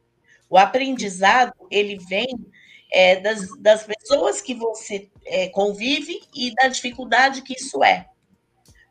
O 0.51 0.59
aprendizado, 0.59 1.55
ele 1.71 1.97
vem 2.09 2.29
é, 2.93 3.17
das, 3.21 3.49
das 3.59 3.85
pessoas 3.85 4.43
que 4.43 4.55
você 4.55 5.11
é, 5.25 5.49
convive 5.49 6.21
e 6.35 6.55
da 6.55 6.69
dificuldade 6.69 7.43
que 7.43 7.55
isso 7.55 7.83
é. 7.83 8.07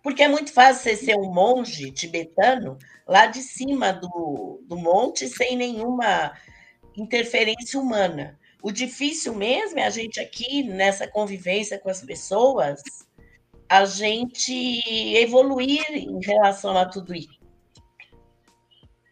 Porque 0.01 0.23
é 0.23 0.27
muito 0.27 0.51
fácil 0.51 0.81
você 0.81 0.95
ser 0.95 1.15
um 1.15 1.31
monge 1.31 1.91
tibetano 1.91 2.77
lá 3.07 3.27
de 3.27 3.41
cima 3.43 3.93
do, 3.93 4.63
do 4.65 4.75
monte 4.75 5.27
sem 5.27 5.55
nenhuma 5.55 6.33
interferência 6.97 7.79
humana. 7.79 8.39
O 8.61 8.71
difícil 8.71 9.33
mesmo 9.33 9.79
é 9.79 9.85
a 9.85 9.89
gente 9.89 10.19
aqui, 10.19 10.63
nessa 10.63 11.07
convivência 11.07 11.79
com 11.79 11.89
as 11.89 12.01
pessoas, 12.01 12.81
a 13.67 13.85
gente 13.85 14.53
evoluir 15.17 15.83
em 15.91 16.19
relação 16.23 16.77
a 16.77 16.85
tudo 16.85 17.15
isso. 17.15 17.39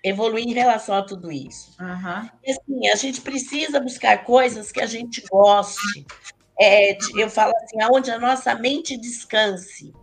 Evoluir 0.04 0.48
em 0.48 0.54
relação 0.54 0.96
a 0.96 1.02
tudo 1.02 1.32
isso. 1.32 1.76
Uhum. 1.80 2.30
Assim, 2.48 2.88
a 2.90 2.96
gente 2.96 3.22
precisa 3.22 3.80
buscar 3.80 4.24
coisas 4.24 4.72
que 4.72 4.82
a 4.82 4.86
gente 4.86 5.24
goste. 5.30 6.06
É, 6.60 6.98
eu 7.18 7.30
falo 7.30 7.54
assim, 7.58 7.82
aonde 7.82 8.12
a 8.12 8.20
nossa 8.20 8.54
mente 8.56 8.98
descanse 8.98 9.94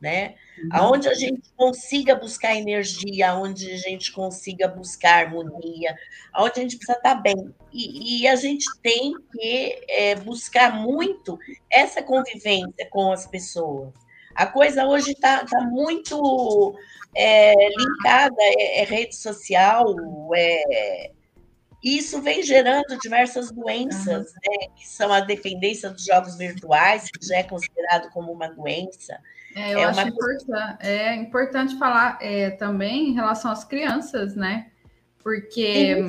né? 0.00 0.34
Uhum. 0.58 0.68
Aonde 0.72 1.08
a 1.08 1.14
gente 1.14 1.50
consiga 1.56 2.14
buscar 2.14 2.54
energia, 2.54 3.30
aonde 3.30 3.70
a 3.72 3.76
gente 3.76 4.12
consiga 4.12 4.68
buscar 4.68 5.26
harmonia, 5.26 5.96
aonde 6.32 6.60
a 6.60 6.62
gente 6.62 6.76
precisa 6.76 6.98
estar 6.98 7.16
bem. 7.16 7.54
E, 7.72 8.22
e 8.22 8.28
a 8.28 8.36
gente 8.36 8.66
tem 8.82 9.14
que 9.32 9.84
é, 9.88 10.14
buscar 10.16 10.72
muito 10.74 11.38
essa 11.70 12.02
convivência 12.02 12.86
com 12.90 13.12
as 13.12 13.26
pessoas. 13.26 13.92
A 14.34 14.46
coisa 14.46 14.86
hoje 14.86 15.12
está 15.12 15.44
tá 15.44 15.60
muito 15.62 16.78
é, 17.14 17.54
linkada, 17.70 18.36
é, 18.38 18.82
é, 18.82 18.84
rede 18.84 19.16
social, 19.16 19.96
é, 20.34 21.10
isso 21.82 22.20
vem 22.20 22.42
gerando 22.42 22.98
diversas 23.00 23.50
doenças, 23.50 24.32
né, 24.32 24.68
que 24.76 24.86
são 24.86 25.12
a 25.12 25.20
dependência 25.20 25.90
dos 25.90 26.04
jogos 26.04 26.36
virtuais, 26.36 27.08
que 27.10 27.24
já 27.24 27.38
é 27.38 27.42
considerado 27.44 28.10
como 28.10 28.32
uma 28.32 28.48
doença, 28.48 29.18
é, 29.58 29.74
eu 29.74 29.78
é 29.80 29.84
acho 29.84 30.00
uma... 30.00 30.08
importante, 30.08 30.46
é 30.80 31.14
importante 31.16 31.78
falar 31.78 32.18
é, 32.20 32.50
também 32.50 33.08
em 33.08 33.12
relação 33.12 33.50
às 33.50 33.64
crianças, 33.64 34.36
né? 34.36 34.68
Porque 35.22 36.08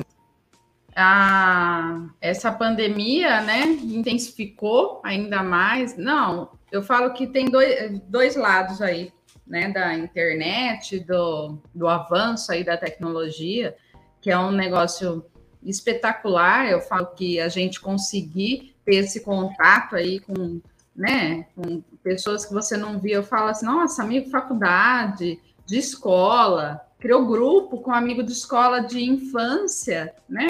a, 0.94 2.06
essa 2.20 2.52
pandemia, 2.52 3.42
né, 3.42 3.62
intensificou 3.82 5.00
ainda 5.04 5.42
mais. 5.42 5.96
Não, 5.96 6.52
eu 6.70 6.82
falo 6.82 7.12
que 7.12 7.26
tem 7.26 7.46
dois, 7.46 8.00
dois 8.06 8.36
lados 8.36 8.80
aí, 8.80 9.12
né, 9.46 9.68
da 9.70 9.94
internet, 9.94 11.00
do, 11.00 11.58
do 11.74 11.88
avanço 11.88 12.52
aí 12.52 12.62
da 12.62 12.76
tecnologia, 12.76 13.76
que 14.20 14.30
é 14.30 14.38
um 14.38 14.52
negócio 14.52 15.24
espetacular. 15.62 16.70
Eu 16.70 16.80
falo 16.80 17.06
que 17.16 17.40
a 17.40 17.48
gente 17.48 17.80
conseguir 17.80 18.76
ter 18.84 18.96
esse 18.96 19.24
contato 19.24 19.96
aí 19.96 20.20
com 20.20 20.60
né, 20.94 21.46
com 21.54 21.82
pessoas 22.02 22.44
que 22.44 22.52
você 22.52 22.76
não 22.76 22.98
via, 22.98 23.16
eu 23.16 23.22
falo 23.22 23.48
assim, 23.48 23.66
nossa, 23.66 24.02
amigo 24.02 24.26
de 24.26 24.30
faculdade, 24.30 25.40
de 25.66 25.78
escola, 25.78 26.80
criou 26.98 27.26
grupo 27.26 27.80
com 27.80 27.92
amigo 27.92 28.22
de 28.22 28.32
escola 28.32 28.80
de 28.80 29.02
infância, 29.02 30.14
né? 30.28 30.48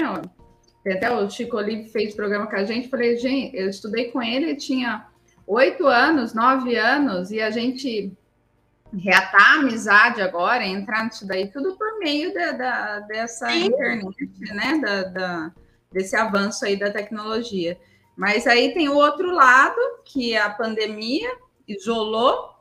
Até 0.85 1.11
o 1.11 1.29
Chico 1.29 1.57
Olive 1.57 1.89
fez 1.89 2.15
programa 2.15 2.47
com 2.47 2.55
a 2.55 2.63
gente, 2.63 2.89
falei, 2.89 3.17
gente, 3.17 3.55
eu 3.55 3.69
estudei 3.69 4.11
com 4.11 4.21
ele, 4.21 4.45
ele 4.45 4.55
tinha 4.55 5.07
oito 5.45 5.85
anos, 5.85 6.33
nove 6.33 6.75
anos, 6.75 7.31
e 7.31 7.39
a 7.41 7.51
gente 7.51 8.11
reatar 8.93 9.51
a 9.51 9.59
amizade 9.59 10.21
agora, 10.21 10.65
entrar 10.65 11.05
nisso 11.05 11.25
daí, 11.25 11.47
tudo 11.49 11.75
por 11.77 11.99
meio 11.99 12.33
da, 12.33 12.51
da 12.51 12.99
dessa 13.01 13.49
Sim. 13.49 13.67
internet, 13.67 14.27
né? 14.53 14.81
Da, 14.83 15.03
da, 15.03 15.51
desse 15.91 16.15
avanço 16.15 16.65
aí 16.65 16.77
da 16.77 16.89
tecnologia. 16.89 17.77
Mas 18.15 18.47
aí 18.47 18.73
tem 18.73 18.89
o 18.89 18.95
outro 18.95 19.31
lado, 19.31 19.79
que 20.05 20.33
é 20.33 20.41
a 20.41 20.49
pandemia 20.49 21.29
isolou, 21.67 22.51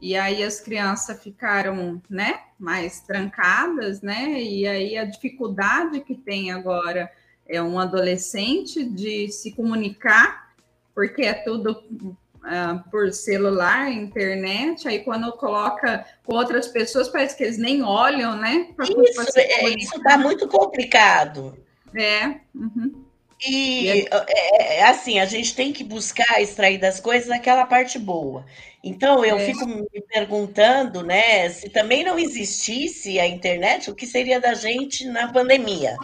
e 0.00 0.16
aí 0.16 0.42
as 0.42 0.60
crianças 0.60 1.22
ficaram, 1.22 2.02
né, 2.08 2.40
mais 2.58 3.00
trancadas, 3.00 4.02
né? 4.02 4.40
E 4.40 4.66
aí 4.66 4.96
a 4.96 5.04
dificuldade 5.04 6.00
que 6.00 6.14
tem 6.14 6.50
agora 6.50 7.10
é 7.48 7.62
um 7.62 7.78
adolescente 7.78 8.84
de 8.84 9.28
se 9.28 9.52
comunicar, 9.52 10.52
porque 10.94 11.22
é 11.22 11.34
tudo 11.34 11.72
uh, 11.72 12.90
por 12.90 13.12
celular, 13.12 13.90
internet, 13.90 14.86
aí 14.86 15.00
quando 15.00 15.32
coloca 15.32 16.04
com 16.24 16.34
outras 16.34 16.68
pessoas, 16.68 17.08
parece 17.08 17.36
que 17.36 17.44
eles 17.44 17.58
nem 17.58 17.82
olham, 17.82 18.36
né? 18.36 18.74
Isso, 18.82 19.38
é, 19.38 19.68
isso 19.70 19.96
está 19.96 20.18
muito 20.18 20.48
complicado. 20.48 21.56
É. 21.94 22.40
Uhum. 22.54 23.05
E, 23.44 23.90
é, 23.90 24.08
é, 24.28 24.76
é, 24.78 24.84
assim, 24.84 25.18
a 25.18 25.26
gente 25.26 25.54
tem 25.54 25.72
que 25.72 25.84
buscar 25.84 26.40
extrair 26.40 26.78
das 26.78 27.00
coisas 27.00 27.30
aquela 27.30 27.66
parte 27.66 27.98
boa. 27.98 28.46
Então, 28.82 29.24
eu 29.24 29.36
é. 29.36 29.44
fico 29.44 29.66
me 29.66 30.00
perguntando, 30.08 31.02
né, 31.02 31.48
se 31.50 31.68
também 31.68 32.04
não 32.04 32.18
existisse 32.18 33.18
a 33.18 33.26
internet, 33.26 33.90
o 33.90 33.94
que 33.94 34.06
seria 34.06 34.40
da 34.40 34.54
gente 34.54 35.04
na 35.06 35.30
pandemia? 35.30 35.96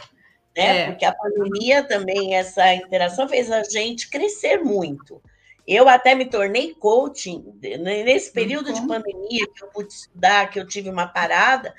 Né? 0.57 0.81
É. 0.81 0.87
Porque 0.87 1.05
a 1.05 1.15
pandemia 1.15 1.83
também, 1.83 2.35
essa 2.35 2.75
interação 2.75 3.29
fez 3.29 3.51
a 3.51 3.63
gente 3.63 4.11
crescer 4.11 4.59
muito. 4.59 5.23
Eu 5.67 5.89
até 5.89 6.15
me 6.15 6.25
tornei 6.27 6.75
coaching 6.75 7.45
nesse 7.81 8.33
período 8.33 8.69
uhum. 8.69 8.75
de 8.75 8.87
pandemia 8.87 9.47
que 9.55 9.65
eu 9.65 9.69
pude 9.69 9.93
estudar, 9.93 10.51
que 10.51 10.59
eu 10.59 10.67
tive 10.67 10.91
uma 10.91 11.07
parada 11.07 11.73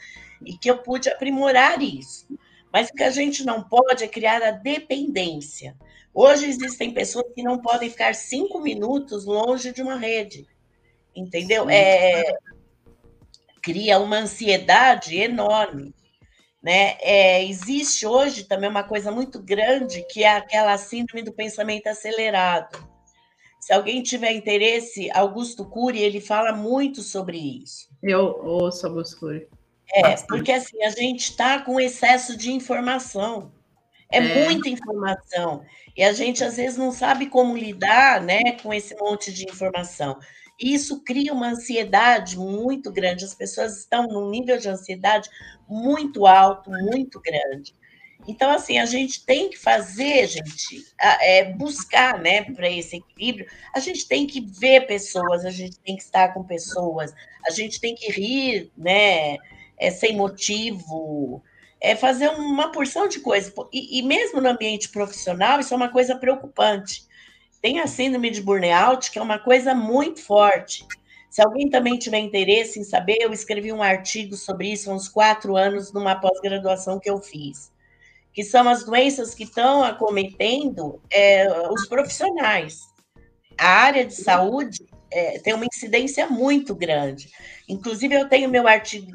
e 0.46 0.58
que 0.58 0.72
eu 0.72 0.78
pude 0.78 1.10
aprimorar 1.10 1.82
isso. 1.82 2.26
Mas 2.74 2.90
o 2.90 2.94
que 2.94 3.04
a 3.04 3.12
gente 3.12 3.46
não 3.46 3.62
pode 3.62 4.04
é 4.04 4.08
criar 4.08 4.42
a 4.42 4.50
dependência. 4.50 5.78
Hoje 6.12 6.48
existem 6.48 6.92
pessoas 6.92 7.32
que 7.36 7.44
não 7.44 7.60
podem 7.60 7.88
ficar 7.88 8.16
cinco 8.16 8.60
minutos 8.60 9.26
longe 9.26 9.72
de 9.72 9.84
uma 9.84 9.96
rede, 9.96 10.48
entendeu? 11.16 11.70
É, 11.70 12.36
cria 13.62 14.00
uma 14.00 14.18
ansiedade 14.18 15.16
enorme. 15.16 15.94
Né? 16.64 16.98
É, 17.02 17.44
existe 17.46 18.08
hoje 18.08 18.46
também 18.46 18.70
uma 18.70 18.84
coisa 18.84 19.12
muito 19.12 19.40
grande 19.40 20.04
que 20.10 20.24
é 20.24 20.36
aquela 20.36 20.76
síndrome 20.78 21.22
do 21.22 21.34
pensamento 21.34 21.88
acelerado. 21.88 22.92
Se 23.60 23.72
alguém 23.72 24.02
tiver 24.02 24.32
interesse, 24.32 25.12
Augusto 25.12 25.64
Cury, 25.66 26.02
ele 26.02 26.20
fala 26.20 26.54
muito 26.54 27.02
sobre 27.02 27.38
isso. 27.38 27.88
Eu 28.02 28.42
ouço 28.44 28.88
Augusto 28.88 29.20
Cury. 29.20 29.48
É, 29.94 30.02
Bastante. 30.02 30.28
porque 30.28 30.52
assim, 30.52 30.84
a 30.84 30.90
gente 30.90 31.30
está 31.30 31.60
com 31.60 31.80
excesso 31.80 32.36
de 32.36 32.52
informação. 32.52 33.52
É, 34.12 34.18
é, 34.18 34.46
muita 34.46 34.70
informação. 34.70 35.64
E 35.96 36.04
a 36.04 36.12
gente, 36.14 36.44
às 36.44 36.58
vezes, 36.58 36.78
não 36.78 36.92
sabe 36.92 37.28
como 37.28 37.56
lidar 37.56 38.22
né, 38.22 38.54
com 38.62 38.74
esse 38.74 38.96
monte 38.96 39.32
de 39.32 39.44
informação. 39.44 40.18
E 40.60 40.74
isso 40.74 41.04
cria 41.04 41.34
uma 41.34 41.50
ansiedade 41.50 42.38
muito 42.38 42.92
grande. 42.92 43.26
As 43.26 43.34
pessoas 43.34 43.80
estão 43.80 44.08
num 44.08 44.30
nível 44.30 44.58
de 44.58 44.70
ansiedade 44.70 45.30
muito 45.68 46.26
alto, 46.26 46.70
muito 46.70 47.20
grande. 47.20 47.76
Então, 48.28 48.52
assim, 48.52 48.78
a 48.78 48.86
gente 48.86 49.26
tem 49.26 49.50
que 49.50 49.58
fazer, 49.58 50.28
gente, 50.28 50.86
é, 51.00 51.44
buscar, 51.52 52.20
né, 52.20 52.44
para 52.44 52.70
esse 52.70 52.98
equilíbrio. 52.98 53.48
A 53.76 53.80
gente 53.80 54.08
tem 54.08 54.26
que 54.26 54.40
ver 54.40 54.88
pessoas, 54.88 55.44
a 55.44 55.52
gente 55.52 55.78
tem 55.80 55.96
que 55.96 56.04
estar 56.04 56.34
com 56.34 56.44
pessoas, 56.44 57.14
a 57.46 57.52
gente 57.52 57.82
tem 57.82 57.94
que 57.96 58.10
rir, 58.12 58.72
né, 58.78 59.38
é, 59.78 59.92
sem 59.92 60.16
motivo, 60.16 61.42
é 61.80 61.96
fazer 61.96 62.30
uma 62.30 62.72
porção 62.72 63.08
de 63.08 63.20
coisas. 63.20 63.54
E, 63.72 64.00
e, 64.00 64.02
mesmo 64.04 64.40
no 64.40 64.50
ambiente 64.50 64.90
profissional, 64.90 65.60
isso 65.60 65.74
é 65.74 65.78
uma 65.78 65.90
coisa 65.90 66.16
preocupante. 66.16 67.06
Tem 67.62 67.80
a 67.80 67.88
síndrome 67.88 68.30
de 68.30 68.42
burnout, 68.42 69.12
que 69.12 69.20
é 69.20 69.22
uma 69.22 69.40
coisa 69.40 69.76
muito 69.76 70.22
forte. 70.22 70.86
Se 71.30 71.42
alguém 71.42 71.70
também 71.70 71.98
tiver 71.98 72.20
interesse 72.20 72.80
em 72.80 72.84
saber, 72.84 73.18
eu 73.20 73.34
escrevi 73.34 73.74
um 73.74 73.82
artigo 73.82 74.36
sobre 74.36 74.72
isso 74.72 74.90
há 74.90 74.94
uns 74.94 75.10
quatro 75.10 75.58
anos 75.58 75.92
numa 75.92 76.16
pós-graduação 76.16 77.00
que 77.00 77.10
eu 77.10 77.18
fiz, 77.20 77.72
que 78.32 78.44
são 78.44 78.70
as 78.70 78.84
doenças 78.84 79.34
que 79.34 79.44
estão 79.44 79.84
acometendo 79.84 81.02
é, 81.12 81.48
os 81.72 81.88
profissionais. 81.88 82.82
A 83.58 83.68
área 83.68 84.06
de 84.06 84.14
saúde 84.14 84.86
é, 85.14 85.40
tem 85.40 85.54
uma 85.54 85.66
incidência 85.66 86.28
muito 86.28 86.74
grande. 86.76 87.30
Inclusive, 87.70 88.16
eu 88.16 88.28
tenho 88.28 88.50
meu 88.50 88.68
artigo, 88.68 89.12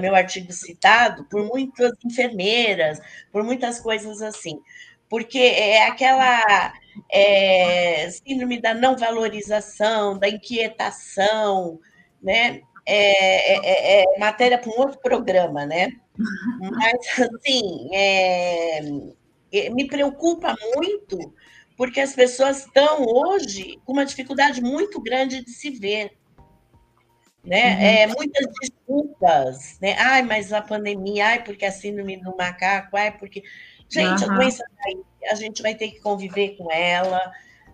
meu 0.00 0.14
artigo 0.14 0.52
citado 0.52 1.24
por 1.24 1.44
muitas 1.46 1.92
enfermeiras, 2.04 3.00
por 3.32 3.42
muitas 3.44 3.80
coisas 3.80 4.20
assim, 4.20 4.60
porque 5.08 5.38
é 5.38 5.86
aquela 5.86 6.72
é, 7.10 8.10
síndrome 8.10 8.60
da 8.60 8.74
não 8.74 8.96
valorização, 8.96 10.18
da 10.18 10.28
inquietação, 10.28 11.78
né? 12.22 12.60
É, 12.88 13.54
é, 13.54 14.02
é, 14.02 14.02
é 14.02 14.18
matéria 14.18 14.58
para 14.58 14.70
um 14.70 14.78
outro 14.78 14.98
programa, 15.00 15.64
né? 15.66 15.88
Mas, 16.60 17.20
assim, 17.20 17.88
é, 17.92 18.80
me 19.70 19.86
preocupa 19.86 20.54
muito 20.74 21.18
porque 21.76 22.00
as 22.00 22.14
pessoas 22.14 22.60
estão 22.60 23.04
hoje 23.04 23.78
com 23.84 23.92
uma 23.92 24.06
dificuldade 24.06 24.62
muito 24.62 25.00
grande 25.00 25.44
de 25.44 25.50
se 25.50 25.70
ver. 25.70 26.16
Né? 27.44 27.74
Uhum. 27.74 27.82
É, 27.82 28.06
muitas 28.08 28.46
desculpas, 28.60 29.78
né? 29.80 29.94
Ai, 29.98 30.22
mas 30.22 30.52
a 30.52 30.60
pandemia, 30.60 31.26
ai, 31.28 31.44
porque 31.44 31.64
a 31.64 31.70
síndrome 31.70 32.16
do 32.16 32.36
macaco, 32.36 32.96
ai, 32.96 33.16
porque. 33.16 33.42
Gente, 33.88 34.24
uhum. 34.24 34.32
a 34.32 34.34
doença 34.34 34.64
tá 34.64 34.82
aí, 34.88 35.00
a 35.30 35.34
gente 35.36 35.62
vai 35.62 35.76
ter 35.76 35.92
que 35.92 36.00
conviver 36.00 36.56
com 36.56 36.72
ela, 36.72 37.20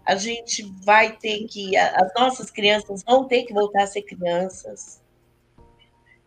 a 0.05 0.15
gente 0.15 0.63
vai 0.85 1.17
ter 1.17 1.47
que. 1.47 1.75
As 1.75 2.13
nossas 2.15 2.51
crianças 2.51 3.03
vão 3.03 3.27
ter 3.27 3.45
que 3.45 3.55
voltar 3.55 3.85
a 3.85 3.87
ser 3.87 4.03
crianças, 4.03 5.01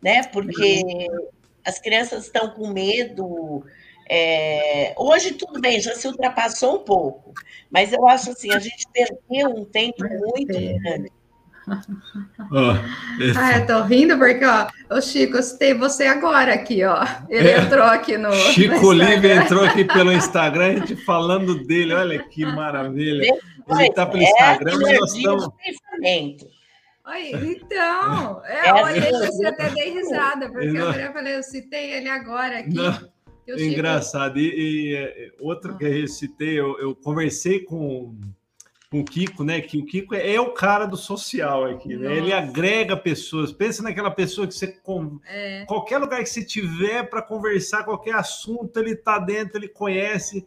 né? 0.02 0.24
Porque 0.24 0.82
uhum. 0.84 1.28
as 1.64 1.78
crianças 1.78 2.24
estão 2.24 2.50
com 2.50 2.66
medo 2.66 3.64
é, 4.08 4.94
hoje 4.96 5.32
tudo 5.34 5.60
bem, 5.60 5.80
já 5.80 5.94
se 5.94 6.06
ultrapassou 6.06 6.76
um 6.76 6.84
pouco, 6.84 7.32
mas 7.70 7.92
eu 7.92 8.06
acho 8.06 8.30
assim, 8.30 8.52
a 8.52 8.58
gente 8.58 8.86
perdeu 8.92 9.48
um 9.50 9.64
tempo 9.64 10.02
muito 10.02 10.52
grande. 10.52 11.10
Oh, 12.52 13.18
esse... 13.20 13.36
Ah, 13.36 13.58
eu 13.58 13.66
tô 13.66 13.82
rindo 13.82 14.16
porque, 14.16 14.44
ó, 14.44 14.68
o 14.90 15.00
Chico, 15.00 15.36
eu 15.36 15.42
citei 15.42 15.74
você 15.74 16.06
agora 16.06 16.54
aqui, 16.54 16.84
ó. 16.84 17.04
Ele 17.28 17.48
é, 17.48 17.58
entrou 17.58 17.84
aqui 17.84 18.16
no. 18.16 18.32
Chico 18.32 18.86
Olive 18.86 19.28
entrou 19.28 19.64
aqui 19.64 19.84
pelo 19.84 20.12
Instagram, 20.12 20.66
a 20.66 20.74
gente 20.74 20.96
falando 21.04 21.66
dele, 21.66 21.92
olha 21.92 22.22
que 22.22 22.44
maravilha. 22.44 23.34
Depois, 23.56 23.80
Ele 23.80 23.92
tá 23.92 24.06
pelo 24.06 24.22
é 24.22 24.30
Instagram, 24.30 24.78
mas 24.80 25.00
nós 25.00 25.14
estamos. 25.14 25.48
Oi, 27.08 27.30
então, 27.30 28.42
é, 28.44 28.68
é 28.68 28.72
olha, 28.72 29.10
eu 29.10 29.48
até 29.48 29.70
dei 29.70 29.92
risada, 29.92 30.50
porque 30.50 30.76
eu, 30.76 30.92
eu 30.92 31.12
falei, 31.12 31.36
eu 31.36 31.42
citei 31.42 31.92
ele 31.92 32.08
agora 32.08 32.58
aqui. 32.58 32.74
Não. 32.74 33.15
Eu 33.46 33.58
Engraçado. 33.58 34.38
E, 34.38 34.90
e, 34.90 34.94
é, 34.94 35.32
outro 35.38 35.76
que 35.76 35.84
eu 35.84 36.08
citei, 36.08 36.58
eu, 36.58 36.78
eu 36.80 36.94
conversei 36.94 37.60
com, 37.60 38.16
com 38.90 39.00
o 39.00 39.04
Kiko, 39.04 39.44
né? 39.44 39.60
Que 39.60 39.78
o 39.78 39.86
Kiko 39.86 40.14
é, 40.14 40.34
é 40.34 40.40
o 40.40 40.52
cara 40.52 40.86
do 40.86 40.96
social 40.96 41.64
aqui, 41.64 41.96
né? 41.96 42.16
Ele 42.16 42.32
agrega 42.32 42.96
pessoas. 42.96 43.52
Pensa 43.52 43.82
naquela 43.82 44.10
pessoa 44.10 44.46
que 44.46 44.54
você. 44.54 44.76
É. 45.26 45.64
Qualquer 45.66 45.98
lugar 45.98 46.22
que 46.22 46.28
você 46.28 46.44
tiver 46.44 47.04
para 47.04 47.22
conversar, 47.22 47.84
qualquer 47.84 48.14
assunto, 48.14 48.78
ele 48.78 48.96
tá 48.96 49.18
dentro, 49.18 49.58
ele 49.58 49.68
conhece. 49.68 50.44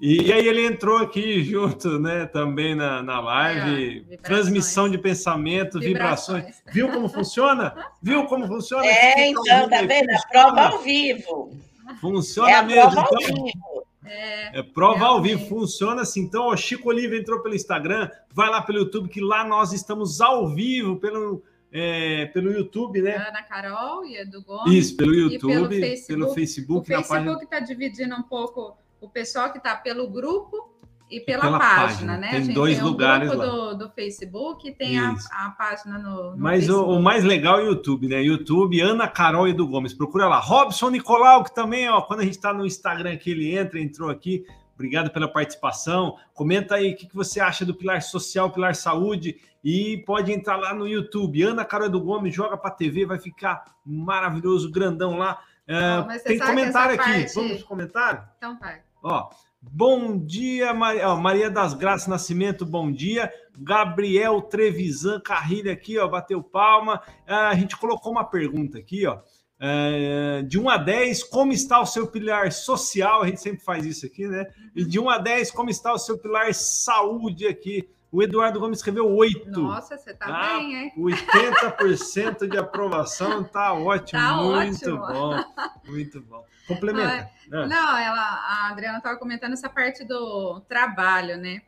E, 0.00 0.28
e, 0.28 0.32
aí 0.32 0.48
ele 0.48 0.64
entrou 0.64 0.96
aqui 0.96 1.44
junto, 1.44 2.00
né, 2.00 2.24
também 2.24 2.74
na, 2.74 3.02
na 3.02 3.20
live, 3.20 4.06
é, 4.10 4.16
transmissão 4.16 4.88
de 4.88 4.96
pensamento, 4.96 5.78
vibrações. 5.78 6.44
vibrações. 6.44 6.74
Viu 6.74 6.90
como 6.90 7.06
funciona? 7.06 7.74
Viu 8.02 8.24
como 8.24 8.46
funciona? 8.46 8.86
É, 8.86 9.28
então, 9.28 9.68
tá 9.68 9.82
vendo? 9.82 10.08
A 10.10 10.28
prova 10.32 10.68
ao 10.68 10.78
vivo. 10.78 11.50
Funciona 11.96 12.50
é 12.50 12.62
mesmo. 12.62 13.00
Então, 13.00 13.70
é, 14.04 14.58
é, 14.58 14.62
prova 14.62 15.06
ao 15.06 15.22
vivo, 15.22 15.46
funciona 15.46 16.02
assim. 16.02 16.22
Então, 16.22 16.48
o 16.48 16.56
Chico 16.56 16.88
Oliva 16.88 17.16
entrou 17.16 17.40
pelo 17.40 17.54
Instagram, 17.54 18.10
vai 18.32 18.48
lá 18.50 18.60
pelo 18.60 18.78
YouTube, 18.78 19.08
que 19.08 19.20
lá 19.20 19.44
nós 19.44 19.72
estamos 19.72 20.20
ao 20.20 20.48
vivo 20.48 20.96
pelo, 20.96 21.42
é, 21.70 22.26
pelo 22.26 22.50
YouTube, 22.50 23.02
né? 23.02 23.16
Ana 23.16 23.42
Carol 23.42 24.04
e 24.04 24.16
Edu 24.16 24.42
Gomes. 24.42 24.72
Isso, 24.72 24.96
pelo 24.96 25.14
YouTube, 25.14 25.52
pelo 25.52 25.68
Facebook. 25.68 26.06
Pelo 26.08 26.34
Facebook, 26.34 26.80
o 26.80 26.84
Facebook 26.84 27.44
está 27.44 27.58
página... 27.60 27.66
dividindo 27.66 28.16
um 28.16 28.22
pouco 28.22 28.76
o 29.00 29.08
pessoal 29.08 29.52
que 29.52 29.58
está 29.58 29.76
pelo 29.76 30.08
grupo 30.08 30.70
e 31.10 31.18
pela, 31.18 31.42
pela 31.42 31.58
página, 31.58 31.86
página, 31.86 32.16
né? 32.18 32.30
Tem 32.30 32.54
dois 32.54 32.76
tem 32.76 32.84
lugares 32.84 33.28
grupo 33.28 33.44
lá. 33.44 33.50
Do, 33.50 33.78
do 33.78 33.90
Facebook 33.90 34.70
tem 34.72 34.98
a, 34.98 35.14
a, 35.32 35.50
página 35.50 35.98
no, 35.98 36.36
no 36.36 36.38
Mas 36.38 36.68
o, 36.68 36.84
o, 36.84 37.02
mais 37.02 37.24
legal 37.24 37.58
é 37.58 37.64
o 37.64 37.66
YouTube, 37.66 38.06
né? 38.06 38.22
YouTube, 38.22 38.80
Ana 38.80 39.08
Carol 39.08 39.48
e 39.48 39.52
do 39.52 39.66
Gomes. 39.66 39.92
Procura 39.92 40.28
lá. 40.28 40.38
Robson 40.38 40.90
Nicolau, 40.90 41.42
que 41.42 41.52
também, 41.52 41.88
ó, 41.88 42.00
quando 42.02 42.20
a 42.20 42.24
gente 42.24 42.36
está 42.36 42.52
no 42.52 42.64
Instagram 42.64 43.12
aqui, 43.12 43.32
ele 43.32 43.56
entra, 43.56 43.80
entrou 43.80 44.08
aqui. 44.08 44.46
Obrigado 44.74 45.10
pela 45.10 45.26
participação. 45.26 46.16
Comenta 46.32 46.76
aí 46.76 46.92
o 46.92 46.96
que, 46.96 47.06
que 47.06 47.14
você 47.14 47.40
acha 47.40 47.66
do 47.66 47.74
Pilar 47.74 48.00
Social, 48.00 48.50
Pilar 48.50 48.76
Saúde. 48.76 49.36
E 49.62 49.98
pode 50.06 50.32
entrar 50.32 50.56
lá 50.56 50.72
no 50.72 50.86
YouTube. 50.86 51.42
Ana 51.42 51.64
Carol 51.64 51.90
do 51.90 52.00
Gomes, 52.00 52.34
joga 52.34 52.56
para 52.56 52.70
TV, 52.70 53.04
vai 53.04 53.18
ficar 53.18 53.64
maravilhoso, 53.84 54.70
grandão 54.70 55.18
lá. 55.18 55.38
Uh, 55.68 56.24
tem 56.24 56.38
comentário 56.38 56.94
aqui. 56.94 57.12
Parte... 57.12 57.34
Vamos 57.34 57.62
comentar? 57.64 58.32
Então 58.38 58.58
vai. 58.58 58.80
Ó, 59.02 59.28
Bom 59.62 60.16
dia, 60.16 60.72
Maria, 60.72 61.10
ó, 61.10 61.16
Maria 61.16 61.50
das 61.50 61.74
Graças 61.74 62.08
Nascimento, 62.08 62.64
bom 62.64 62.90
dia. 62.90 63.30
Gabriel 63.58 64.40
Trevisan 64.40 65.20
Carrilha 65.20 65.72
aqui, 65.72 65.98
ó, 65.98 66.08
bateu 66.08 66.42
palma. 66.42 67.02
Ah, 67.26 67.50
a 67.50 67.54
gente 67.54 67.76
colocou 67.76 68.10
uma 68.10 68.24
pergunta 68.24 68.78
aqui, 68.78 69.06
ó. 69.06 69.18
É, 69.62 70.42
de 70.48 70.58
1 70.58 70.70
a 70.70 70.78
10, 70.78 71.24
como 71.24 71.52
está 71.52 71.78
o 71.78 71.84
seu 71.84 72.06
pilar 72.06 72.50
social? 72.50 73.22
A 73.22 73.26
gente 73.26 73.42
sempre 73.42 73.62
faz 73.62 73.84
isso 73.84 74.06
aqui, 74.06 74.26
né? 74.26 74.46
E 74.74 74.82
de 74.82 74.98
1 74.98 75.10
a 75.10 75.18
10, 75.18 75.50
como 75.50 75.68
está 75.68 75.92
o 75.92 75.98
seu 75.98 76.16
pilar 76.16 76.54
saúde 76.54 77.46
aqui? 77.46 77.86
O 78.10 78.22
Eduardo 78.22 78.58
Gomes 78.58 78.78
escreveu 78.78 79.14
8. 79.14 79.60
Nossa, 79.60 79.98
você 79.98 80.14
tá 80.14 80.26
ah, 80.26 80.56
bem, 80.56 80.74
hein? 80.74 80.92
80% 80.96 82.48
de 82.48 82.56
aprovação, 82.56 83.44
tá 83.44 83.74
ótimo, 83.76 84.20
tá 84.20 84.36
muito 84.36 84.94
ótimo. 84.94 85.06
bom. 85.06 85.44
Muito 85.86 86.20
bom. 86.22 86.44
Complementa. 86.74 87.30
Ah, 87.52 87.66
não, 87.66 87.98
ela, 87.98 88.20
a 88.20 88.68
Adriana 88.70 88.98
estava 88.98 89.18
comentando 89.18 89.52
essa 89.52 89.68
parte 89.68 90.04
do 90.04 90.60
trabalho, 90.60 91.36
né? 91.36 91.62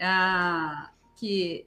Ah, 0.00 0.90
que, 1.16 1.66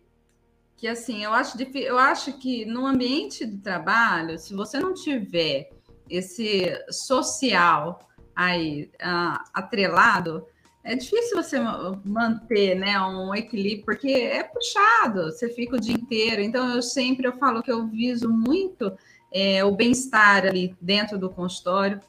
que 0.75 0.87
assim, 0.87 1.23
eu 1.23 1.33
acho, 1.33 1.57
eu 1.75 1.97
acho 1.97 2.33
que 2.33 2.65
no 2.65 2.85
ambiente 2.85 3.45
de 3.45 3.57
trabalho, 3.57 4.37
se 4.37 4.53
você 4.53 4.79
não 4.79 4.93
tiver 4.93 5.69
esse 6.09 6.71
social 6.89 7.99
aí 8.35 8.89
ah, 9.01 9.43
atrelado, 9.53 10.45
é 10.83 10.95
difícil 10.95 11.35
você 11.35 11.59
manter 12.05 12.73
né, 12.75 12.97
um 13.01 13.35
equilíbrio, 13.35 13.83
porque 13.83 14.09
é 14.09 14.43
puxado, 14.43 15.25
você 15.25 15.49
fica 15.49 15.75
o 15.75 15.79
dia 15.79 15.93
inteiro. 15.93 16.41
Então, 16.41 16.73
eu 16.73 16.81
sempre 16.81 17.27
eu 17.27 17.33
falo 17.33 17.61
que 17.61 17.69
eu 17.69 17.85
viso 17.87 18.29
muito 18.29 18.97
é, 19.29 19.65
o 19.65 19.71
bem-estar 19.71 20.45
ali 20.45 20.73
dentro 20.79 21.17
do 21.17 21.29
consultório 21.29 21.99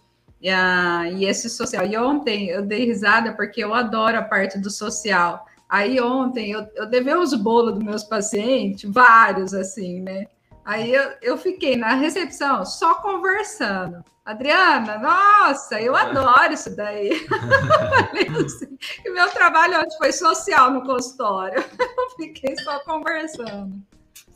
e, 0.41 0.49
a, 0.49 1.09
e 1.11 1.24
esse 1.24 1.49
social. 1.49 1.86
E 1.86 1.97
ontem 1.97 2.49
eu 2.49 2.62
dei 2.62 2.86
risada 2.86 3.32
porque 3.32 3.62
eu 3.62 3.74
adoro 3.74 4.18
a 4.18 4.22
parte 4.22 4.59
do 4.59 4.70
social. 4.70 5.47
Aí 5.68 6.01
ontem 6.01 6.51
eu, 6.51 6.66
eu 6.74 6.89
levei 6.89 7.14
os 7.14 7.34
bolos 7.34 7.74
dos 7.74 7.84
meus 7.84 8.05
pacientes, 8.05 8.91
vários 8.91 9.53
assim, 9.53 10.01
né? 10.01 10.26
Aí 10.64 10.93
eu, 10.93 11.12
eu 11.22 11.39
fiquei 11.39 11.76
na 11.76 11.95
recepção 11.95 12.64
só 12.64 12.95
conversando. 12.97 14.05
Adriana, 14.28 14.99
nossa, 14.99 15.80
eu 15.80 15.97
adoro 15.97 16.53
isso 16.53 16.76
daí. 16.76 17.26
assim, 18.45 18.78
meu 19.07 19.30
trabalho 19.30 19.78
hoje 19.78 19.97
foi 19.97 20.12
social 20.12 20.70
no 20.70 20.82
consultório. 20.82 21.64
Eu 21.80 22.11
fiquei 22.26 22.55
só 22.59 22.78
conversando. 22.80 23.80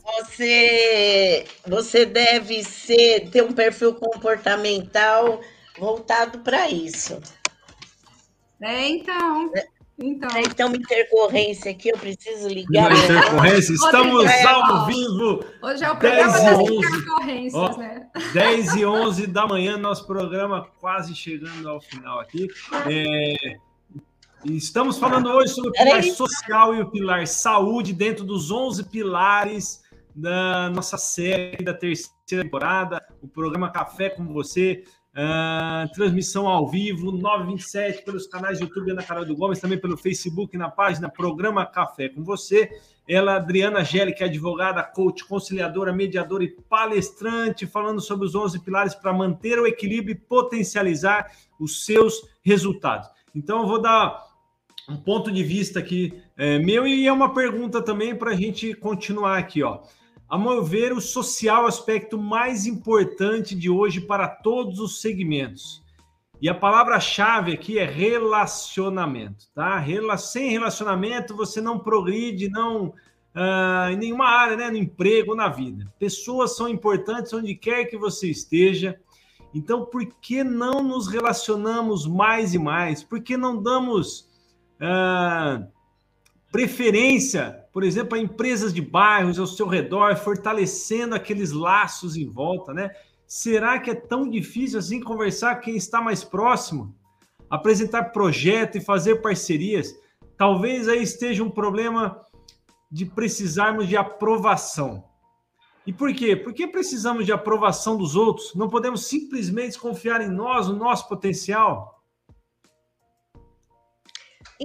Você, 0.03 1.45
você 1.67 2.05
deve 2.05 2.63
ser, 2.63 3.29
ter 3.29 3.43
um 3.43 3.51
perfil 3.51 3.93
comportamental 3.93 5.39
voltado 5.79 6.39
para 6.39 6.69
isso. 6.69 7.19
É, 8.61 8.87
então. 8.87 9.51
É, 9.55 9.67
então. 9.99 10.29
Aí 10.31 10.47
tem 10.49 10.65
uma 10.65 10.75
intercorrência 10.75 11.71
aqui, 11.71 11.89
eu 11.89 11.97
preciso 11.97 12.47
ligar. 12.47 12.91
Uma 12.91 12.97
intercorrência, 12.97 13.73
estamos 13.73 14.25
é, 14.25 14.43
ao 14.43 14.85
vivo. 14.85 15.45
Hoje 15.61 15.83
é 15.83 15.91
o 15.91 15.97
programa 15.97 16.39
10 16.39 16.43
das 16.43 16.59
intercorrências, 16.59 17.53
ó, 17.53 17.77
né? 17.77 18.07
10 18.33 18.75
e 18.75 18.85
11 18.85 19.27
da 19.27 19.47
manhã, 19.47 19.77
nosso 19.77 20.07
programa 20.07 20.67
quase 20.79 21.15
chegando 21.15 21.67
ao 21.69 21.81
final 21.81 22.19
aqui. 22.19 22.47
É, 22.89 23.57
estamos 24.45 24.97
falando 24.97 25.29
hoje 25.29 25.53
sobre 25.53 25.69
o 25.69 25.73
pilar 25.73 26.03
social 26.03 26.75
e 26.75 26.81
o 26.81 26.89
pilar 26.89 27.27
saúde, 27.27 27.93
dentro 27.93 28.23
dos 28.23 28.49
11 28.49 28.85
pilares 28.85 29.83
da 30.15 30.69
nossa 30.69 30.97
série 30.97 31.63
da 31.63 31.73
terceira 31.73 32.13
temporada, 32.25 33.03
o 33.21 33.27
programa 33.27 33.71
Café 33.71 34.09
com 34.09 34.25
Você. 34.31 34.83
Uh, 35.15 35.93
transmissão 35.93 36.47
ao 36.47 36.67
vivo, 36.67 37.11
927, 37.11 38.03
pelos 38.03 38.25
canais 38.25 38.57
do 38.57 38.65
YouTube 38.65 38.91
Ana 38.91 39.03
Carol 39.03 39.23
do 39.23 39.35
Gomes, 39.35 39.59
também 39.59 39.77
pelo 39.77 39.95
Facebook, 39.95 40.57
na 40.57 40.71
página 40.71 41.07
Programa 41.07 41.65
Café 41.67 42.09
com 42.09 42.23
Você. 42.23 42.67
Ela, 43.07 43.35
Adriana 43.35 43.83
Gelli, 43.83 44.13
que 44.13 44.23
é 44.23 44.25
advogada, 44.25 44.81
coach, 44.81 45.23
conciliadora, 45.25 45.93
mediadora 45.93 46.43
e 46.43 46.49
palestrante, 46.49 47.67
falando 47.67 48.01
sobre 48.01 48.25
os 48.25 48.33
11 48.33 48.59
pilares 48.61 48.95
para 48.95 49.13
manter 49.13 49.59
o 49.59 49.67
equilíbrio 49.67 50.13
e 50.13 50.19
potencializar 50.19 51.31
os 51.59 51.85
seus 51.85 52.27
resultados. 52.41 53.07
Então, 53.35 53.61
eu 53.61 53.67
vou 53.67 53.79
dar 53.79 54.19
um 54.89 54.97
ponto 54.97 55.31
de 55.31 55.43
vista 55.43 55.79
aqui 55.79 56.21
é, 56.35 56.57
meu 56.57 56.87
e 56.87 57.05
é 57.05 57.13
uma 57.13 57.33
pergunta 57.33 57.81
também 57.81 58.15
para 58.15 58.31
a 58.31 58.35
gente 58.35 58.73
continuar 58.73 59.37
aqui, 59.37 59.61
ó. 59.61 59.81
A 60.29 60.37
meu 60.37 60.63
ver, 60.63 60.93
o 60.93 61.01
social 61.01 61.65
aspecto 61.65 62.17
mais 62.17 62.65
importante 62.65 63.53
de 63.55 63.69
hoje 63.69 64.01
para 64.01 64.27
todos 64.27 64.79
os 64.79 65.01
segmentos. 65.01 65.83
E 66.41 66.49
a 66.49 66.53
palavra-chave 66.53 67.53
aqui 67.53 67.79
é 67.79 67.85
relacionamento, 67.85 69.45
tá? 69.53 69.81
Sem 70.17 70.49
relacionamento 70.49 71.35
você 71.35 71.61
não 71.61 71.79
progride, 71.79 72.49
não 72.49 72.87
uh, 72.87 73.89
em 73.91 73.95
nenhuma 73.95 74.27
área, 74.27 74.57
né? 74.57 74.69
No 74.69 74.77
emprego, 74.77 75.35
na 75.35 75.47
vida. 75.47 75.85
Pessoas 75.97 76.55
são 76.55 76.67
importantes 76.67 77.31
onde 77.33 77.55
quer 77.55 77.85
que 77.85 77.97
você 77.97 78.29
esteja. 78.29 78.99
Então, 79.53 79.85
por 79.85 80.05
que 80.05 80.43
não 80.43 80.83
nos 80.83 81.07
relacionamos 81.07 82.07
mais 82.07 82.53
e 82.53 82.59
mais? 82.59 83.03
Por 83.03 83.21
que 83.21 83.37
não 83.37 83.61
damos 83.61 84.27
uh, 84.81 85.65
preferência, 86.51 87.62
por 87.73 87.83
exemplo, 87.83 88.15
a 88.15 88.21
empresas 88.21 88.71
de 88.71 88.81
bairros 88.81 89.39
ao 89.39 89.47
seu 89.47 89.67
redor, 89.67 90.15
fortalecendo 90.15 91.15
aqueles 91.15 91.51
laços 91.51 92.15
em 92.15 92.29
volta, 92.29 92.71
né? 92.71 92.91
Será 93.25 93.79
que 93.79 93.89
é 93.89 93.95
tão 93.95 94.29
difícil 94.29 94.77
assim 94.77 95.01
conversar 95.01 95.55
com 95.55 95.61
quem 95.63 95.75
está 95.75 95.99
mais 95.99 96.23
próximo? 96.23 96.95
Apresentar 97.49 98.11
projeto 98.11 98.77
e 98.77 98.81
fazer 98.81 99.23
parcerias? 99.23 99.95
Talvez 100.37 100.87
aí 100.87 101.01
esteja 101.01 101.43
um 101.43 101.49
problema 101.49 102.21
de 102.91 103.07
precisarmos 103.07 103.87
de 103.87 103.97
aprovação. 103.97 105.03
E 105.85 105.91
por 105.91 106.13
quê? 106.13 106.35
Porque 106.35 106.67
precisamos 106.67 107.25
de 107.25 107.31
aprovação 107.31 107.97
dos 107.97 108.15
outros. 108.15 108.53
Não 108.53 108.69
podemos 108.69 109.07
simplesmente 109.07 109.79
confiar 109.79 110.21
em 110.21 110.29
nós, 110.29 110.67
no 110.67 110.75
nosso 110.75 111.09
potencial. 111.09 112.02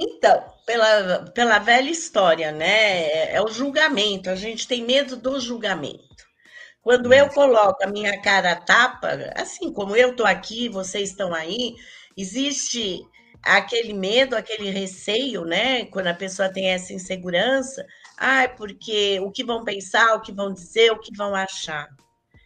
Então, 0.01 0.45
pela, 0.65 1.25
pela 1.35 1.59
velha 1.59 1.91
história, 1.91 2.53
né? 2.53 3.03
É, 3.07 3.35
é 3.35 3.43
o 3.43 3.49
julgamento, 3.49 4.31
a 4.31 4.37
gente 4.37 4.69
tem 4.69 4.85
medo 4.85 5.17
do 5.17 5.41
julgamento. 5.41 6.07
Quando 6.81 7.13
eu 7.13 7.29
coloco 7.31 7.83
a 7.83 7.89
minha 7.89 8.21
cara 8.23 8.53
a 8.53 8.57
tapa, 8.57 9.09
assim 9.35 9.73
como 9.73 9.97
eu 9.97 10.13
estou 10.13 10.25
aqui, 10.25 10.69
vocês 10.69 11.11
estão 11.11 11.35
aí, 11.35 11.75
existe 12.17 13.03
aquele 13.43 13.93
medo, 13.93 14.37
aquele 14.37 14.71
receio, 14.71 15.45
né? 15.45 15.85
Quando 15.87 16.07
a 16.07 16.15
pessoa 16.15 16.49
tem 16.49 16.71
essa 16.71 16.93
insegurança, 16.93 17.85
ah, 18.17 18.49
porque 18.57 19.19
o 19.21 19.33
que 19.33 19.45
vão 19.45 19.65
pensar, 19.65 20.15
o 20.15 20.21
que 20.21 20.33
vão 20.33 20.53
dizer, 20.53 20.93
o 20.93 21.01
que 21.01 21.15
vão 21.17 21.35
achar. 21.35 21.89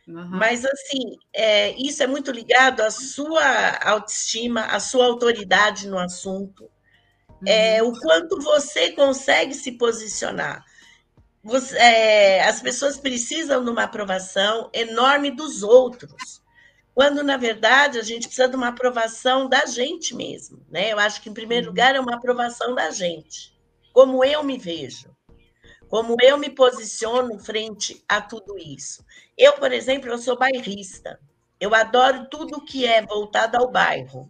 Uhum. 0.08 0.28
Mas, 0.30 0.64
assim, 0.64 1.16
é, 1.34 1.70
isso 1.72 2.02
é 2.02 2.06
muito 2.06 2.32
ligado 2.32 2.80
à 2.80 2.90
sua 2.90 3.78
autoestima, 3.84 4.62
à 4.62 4.80
sua 4.80 5.06
autoridade 5.06 5.86
no 5.86 5.98
assunto, 5.98 6.68
é, 7.46 7.82
o 7.82 7.92
quanto 7.92 8.40
você 8.40 8.90
consegue 8.92 9.54
se 9.54 9.72
posicionar. 9.72 10.64
Você, 11.42 11.76
é, 11.76 12.44
as 12.44 12.60
pessoas 12.60 12.98
precisam 12.98 13.64
de 13.64 13.70
uma 13.70 13.84
aprovação 13.84 14.70
enorme 14.72 15.30
dos 15.30 15.62
outros, 15.62 16.40
quando 16.94 17.24
na 17.24 17.36
verdade 17.36 17.98
a 17.98 18.02
gente 18.02 18.28
precisa 18.28 18.48
de 18.48 18.54
uma 18.54 18.68
aprovação 18.68 19.48
da 19.48 19.66
gente 19.66 20.14
mesmo, 20.14 20.64
né? 20.70 20.92
Eu 20.92 20.98
acho 20.98 21.20
que 21.20 21.28
em 21.28 21.34
primeiro 21.34 21.66
uhum. 21.66 21.70
lugar 21.70 21.96
é 21.96 22.00
uma 22.00 22.14
aprovação 22.14 22.74
da 22.74 22.90
gente, 22.90 23.52
como 23.92 24.24
eu 24.24 24.44
me 24.44 24.56
vejo, 24.56 25.10
como 25.88 26.16
eu 26.22 26.38
me 26.38 26.48
posiciono 26.48 27.38
frente 27.38 28.04
a 28.08 28.20
tudo 28.20 28.56
isso. 28.56 29.04
Eu, 29.36 29.54
por 29.54 29.72
exemplo, 29.72 30.10
eu 30.10 30.18
sou 30.18 30.38
bairrista. 30.38 31.18
Eu 31.60 31.74
adoro 31.74 32.26
tudo 32.30 32.64
que 32.64 32.86
é 32.86 33.04
voltado 33.04 33.56
ao 33.56 33.70
bairro. 33.70 34.28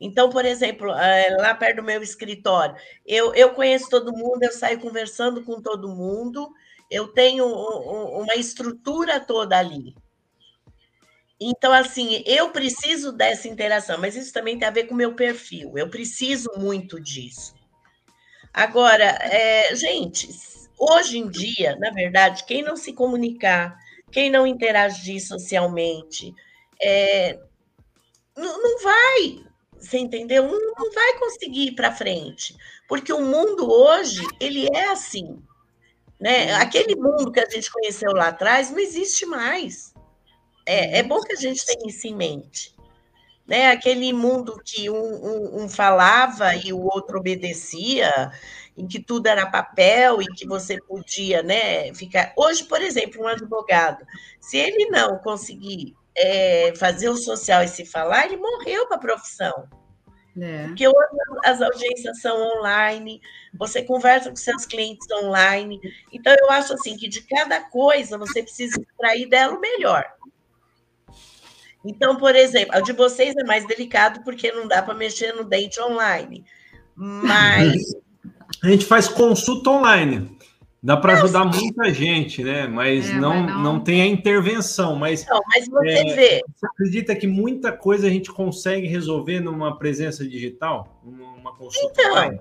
Então, 0.00 0.28
por 0.28 0.44
exemplo, 0.44 0.90
eh, 0.92 1.36
lá 1.38 1.54
perto 1.54 1.76
do 1.76 1.82
meu 1.82 2.02
escritório, 2.02 2.76
eu, 3.06 3.34
eu 3.34 3.54
conheço 3.54 3.88
todo 3.88 4.12
mundo, 4.12 4.42
eu 4.42 4.52
saio 4.52 4.80
conversando 4.80 5.42
com 5.42 5.60
todo 5.60 5.88
mundo, 5.88 6.52
eu 6.90 7.08
tenho 7.08 7.46
uma 7.46 8.34
estrutura 8.34 9.18
toda 9.18 9.58
ali. 9.58 9.94
Então, 11.40 11.72
assim, 11.72 12.22
eu 12.26 12.50
preciso 12.50 13.12
dessa 13.12 13.48
interação, 13.48 13.98
mas 13.98 14.16
isso 14.16 14.32
também 14.32 14.58
tem 14.58 14.66
a 14.66 14.70
ver 14.70 14.84
com 14.84 14.94
o 14.94 14.96
meu 14.96 15.14
perfil, 15.14 15.76
eu 15.76 15.88
preciso 15.88 16.50
muito 16.56 17.00
disso. 17.00 17.54
Agora, 18.52 19.04
é, 19.04 19.74
gente, 19.74 20.28
hoje 20.78 21.18
em 21.18 21.28
dia, 21.28 21.76
na 21.76 21.90
verdade, 21.90 22.44
quem 22.44 22.62
não 22.62 22.74
se 22.74 22.92
comunicar, 22.94 23.78
quem 24.10 24.30
não 24.30 24.46
interagir 24.46 25.20
socialmente, 25.26 26.34
é, 26.80 27.38
não, 28.34 28.62
não 28.62 28.82
vai, 28.82 29.44
você 29.78 29.98
entendeu? 29.98 30.44
Não, 30.44 30.74
não 30.76 30.92
vai 30.92 31.18
conseguir 31.18 31.68
ir 31.68 31.74
para 31.74 31.92
frente, 31.92 32.56
porque 32.88 33.12
o 33.12 33.22
mundo 33.22 33.70
hoje 33.70 34.22
ele 34.40 34.68
é 34.74 34.90
assim, 34.90 35.42
né? 36.18 36.54
Aquele 36.54 36.96
mundo 36.96 37.30
que 37.30 37.40
a 37.40 37.48
gente 37.48 37.70
conheceu 37.70 38.12
lá 38.12 38.28
atrás 38.28 38.70
não 38.70 38.78
existe 38.78 39.26
mais. 39.26 39.94
É, 40.64 40.98
é 40.98 41.02
bom 41.02 41.20
que 41.20 41.32
a 41.32 41.36
gente 41.36 41.64
tenha 41.64 41.88
isso 41.88 42.06
em 42.06 42.14
mente, 42.14 42.74
né? 43.46 43.70
Aquele 43.70 44.12
mundo 44.12 44.60
que 44.64 44.90
um, 44.90 44.96
um, 44.96 45.62
um 45.62 45.68
falava 45.68 46.54
e 46.56 46.72
o 46.72 46.82
outro 46.82 47.18
obedecia, 47.18 48.32
em 48.76 48.86
que 48.86 49.00
tudo 49.00 49.26
era 49.26 49.50
papel 49.50 50.20
e 50.20 50.26
que 50.26 50.46
você 50.46 50.80
podia, 50.82 51.42
né? 51.42 51.94
Ficar. 51.94 52.32
Hoje, 52.36 52.64
por 52.64 52.82
exemplo, 52.82 53.22
um 53.22 53.28
advogado, 53.28 54.04
se 54.40 54.56
ele 54.58 54.86
não 54.90 55.18
conseguir 55.18 55.94
é, 56.16 56.72
fazer 56.76 57.08
o 57.08 57.16
social 57.16 57.62
e 57.62 57.68
se 57.68 57.84
falar, 57.84 58.26
ele 58.26 58.36
morreu 58.36 58.86
para 58.86 58.96
a 58.96 59.00
profissão. 59.00 59.68
É. 60.38 60.66
Porque 60.66 60.86
hoje 60.86 60.96
as 61.44 61.62
audiências 61.62 62.20
são 62.20 62.36
online, 62.58 63.20
você 63.54 63.82
conversa 63.82 64.28
com 64.28 64.36
seus 64.36 64.66
clientes 64.66 65.06
online. 65.22 65.80
Então, 66.12 66.34
eu 66.38 66.50
acho 66.50 66.74
assim 66.74 66.96
que 66.96 67.08
de 67.08 67.22
cada 67.22 67.60
coisa 67.60 68.18
você 68.18 68.42
precisa 68.42 68.80
extrair 68.80 69.26
dela 69.28 69.56
o 69.56 69.60
melhor. 69.60 70.04
Então, 71.84 72.16
por 72.16 72.34
exemplo, 72.34 72.76
o 72.76 72.82
de 72.82 72.92
vocês 72.92 73.34
é 73.36 73.44
mais 73.44 73.66
delicado 73.66 74.22
porque 74.24 74.50
não 74.52 74.66
dá 74.66 74.82
para 74.82 74.94
mexer 74.94 75.32
no 75.32 75.44
dente 75.44 75.80
online. 75.80 76.44
Mas. 76.94 77.94
A 78.62 78.68
gente 78.68 78.84
faz 78.84 79.08
consulta 79.08 79.70
online. 79.70 80.36
Dá 80.86 80.96
para 80.96 81.14
ajudar 81.14 81.44
muita 81.44 81.92
gente, 81.92 82.44
né? 82.44 82.68
Mas, 82.68 83.10
é, 83.10 83.14
não, 83.14 83.44
não, 83.44 83.60
não 83.60 83.80
tem 83.80 84.02
a 84.02 84.06
intervenção. 84.06 84.94
Mas, 84.94 85.26
não, 85.26 85.40
mas 85.52 85.68
você 85.68 85.88
é, 85.88 86.14
vê. 86.14 86.42
Você 86.54 86.64
acredita 86.64 87.16
que 87.16 87.26
muita 87.26 87.72
coisa 87.72 88.06
a 88.06 88.10
gente 88.10 88.30
consegue 88.30 88.86
resolver 88.86 89.40
numa 89.40 89.76
presença 89.76 90.24
digital? 90.24 91.02
Numa 91.04 91.52
consulta 91.56 92.02
então? 92.02 92.40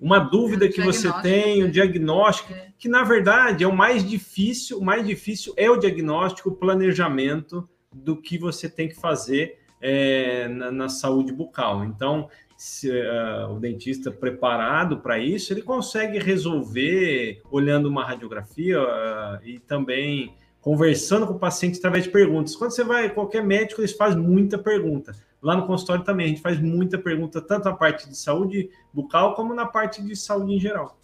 Uma 0.00 0.18
dúvida 0.18 0.68
que 0.68 0.80
você 0.80 1.12
tem, 1.22 1.62
o 1.62 1.66
né? 1.66 1.70
diagnóstico, 1.70 2.52
é. 2.52 2.72
que 2.76 2.88
na 2.88 3.04
verdade 3.04 3.62
é 3.62 3.68
o 3.68 3.76
mais 3.76 4.04
difícil, 4.04 4.80
o 4.80 4.84
mais 4.84 5.06
difícil 5.06 5.54
é 5.56 5.70
o 5.70 5.76
diagnóstico, 5.76 6.48
o 6.48 6.56
planejamento 6.56 7.68
do 7.94 8.16
que 8.16 8.36
você 8.36 8.68
tem 8.68 8.88
que 8.88 8.96
fazer 8.96 9.60
é, 9.80 10.48
na, 10.48 10.72
na, 10.72 10.88
saúde 10.88 11.32
bucal. 11.32 11.84
Então, 11.84 12.28
se, 12.60 12.90
uh, 12.90 13.54
o 13.54 13.58
dentista 13.58 14.10
preparado 14.10 14.98
para 14.98 15.18
isso, 15.18 15.50
ele 15.50 15.62
consegue 15.62 16.18
resolver 16.18 17.40
olhando 17.50 17.88
uma 17.88 18.04
radiografia 18.04 18.78
uh, 18.78 19.42
e 19.42 19.58
também 19.60 20.36
conversando 20.60 21.26
com 21.26 21.32
o 21.32 21.38
paciente 21.38 21.78
através 21.78 22.04
de 22.04 22.10
perguntas. 22.10 22.54
Quando 22.54 22.72
você 22.72 22.84
vai, 22.84 23.08
qualquer 23.08 23.42
médico, 23.42 23.80
eles 23.80 23.94
fazem 23.96 24.20
muita 24.20 24.58
pergunta. 24.58 25.12
Lá 25.40 25.56
no 25.56 25.66
consultório 25.66 26.04
também, 26.04 26.26
a 26.26 26.28
gente 26.28 26.42
faz 26.42 26.60
muita 26.60 26.98
pergunta, 26.98 27.40
tanto 27.40 27.64
na 27.64 27.74
parte 27.74 28.06
de 28.06 28.14
saúde 28.14 28.68
bucal 28.92 29.34
como 29.34 29.54
na 29.54 29.64
parte 29.64 30.02
de 30.02 30.14
saúde 30.14 30.52
em 30.52 30.60
geral. 30.60 30.98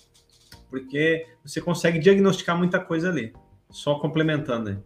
Porque 0.68 1.26
você 1.42 1.58
consegue 1.58 1.98
diagnosticar 1.98 2.58
muita 2.58 2.78
coisa 2.78 3.08
ali, 3.08 3.32
só 3.70 3.98
complementando 3.98 4.68
aí. 4.68 4.78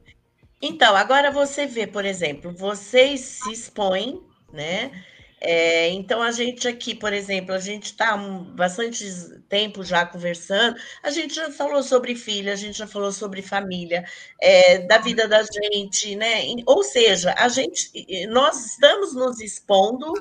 Então, 0.62 0.95
agora 0.95 1.33
você 1.33 1.66
vê, 1.66 1.85
por 1.85 2.05
exemplo, 2.05 2.53
vocês 2.53 3.21
se 3.23 3.51
expõem, 3.51 4.23
né? 4.53 4.93
É, 5.41 5.88
então, 5.91 6.22
a 6.22 6.30
gente 6.30 6.68
aqui, 6.68 6.95
por 6.95 7.12
exemplo, 7.12 7.55
a 7.55 7.59
gente 7.59 7.86
está 7.86 8.14
bastante 8.16 9.05
tempo 9.49 9.82
já 9.82 10.05
conversando, 10.05 10.76
a 11.03 11.11
gente 11.11 11.34
já 11.34 11.51
falou 11.51 11.82
sobre 11.82 12.14
filha, 12.14 12.53
a 12.53 12.57
gente 12.57 12.76
já 12.76 12.86
falou 12.86 13.11
sobre 13.11 13.41
família, 13.41 14.05
é, 14.41 14.80
da 14.80 14.99
vida 14.99 15.26
da 15.26 15.43
gente, 15.43 16.14
né? 16.14 16.43
Ou 16.66 16.82
seja, 16.84 17.34
a 17.38 17.49
gente, 17.49 17.91
nós 18.28 18.66
estamos 18.66 19.14
nos 19.14 19.41
expondo 19.41 20.12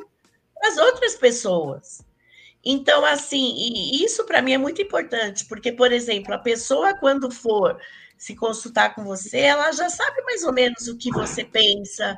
às 0.63 0.77
outras 0.77 1.15
pessoas. 1.15 2.01
Então, 2.63 3.05
assim, 3.05 3.55
isso 3.93 4.25
para 4.25 4.41
mim 4.41 4.53
é 4.53 4.57
muito 4.57 4.81
importante, 4.81 5.45
porque, 5.45 5.71
por 5.71 5.91
exemplo, 5.91 6.33
a 6.33 6.37
pessoa, 6.37 6.93
quando 6.97 7.31
for 7.31 7.79
se 8.17 8.35
consultar 8.35 8.93
com 8.95 9.03
você, 9.03 9.39
ela 9.39 9.71
já 9.71 9.89
sabe 9.89 10.21
mais 10.23 10.43
ou 10.43 10.53
menos 10.53 10.87
o 10.87 10.97
que 10.97 11.09
você 11.11 11.43
pensa, 11.43 12.15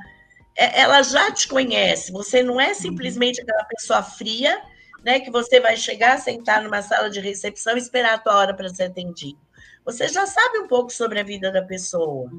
ela 0.55 1.01
já 1.01 1.31
te 1.31 1.47
conhece, 1.47 2.11
você 2.11 2.43
não 2.43 2.59
é 2.59 2.69
uhum. 2.69 2.75
simplesmente 2.75 3.41
aquela 3.41 3.63
pessoa 3.65 4.03
fria, 4.03 4.61
né, 5.03 5.19
que 5.19 5.31
você 5.31 5.59
vai 5.59 5.75
chegar, 5.75 6.19
sentar 6.19 6.63
numa 6.63 6.81
sala 6.81 7.09
de 7.09 7.19
recepção 7.19 7.75
e 7.75 7.79
esperar 7.79 8.15
a 8.15 8.17
tua 8.19 8.35
hora 8.35 8.53
para 8.53 8.69
ser 8.69 8.83
atendido. 8.83 9.39
Você 9.85 10.07
já 10.07 10.25
sabe 10.25 10.59
um 10.59 10.67
pouco 10.67 10.91
sobre 10.91 11.19
a 11.19 11.23
vida 11.23 11.51
da 11.51 11.61
pessoa. 11.61 12.29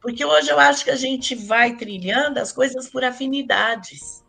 Porque 0.00 0.22
hoje 0.22 0.50
eu 0.50 0.60
acho 0.60 0.84
que 0.84 0.90
a 0.90 0.96
gente 0.96 1.34
vai 1.34 1.76
trilhando 1.76 2.38
as 2.38 2.52
coisas 2.52 2.90
por 2.90 3.02
afinidades. 3.02 4.22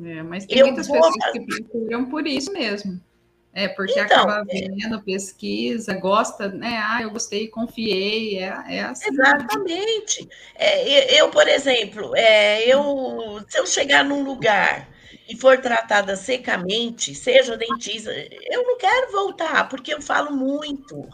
É, 0.00 0.22
mas 0.22 0.46
tem 0.46 0.58
eu 0.58 0.66
muitas 0.66 0.86
pessoas 0.86 1.32
que 1.32 1.40
procuram 1.40 2.04
por 2.08 2.24
isso 2.24 2.52
mesmo. 2.52 3.00
É, 3.58 3.66
porque 3.66 3.98
então, 3.98 4.22
acaba 4.22 4.46
é. 4.48 4.68
vendo, 4.68 5.02
pesquisa, 5.02 5.92
gosta, 5.94 6.46
né? 6.46 6.80
Ah, 6.80 7.02
eu 7.02 7.10
gostei, 7.10 7.48
confiei, 7.48 8.38
é, 8.38 8.54
é 8.68 8.80
assim. 8.82 9.10
Exatamente. 9.10 10.28
É, 10.54 11.20
eu, 11.20 11.28
por 11.28 11.48
exemplo, 11.48 12.14
é, 12.14 12.62
eu, 12.72 13.44
se 13.48 13.58
eu 13.58 13.66
chegar 13.66 14.04
num 14.04 14.22
lugar 14.22 14.88
e 15.28 15.36
for 15.36 15.58
tratada 15.60 16.14
secamente, 16.14 17.16
seja 17.16 17.56
dentista, 17.56 18.12
eu 18.48 18.62
não 18.62 18.78
quero 18.78 19.10
voltar, 19.10 19.68
porque 19.68 19.92
eu 19.92 20.00
falo 20.00 20.30
muito. 20.30 21.08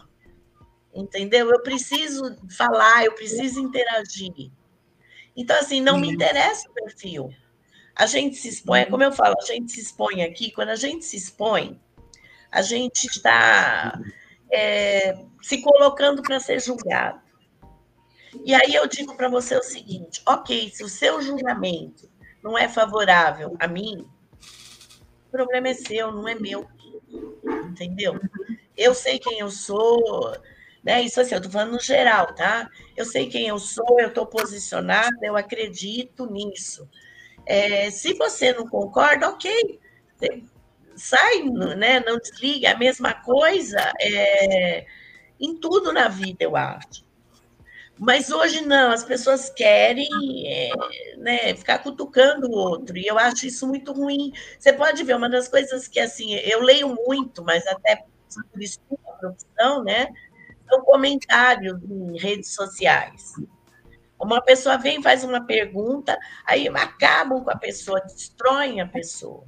Entendeu? 0.93 1.49
Eu 1.49 1.63
preciso 1.63 2.37
falar, 2.55 3.05
eu 3.05 3.13
preciso 3.13 3.59
interagir. 3.59 4.51
Então, 5.35 5.57
assim, 5.57 5.81
não 5.81 5.97
me 5.97 6.09
interessa 6.09 6.69
o 6.69 6.73
perfil. 6.73 7.33
A 7.95 8.05
gente 8.05 8.35
se 8.35 8.49
expõe, 8.49 8.81
é 8.81 8.85
como 8.85 9.01
eu 9.01 9.11
falo, 9.11 9.35
a 9.41 9.45
gente 9.45 9.71
se 9.71 9.79
expõe 9.79 10.21
aqui, 10.21 10.51
quando 10.51 10.69
a 10.69 10.75
gente 10.75 11.03
se 11.03 11.17
expõe, 11.17 11.81
a 12.55 12.61
gente 12.61 13.07
está 13.07 13.99
é, 14.49 15.13
se 15.41 15.61
colocando 15.61 16.21
para 16.21 16.39
ser 16.39 16.61
julgado. 16.61 17.19
E 18.45 18.55
aí 18.55 18.73
eu 18.73 18.87
digo 18.87 19.13
para 19.17 19.27
você 19.27 19.57
o 19.57 19.63
seguinte: 19.63 20.21
ok, 20.25 20.71
se 20.73 20.81
o 20.81 20.87
seu 20.87 21.21
julgamento 21.21 22.09
não 22.41 22.57
é 22.57 22.69
favorável 22.69 23.57
a 23.59 23.67
mim, 23.67 24.07
o 25.27 25.31
problema 25.31 25.67
é 25.67 25.73
seu, 25.73 26.13
não 26.13 26.25
é 26.29 26.35
meu. 26.35 26.65
Entendeu? 27.69 28.17
Eu 28.77 28.93
sei 28.93 29.19
quem 29.19 29.39
eu 29.39 29.51
sou, 29.51 30.33
né? 30.81 31.01
Isso 31.01 31.19
assim, 31.19 31.33
eu 31.33 31.39
estou 31.39 31.51
falando 31.51 31.73
no 31.73 31.81
geral, 31.81 32.33
tá? 32.33 32.69
Eu 32.95 33.03
sei 33.03 33.27
quem 33.27 33.47
eu 33.47 33.59
sou, 33.59 33.99
eu 33.99 34.07
estou 34.07 34.25
posicionada, 34.25 35.17
eu 35.21 35.35
acredito 35.35 36.25
nisso. 36.31 36.87
É, 37.45 37.91
se 37.91 38.13
você 38.13 38.53
não 38.53 38.65
concorda, 38.65 39.27
ok 39.27 39.81
sai, 40.95 41.43
né, 41.43 41.99
não 42.05 42.17
desliga, 42.17 42.71
a 42.71 42.77
mesma 42.77 43.13
coisa 43.13 43.79
é, 43.99 44.85
em 45.39 45.55
tudo 45.57 45.91
na 45.91 46.07
vida, 46.07 46.43
eu 46.43 46.55
acho. 46.55 47.05
Mas 47.97 48.29
hoje 48.29 48.61
não, 48.61 48.91
as 48.91 49.05
pessoas 49.05 49.49
querem 49.49 50.09
é, 50.45 50.71
né, 51.17 51.55
ficar 51.55 51.79
cutucando 51.79 52.47
o 52.47 52.51
outro, 52.51 52.97
e 52.97 53.07
eu 53.07 53.17
acho 53.17 53.45
isso 53.45 53.65
muito 53.65 53.93
ruim. 53.93 54.33
Você 54.59 54.73
pode 54.73 55.01
ver, 55.03 55.15
uma 55.15 55.29
das 55.29 55.47
coisas 55.47 55.87
que, 55.87 55.99
assim, 55.99 56.33
eu 56.35 56.61
leio 56.61 56.93
muito, 56.93 57.43
mas 57.43 57.65
até 57.67 58.03
por 58.51 58.61
estudo 58.61 58.99
a 59.07 59.11
profissão, 59.13 59.83
né, 59.83 60.07
são 60.67 60.81
comentários 60.81 61.81
em 61.83 62.17
redes 62.19 62.53
sociais. 62.53 63.33
Uma 64.19 64.41
pessoa 64.41 64.77
vem, 64.77 65.01
faz 65.01 65.23
uma 65.23 65.45
pergunta, 65.45 66.17
aí 66.45 66.67
acabam 66.67 67.43
com 67.43 67.51
a 67.51 67.57
pessoa, 67.57 68.01
destroem 68.01 68.81
a 68.81 68.87
pessoa. 68.87 69.45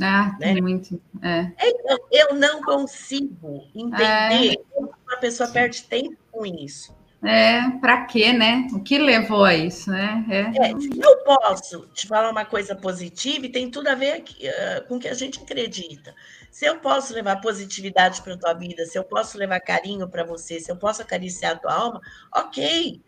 Ah, 0.00 0.36
né? 0.38 0.60
muito. 0.60 1.00
É. 1.22 1.52
Eu, 1.88 1.98
eu 2.10 2.34
não 2.34 2.62
consigo 2.62 3.64
entender 3.74 4.52
é. 4.52 4.56
como 4.72 4.92
uma 5.06 5.16
pessoa 5.18 5.48
perde 5.48 5.84
tempo 5.84 6.16
com 6.30 6.44
isso. 6.44 6.94
É, 7.24 7.70
para 7.80 8.04
quê, 8.04 8.32
né? 8.32 8.68
O 8.72 8.80
que 8.80 8.98
levou 8.98 9.44
a 9.44 9.54
isso, 9.54 9.90
né? 9.90 10.24
É. 10.28 10.68
é 10.68 10.72
eu 10.72 11.16
posso 11.24 11.86
te 11.88 12.06
falar 12.06 12.30
uma 12.30 12.44
coisa 12.44 12.74
positiva 12.76 13.46
e 13.46 13.48
tem 13.48 13.70
tudo 13.70 13.88
a 13.88 13.94
ver 13.94 14.22
uh, 14.22 14.86
com 14.86 14.96
o 14.96 15.00
que 15.00 15.08
a 15.08 15.14
gente 15.14 15.40
acredita. 15.40 16.14
Se 16.50 16.66
eu 16.66 16.78
posso 16.78 17.14
levar 17.14 17.40
positividade 17.40 18.22
para 18.22 18.34
a 18.34 18.38
tua 18.38 18.52
vida, 18.54 18.84
se 18.86 18.98
eu 18.98 19.04
posso 19.04 19.38
levar 19.38 19.60
carinho 19.60 20.08
para 20.08 20.24
você, 20.24 20.60
se 20.60 20.70
eu 20.70 20.76
posso 20.76 21.02
acariciar 21.02 21.52
a 21.52 21.58
tua 21.58 21.72
alma, 21.72 22.00
ok, 22.34 23.00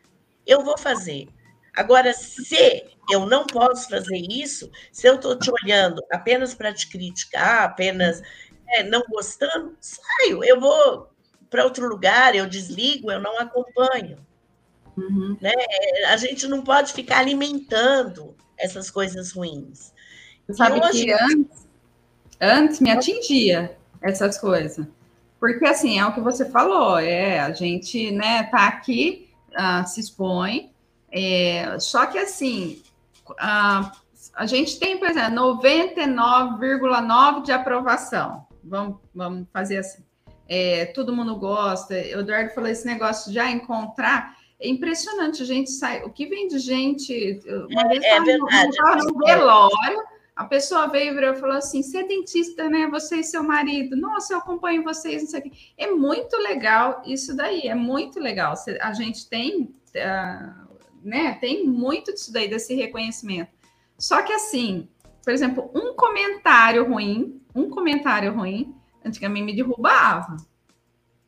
eu 0.46 0.64
vou 0.64 0.76
fazer. 0.78 1.28
Agora, 1.76 2.12
se 2.12 2.84
eu 3.10 3.26
não 3.26 3.46
posso 3.46 3.88
fazer 3.88 4.16
isso, 4.16 4.70
se 4.92 5.06
eu 5.06 5.16
estou 5.16 5.38
te 5.38 5.50
olhando 5.50 6.02
apenas 6.12 6.54
para 6.54 6.72
te 6.72 6.88
criticar, 6.88 7.64
apenas 7.64 8.22
é, 8.68 8.82
não 8.82 9.02
gostando, 9.08 9.76
saio, 9.80 10.44
eu 10.44 10.60
vou 10.60 11.08
para 11.48 11.64
outro 11.64 11.88
lugar, 11.88 12.34
eu 12.34 12.46
desligo, 12.46 13.10
eu 13.10 13.20
não 13.20 13.38
acompanho. 13.38 14.18
Uhum. 14.96 15.36
Né? 15.40 15.52
A 16.08 16.16
gente 16.16 16.46
não 16.46 16.62
pode 16.62 16.92
ficar 16.92 17.18
alimentando 17.18 18.34
essas 18.58 18.90
coisas 18.90 19.32
ruins. 19.32 19.92
Sabe 20.50 20.80
hoje... 20.80 21.04
que 21.04 21.12
antes, 21.12 21.66
antes 22.40 22.80
me 22.80 22.90
atingia 22.90 23.76
essas 24.02 24.38
coisas. 24.38 24.86
Porque 25.38 25.64
assim, 25.66 25.98
é 25.98 26.04
o 26.04 26.12
que 26.12 26.20
você 26.20 26.44
falou, 26.50 26.98
é, 26.98 27.38
a 27.38 27.52
gente, 27.52 28.10
né, 28.10 28.44
tá 28.44 28.66
aqui, 28.66 29.28
uh, 29.52 29.86
se 29.86 30.00
expõe, 30.00 30.72
é, 31.12 31.78
só 31.78 32.06
que 32.06 32.18
assim, 32.18 32.82
a, 33.38 33.92
a 34.34 34.46
gente 34.46 34.78
tem, 34.78 34.98
por 34.98 35.08
exemplo, 35.08 35.34
99,9% 35.62 37.42
de 37.42 37.52
aprovação. 37.52 38.46
Vamos, 38.62 38.98
vamos 39.14 39.46
fazer 39.52 39.78
assim. 39.78 40.04
É, 40.48 40.86
todo 40.86 41.14
mundo 41.14 41.36
gosta. 41.36 41.94
O 41.94 42.20
Eduardo 42.20 42.54
falou 42.54 42.70
esse 42.70 42.86
negócio 42.86 43.30
de 43.30 43.34
já 43.34 43.50
encontrar. 43.50 44.36
É 44.60 44.68
impressionante, 44.68 45.42
a 45.42 45.46
gente 45.46 45.70
sai. 45.70 46.02
O 46.02 46.10
que 46.10 46.26
vem 46.26 46.48
de 46.48 46.58
gente. 46.58 47.40
Uma 47.70 47.82
é, 47.82 47.88
vez 47.88 48.02
é, 48.04 48.20
verdade. 48.20 48.76
No, 48.78 49.12
no 49.12 49.18
velório, 49.24 50.02
a 50.34 50.44
pessoa 50.44 50.86
veio 50.86 51.18
e 51.18 51.36
falou 51.36 51.56
assim: 51.56 51.82
você 51.82 51.98
é 51.98 52.06
dentista, 52.06 52.68
né? 52.68 52.88
Você 52.88 53.16
e 53.16 53.24
seu 53.24 53.42
marido. 53.42 53.96
Nossa, 53.96 54.32
eu 54.32 54.38
acompanho 54.38 54.82
vocês, 54.82 55.22
não 55.22 55.30
sei 55.30 55.40
o 55.40 55.42
quê. 55.42 55.52
É 55.76 55.90
muito 55.90 56.36
legal 56.36 57.02
isso 57.04 57.36
daí, 57.36 57.68
é 57.68 57.74
muito 57.74 58.18
legal. 58.18 58.54
A 58.80 58.92
gente 58.92 59.28
tem. 59.28 59.74
Uh, 59.88 60.67
né? 61.02 61.34
Tem 61.40 61.66
muito 61.66 62.12
disso 62.12 62.32
daí, 62.32 62.48
desse 62.48 62.74
reconhecimento. 62.74 63.50
Só 63.98 64.22
que 64.22 64.32
assim, 64.32 64.88
por 65.24 65.32
exemplo, 65.32 65.70
um 65.74 65.94
comentário 65.94 66.88
ruim, 66.88 67.40
um 67.54 67.68
comentário 67.68 68.32
ruim, 68.32 68.74
antigamente 69.04 69.44
me 69.44 69.54
derrubava. 69.54 70.36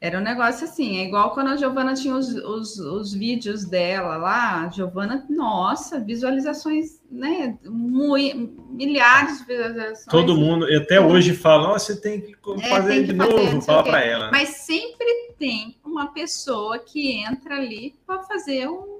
Era 0.01 0.18
um 0.18 0.23
negócio 0.23 0.64
assim, 0.64 0.97
é 0.97 1.05
igual 1.05 1.35
quando 1.35 1.49
a 1.49 1.57
Giovana 1.57 1.93
tinha 1.93 2.14
os, 2.14 2.35
os, 2.35 2.79
os 2.79 3.12
vídeos 3.12 3.66
dela 3.66 4.16
lá, 4.16 4.64
a 4.64 4.71
Giovana, 4.71 5.27
nossa, 5.29 6.01
visualizações, 6.01 7.03
né? 7.11 7.59
Muito, 7.66 8.64
milhares 8.71 9.41
de 9.41 9.45
visualizações. 9.45 10.07
Todo 10.07 10.35
mundo, 10.35 10.64
até 10.75 10.99
hoje 10.99 11.35
fala, 11.35 11.75
oh, 11.75 11.79
você 11.79 12.01
tem 12.01 12.23
que 12.23 12.33
é, 12.33 12.68
fazer 12.71 12.93
é, 12.93 12.97
tem 12.97 13.07
que 13.07 13.12
de 13.12 13.18
fazer, 13.18 13.35
novo, 13.35 13.61
fala 13.61 13.83
para 13.83 14.03
ela. 14.03 14.31
Mas 14.31 14.49
sempre 14.49 15.35
tem 15.39 15.79
uma 15.85 16.07
pessoa 16.14 16.79
que 16.79 17.12
entra 17.12 17.57
ali 17.57 17.95
para 18.07 18.23
fazer 18.23 18.71
um, 18.71 18.99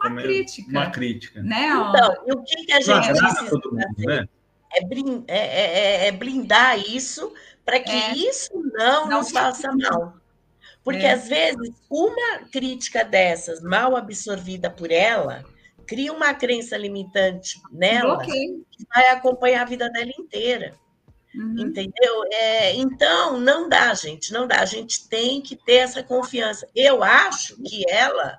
uma 0.00 0.10
Como 0.10 0.22
crítica. 0.22 0.70
Uma 0.70 0.90
crítica. 0.90 1.42
Né? 1.42 1.68
Então, 1.68 2.16
e 2.26 2.32
o 2.32 2.42
que, 2.42 2.64
que 2.64 2.72
a 2.72 2.80
gente 2.80 3.08
precisa 3.08 3.42
mundo, 3.42 3.72
né? 3.72 4.28
é, 4.72 4.84
é, 5.28 5.38
é, 5.38 6.06
é, 6.08 6.12
blindar 6.12 6.78
isso 6.78 7.32
para 7.64 7.80
que 7.80 7.90
é. 7.90 8.12
isso 8.14 8.50
não, 8.74 9.08
não 9.08 9.18
nos 9.18 9.30
faça 9.30 9.70
mal. 9.72 10.14
Porque 10.82 11.04
é. 11.04 11.12
às 11.12 11.28
vezes 11.28 11.74
uma 11.90 12.38
crítica 12.50 13.04
dessas, 13.04 13.60
mal 13.62 13.96
absorvida 13.96 14.70
por 14.70 14.90
ela, 14.90 15.44
cria 15.86 16.12
uma 16.12 16.32
crença 16.34 16.76
limitante 16.76 17.60
nela 17.72 18.22
que 18.22 18.62
vai 18.94 19.08
acompanhar 19.10 19.62
a 19.62 19.66
vida 19.66 19.90
dela 19.90 20.12
inteira. 20.18 20.74
Uhum. 21.34 21.56
Entendeu? 21.58 22.24
É, 22.32 22.74
então, 22.74 23.38
não 23.38 23.68
dá, 23.68 23.92
gente, 23.94 24.32
não 24.32 24.46
dá. 24.46 24.60
A 24.60 24.64
gente 24.64 25.08
tem 25.08 25.40
que 25.40 25.56
ter 25.56 25.76
essa 25.76 26.02
confiança. 26.02 26.66
Eu 26.74 27.02
acho 27.02 27.56
que 27.62 27.84
ela. 27.90 28.38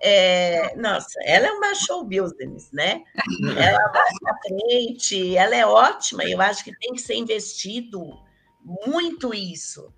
É, 0.00 0.76
nossa, 0.76 1.18
ela 1.24 1.46
é 1.46 1.52
uma 1.52 1.74
show 1.74 2.04
business, 2.04 2.70
né? 2.72 3.02
Ela 3.56 3.88
vai 3.88 4.06
para 4.20 4.38
frente, 4.46 5.36
ela 5.36 5.56
é 5.56 5.64
ótima. 5.64 6.24
Eu 6.24 6.40
acho 6.40 6.62
que 6.62 6.78
tem 6.78 6.92
que 6.92 7.00
ser 7.00 7.14
investido 7.14 8.06
muito 8.86 9.32
isso 9.32 9.92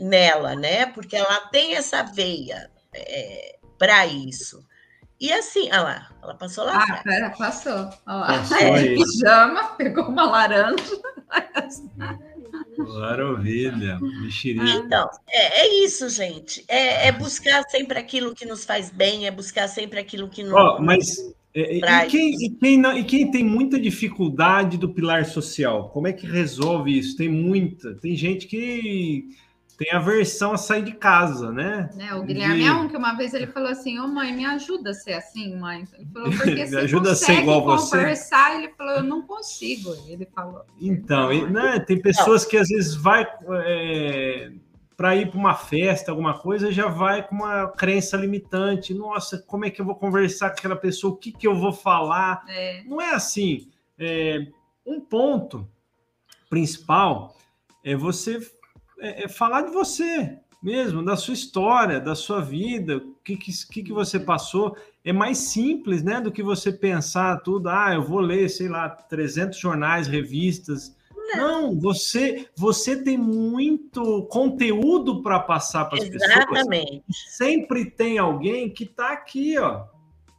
nela, 0.00 0.54
né? 0.54 0.86
Porque 0.86 1.16
ela 1.16 1.40
tem 1.48 1.76
essa 1.76 2.02
veia 2.02 2.70
é, 2.94 3.58
para 3.78 4.06
isso. 4.06 4.66
E 5.20 5.32
assim, 5.32 5.68
olha 5.72 5.80
lá, 5.80 6.10
ela 6.22 6.34
passou 6.34 6.64
lá. 6.64 6.84
Ah, 6.88 7.02
pera, 7.02 7.30
passou. 7.30 7.90
Olha 8.06 8.16
lá. 8.16 8.26
Passou 8.26 8.56
é, 8.62 8.82
pijama, 8.94 9.64
pegou 9.76 10.04
uma 10.04 10.30
laranja. 10.30 10.84
Maravilha, 12.78 13.98
mexerica. 14.00 14.64
Então, 14.64 15.08
é, 15.28 15.62
é, 15.62 15.84
isso, 15.84 16.08
gente. 16.08 16.64
É, 16.68 17.08
é, 17.08 17.12
buscar 17.12 17.64
sempre 17.68 17.98
aquilo 17.98 18.34
que 18.34 18.46
nos 18.46 18.64
faz 18.64 18.90
bem, 18.90 19.26
é 19.26 19.30
buscar 19.30 19.66
sempre 19.68 19.98
aquilo 19.98 20.28
que 20.28 20.44
nos. 20.44 20.52
Oh, 20.52 20.80
mas 20.80 21.18
é, 21.54 21.76
e, 21.76 22.06
quem, 22.08 22.34
e, 22.34 22.50
quem 22.50 22.78
não, 22.78 22.96
e 22.96 23.02
quem 23.02 23.30
tem 23.30 23.44
muita 23.44 23.80
dificuldade 23.80 24.78
do 24.78 24.88
pilar 24.88 25.24
social, 25.24 25.90
como 25.90 26.06
é 26.06 26.12
que 26.12 26.26
resolve 26.26 26.96
isso? 26.96 27.16
Tem 27.16 27.28
muita. 27.28 27.94
Tem 27.94 28.14
gente 28.14 28.46
que 28.46 29.30
tem 29.78 29.92
aversão 29.92 30.52
a 30.52 30.58
sair 30.58 30.82
de 30.82 30.92
casa, 30.92 31.52
né? 31.52 31.88
É, 32.00 32.12
o 32.12 32.24
Guilherme 32.24 32.64
é 32.64 32.72
um 32.72 32.88
que 32.88 32.96
uma 32.96 33.14
vez 33.14 33.32
ele 33.32 33.46
falou 33.46 33.70
assim: 33.70 33.96
Ô 34.00 34.04
oh, 34.04 34.08
mãe, 34.08 34.34
me 34.34 34.44
ajuda 34.44 34.90
a 34.90 34.94
ser 34.94 35.12
assim, 35.12 35.56
mãe. 35.56 35.86
Ele 35.94 36.08
falou, 36.12 36.30
porque 36.32 36.50
me 36.66 36.76
ajuda 36.76 37.12
a 37.12 37.14
ser 37.14 37.34
igual 37.34 37.64
conversar, 37.64 38.50
você. 38.50 38.56
ele 38.58 38.68
falou, 38.76 38.94
eu 38.94 39.04
não 39.04 39.22
consigo. 39.22 39.94
Ele 40.08 40.26
falou. 40.34 40.64
Então, 40.80 41.32
e, 41.32 41.48
né, 41.48 41.78
tem 41.78 42.02
pessoas 42.02 42.44
que 42.44 42.56
às 42.56 42.68
vezes 42.68 42.96
vai 42.96 43.24
é, 43.52 44.50
para 44.96 45.14
ir 45.14 45.30
para 45.30 45.38
uma 45.38 45.54
festa, 45.54 46.10
alguma 46.10 46.36
coisa, 46.36 46.72
já 46.72 46.88
vai 46.88 47.24
com 47.24 47.36
uma 47.36 47.68
crença 47.68 48.16
limitante. 48.16 48.92
Nossa, 48.92 49.38
como 49.38 49.64
é 49.64 49.70
que 49.70 49.80
eu 49.80 49.86
vou 49.86 49.94
conversar 49.94 50.50
com 50.50 50.56
aquela 50.56 50.76
pessoa? 50.76 51.12
O 51.12 51.16
que, 51.16 51.30
que 51.30 51.46
eu 51.46 51.54
vou 51.54 51.72
falar? 51.72 52.44
É. 52.48 52.82
Não 52.82 53.00
é 53.00 53.14
assim. 53.14 53.68
É, 53.96 54.44
um 54.84 55.00
ponto 55.00 55.68
principal 56.50 57.36
é 57.84 57.94
você 57.94 58.40
é, 59.00 59.24
é 59.24 59.28
falar 59.28 59.62
de 59.62 59.70
você 59.70 60.38
mesmo, 60.62 61.04
da 61.04 61.16
sua 61.16 61.34
história, 61.34 62.00
da 62.00 62.14
sua 62.14 62.40
vida, 62.40 62.96
o 62.96 63.14
que, 63.22 63.36
que, 63.36 63.82
que 63.82 63.92
você 63.92 64.18
passou. 64.18 64.76
É 65.04 65.12
mais 65.12 65.38
simples, 65.38 66.02
né, 66.02 66.20
do 66.20 66.32
que 66.32 66.42
você 66.42 66.72
pensar 66.72 67.40
tudo. 67.40 67.68
Ah, 67.68 67.94
eu 67.94 68.02
vou 68.02 68.20
ler, 68.20 68.48
sei 68.50 68.68
lá, 68.68 68.88
300 68.88 69.58
jornais, 69.58 70.06
revistas. 70.06 70.96
Não, 71.34 71.72
Não 71.72 71.80
você 71.80 72.48
você 72.56 73.02
tem 73.02 73.18
muito 73.18 74.26
conteúdo 74.30 75.22
para 75.22 75.38
passar 75.38 75.84
para 75.84 76.02
as 76.02 76.08
pessoas. 76.08 76.30
Exatamente. 76.30 77.04
Sempre 77.28 77.90
tem 77.90 78.18
alguém 78.18 78.70
que 78.70 78.84
está 78.84 79.12
aqui, 79.12 79.58
ó, 79.58 79.84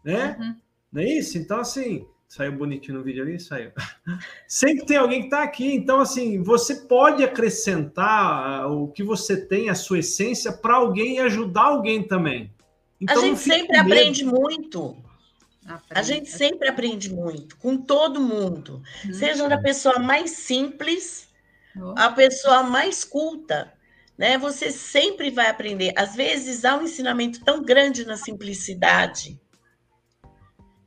né? 0.04 0.36
Uhum. 0.40 0.56
Não 0.92 1.02
é 1.02 1.06
isso? 1.06 1.38
Então, 1.38 1.60
assim, 1.60 2.06
Saiu 2.30 2.52
bonitinho 2.52 3.00
no 3.00 3.04
vídeo 3.04 3.24
ali? 3.24 3.40
Saiu. 3.40 3.72
Sempre 4.48 4.86
tem 4.86 4.98
alguém 4.98 5.22
que 5.22 5.26
está 5.26 5.42
aqui. 5.42 5.74
Então, 5.74 6.00
assim, 6.00 6.44
você 6.44 6.76
pode 6.76 7.24
acrescentar 7.24 8.62
ah, 8.62 8.68
o 8.68 8.88
que 8.88 9.02
você 9.02 9.36
tem, 9.36 9.68
a 9.68 9.74
sua 9.74 9.98
essência, 9.98 10.54
para 10.54 10.76
alguém 10.76 11.16
e 11.16 11.20
ajudar 11.22 11.64
alguém 11.64 12.08
também. 12.08 12.54
Então, 13.02 13.18
a 13.18 13.26
gente 13.26 13.40
sempre 13.40 13.76
aprende 13.78 14.24
muito. 14.24 14.96
Aprende. 15.66 15.84
A 15.90 16.02
gente 16.04 16.30
sempre 16.30 16.68
aprende 16.68 17.12
muito, 17.12 17.58
com 17.58 17.76
todo 17.76 18.22
mundo. 18.22 18.84
Hum. 19.08 19.14
Seja 19.14 19.50
da 19.50 19.58
pessoa 19.58 19.98
mais 19.98 20.30
simples, 20.32 21.28
oh. 21.76 21.96
a 21.98 22.12
pessoa 22.12 22.62
mais 22.62 23.04
culta. 23.04 23.74
Né? 24.16 24.38
Você 24.38 24.72
sempre 24.72 25.32
vai 25.32 25.50
aprender. 25.50 25.94
Às 25.96 26.16
vezes 26.16 26.64
há 26.64 26.78
um 26.78 26.84
ensinamento 26.84 27.44
tão 27.44 27.64
grande 27.64 28.06
na 28.06 28.18
simplicidade 28.18 29.40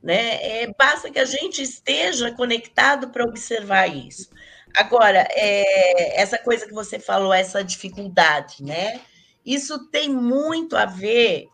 né? 0.03 0.63
É, 0.63 0.73
basta 0.77 1.09
que 1.09 1.17
a 1.17 1.25
gente 1.25 1.61
esteja 1.61 2.31
conectado 2.33 3.09
para 3.09 3.23
observar 3.23 3.87
isso. 3.87 4.29
Agora, 4.75 5.25
é, 5.31 6.21
essa 6.21 6.37
coisa 6.37 6.67
que 6.67 6.73
você 6.73 6.99
falou, 6.99 7.33
essa 7.33 7.63
dificuldade, 7.63 8.61
né? 8.61 8.99
Isso 9.45 9.87
tem 9.89 10.09
muito 10.09 10.75
a 10.75 10.85
ver 10.85 11.47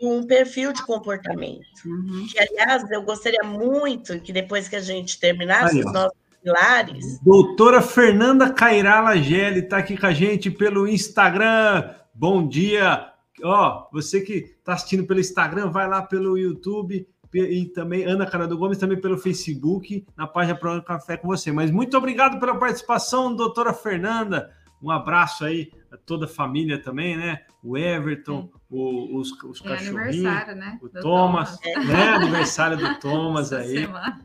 com 0.00 0.18
um 0.18 0.26
perfil 0.26 0.72
de 0.72 0.82
comportamento. 0.84 1.66
Uhum. 1.84 2.26
Que, 2.30 2.38
aliás, 2.38 2.90
eu 2.90 3.02
gostaria 3.02 3.42
muito 3.42 4.18
que 4.20 4.32
depois 4.32 4.68
que 4.68 4.76
a 4.76 4.80
gente 4.80 5.18
terminasse 5.20 5.76
Aí, 5.76 5.84
os 5.84 5.92
nossos 5.92 6.18
pilares. 6.42 7.20
Doutora 7.20 7.82
Fernanda 7.82 8.52
Cairala 8.52 9.16
Gelli 9.16 9.60
está 9.60 9.78
aqui 9.78 9.96
com 9.96 10.06
a 10.06 10.12
gente 10.12 10.50
pelo 10.50 10.88
Instagram. 10.88 11.90
Bom 12.14 12.46
dia. 12.46 13.10
Ó, 13.42 13.88
você 13.92 14.20
que 14.20 14.34
está 14.58 14.74
assistindo 14.74 15.04
pelo 15.04 15.20
Instagram, 15.20 15.70
vai 15.70 15.88
lá 15.88 16.02
pelo 16.02 16.38
YouTube 16.38 17.06
e 17.34 17.66
também 17.66 18.04
Ana 18.04 18.26
Carado 18.26 18.56
Gomes, 18.56 18.78
também 18.78 19.00
pelo 19.00 19.18
Facebook, 19.18 20.06
na 20.16 20.26
página 20.26 20.54
Programa 20.54 20.84
Café 20.84 21.16
com 21.16 21.28
você. 21.28 21.50
Mas 21.50 21.70
muito 21.70 21.96
obrigado 21.96 22.38
pela 22.38 22.56
participação, 22.56 23.34
doutora 23.34 23.72
Fernanda. 23.72 24.50
Um 24.82 24.90
abraço 24.90 25.44
aí 25.44 25.70
a 25.90 25.96
toda 25.96 26.26
a 26.26 26.28
família 26.28 26.80
também, 26.80 27.16
né? 27.16 27.40
O 27.62 27.78
Everton, 27.78 28.50
o, 28.68 29.18
os, 29.18 29.32
os 29.44 29.60
é 29.64 29.68
cachorrinhos, 29.68 30.22
né? 30.22 30.78
o 30.82 30.88
Thomas, 30.88 31.58
Thomas, 31.58 31.88
né? 31.88 32.08
Aniversário 32.10 32.76
do 32.76 32.98
Thomas 32.98 33.52
aí. 33.52 33.80
Semana. 33.80 34.20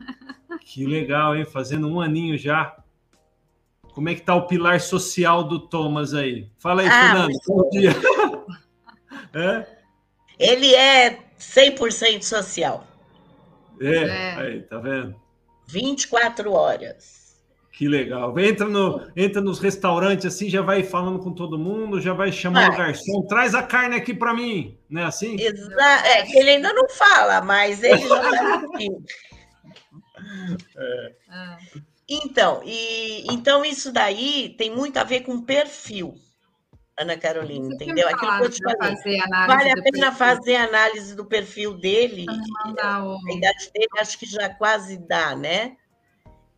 Que 0.60 0.86
legal, 0.86 1.34
hein? 1.34 1.44
Fazendo 1.44 1.88
um 1.88 2.00
aninho 2.00 2.36
já. 2.36 2.76
Como 3.94 4.08
é 4.08 4.14
que 4.14 4.22
tá 4.22 4.34
o 4.34 4.46
pilar 4.46 4.80
social 4.80 5.44
do 5.44 5.58
Thomas 5.58 6.14
aí? 6.14 6.50
Fala 6.58 6.82
aí, 6.82 6.88
ah, 6.88 7.06
Fernanda. 7.06 7.38
Bom 7.46 7.68
dia. 7.70 7.90
é? 9.34 9.66
Ele 10.38 10.74
é 10.74 11.18
100% 11.38 12.22
social. 12.22 12.86
É, 13.80 13.94
é, 13.94 14.34
aí, 14.36 14.62
tá 14.62 14.78
vendo? 14.78 15.16
24 15.66 16.52
horas. 16.52 17.20
Que 17.72 17.88
legal. 17.88 18.38
Entra, 18.38 18.66
no, 18.66 19.10
entra 19.16 19.40
nos 19.40 19.58
restaurantes 19.58 20.26
assim, 20.26 20.50
já 20.50 20.60
vai 20.60 20.82
falando 20.82 21.18
com 21.18 21.32
todo 21.32 21.58
mundo, 21.58 21.98
já 21.98 22.12
vai 22.12 22.30
chamando 22.30 22.74
o 22.74 22.76
garçom, 22.76 23.22
traz 23.26 23.54
a 23.54 23.62
carne 23.62 23.96
aqui 23.96 24.12
para 24.12 24.34
mim, 24.34 24.78
não 24.88 25.00
é 25.00 25.04
assim? 25.04 25.36
Exa 25.40 26.02
é, 26.04 26.38
ele 26.38 26.50
ainda 26.50 26.74
não 26.74 26.88
fala, 26.90 27.40
mas 27.40 27.82
ele 27.82 28.06
já 28.06 28.30
está 28.30 28.54
aqui. 28.74 28.88
É. 30.76 31.12
Ah. 31.30 31.58
Então, 32.06 32.60
e, 32.66 33.24
então 33.32 33.64
isso 33.64 33.90
daí 33.90 34.54
tem 34.58 34.70
muito 34.70 34.98
a 34.98 35.04
ver 35.04 35.20
com 35.20 35.40
perfil. 35.40 36.14
Ana 37.00 37.16
Carolina, 37.16 37.64
Você 37.66 37.74
entendeu? 37.74 38.08
Aquilo 38.08 38.38
que 38.38 38.44
eu 38.44 38.50
te 38.50 38.62
falei. 38.62 39.18
Vale 39.46 39.70
a 39.70 39.74
pena 39.74 39.82
perfil. 39.82 40.12
fazer 40.12 40.56
análise 40.56 41.16
do 41.16 41.24
perfil 41.24 41.74
dele. 41.74 42.26
A 42.78 43.16
idade 43.32 43.70
dele 43.72 43.88
acho 43.98 44.18
que 44.18 44.26
já 44.26 44.50
quase 44.50 44.98
dá, 44.98 45.34
né? 45.34 45.76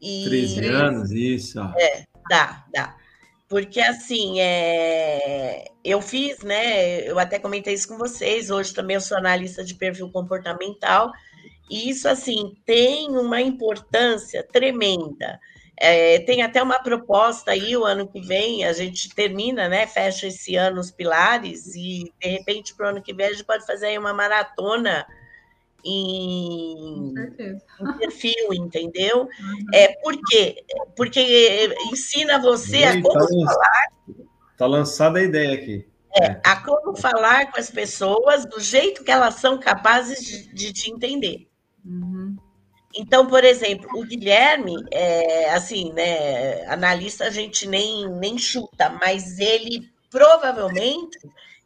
E... 0.01 0.25
13 0.25 0.67
anos, 0.67 1.11
isso. 1.13 1.61
É, 1.79 2.05
dá, 2.29 2.65
dá. 2.75 2.97
Porque 3.49 3.81
assim, 3.81 4.41
é... 4.41 5.67
eu 5.85 6.03
fiz, 6.03 6.41
né? 6.41 7.09
Eu 7.09 7.21
até 7.21 7.39
comentei 7.39 7.75
isso 7.75 7.87
com 7.87 7.97
vocês. 7.97 8.51
Hoje 8.51 8.75
também 8.75 8.95
eu 8.95 9.01
sou 9.01 9.17
analista 9.17 9.63
de 9.63 9.77
perfil 9.77 10.11
comportamental. 10.11 11.13
E 11.71 11.89
isso, 11.89 12.09
assim, 12.09 12.57
tem 12.67 13.17
uma 13.17 13.41
importância 13.41 14.43
tremenda. 14.43 15.39
É, 15.85 16.21
tem 16.21 16.43
até 16.43 16.63
uma 16.63 16.79
proposta 16.79 17.51
aí, 17.51 17.77
o 17.77 17.85
ano 17.85 18.07
que 18.07 18.21
vem, 18.21 18.65
a 18.65 18.73
gente 18.73 19.13
termina, 19.13 19.69
né? 19.69 19.85
Fecha 19.85 20.29
esse 20.29 20.55
ano 20.55 20.81
os 20.81 20.93
pilares, 20.93 21.75
e 21.75 22.05
de 22.21 22.29
repente, 22.29 22.73
para 22.73 22.87
o 22.87 22.89
ano 22.91 23.03
que 23.03 23.13
vem, 23.13 23.27
a 23.27 23.33
gente 23.33 23.43
pode 23.43 23.67
fazer 23.67 23.87
aí 23.87 23.99
uma 23.99 24.15
maratona 24.15 25.05
em, 25.85 27.13
em 27.81 27.99
perfil, 27.99 28.55
entendeu? 28.55 29.23
Uhum. 29.23 29.67
É, 29.75 29.89
por 30.01 30.17
quê? 30.29 30.65
Porque 30.97 31.75
ensina 31.91 32.39
você 32.39 32.85
a 32.85 33.03
como 33.03 33.19
tá 33.19 33.27
falar. 33.27 33.89
Está 34.53 34.67
lançada 34.67 35.19
a 35.19 35.23
ideia 35.25 35.53
aqui. 35.53 35.85
É, 36.15 36.41
a 36.45 36.63
como 36.63 36.97
falar 36.97 37.51
com 37.51 37.59
as 37.59 37.73
pessoas 37.73 38.47
do 38.47 38.61
jeito 38.61 39.03
que 39.03 39.11
elas 39.11 39.35
são 39.35 39.59
capazes 39.59 40.25
de, 40.25 40.55
de 40.55 40.73
te 40.73 40.93
entender. 40.93 41.49
Uhum. 41.85 42.37
Então, 42.95 43.27
por 43.27 43.43
exemplo, 43.45 43.89
o 43.95 44.05
Guilherme, 44.05 44.77
é, 44.91 45.51
assim, 45.51 45.93
né, 45.93 46.65
analista 46.67 47.25
a 47.27 47.31
gente 47.31 47.67
nem, 47.67 48.09
nem 48.09 48.39
chuta, 48.39 48.91
mas 49.01 49.39
ele 49.39 49.91
provavelmente 50.11 51.19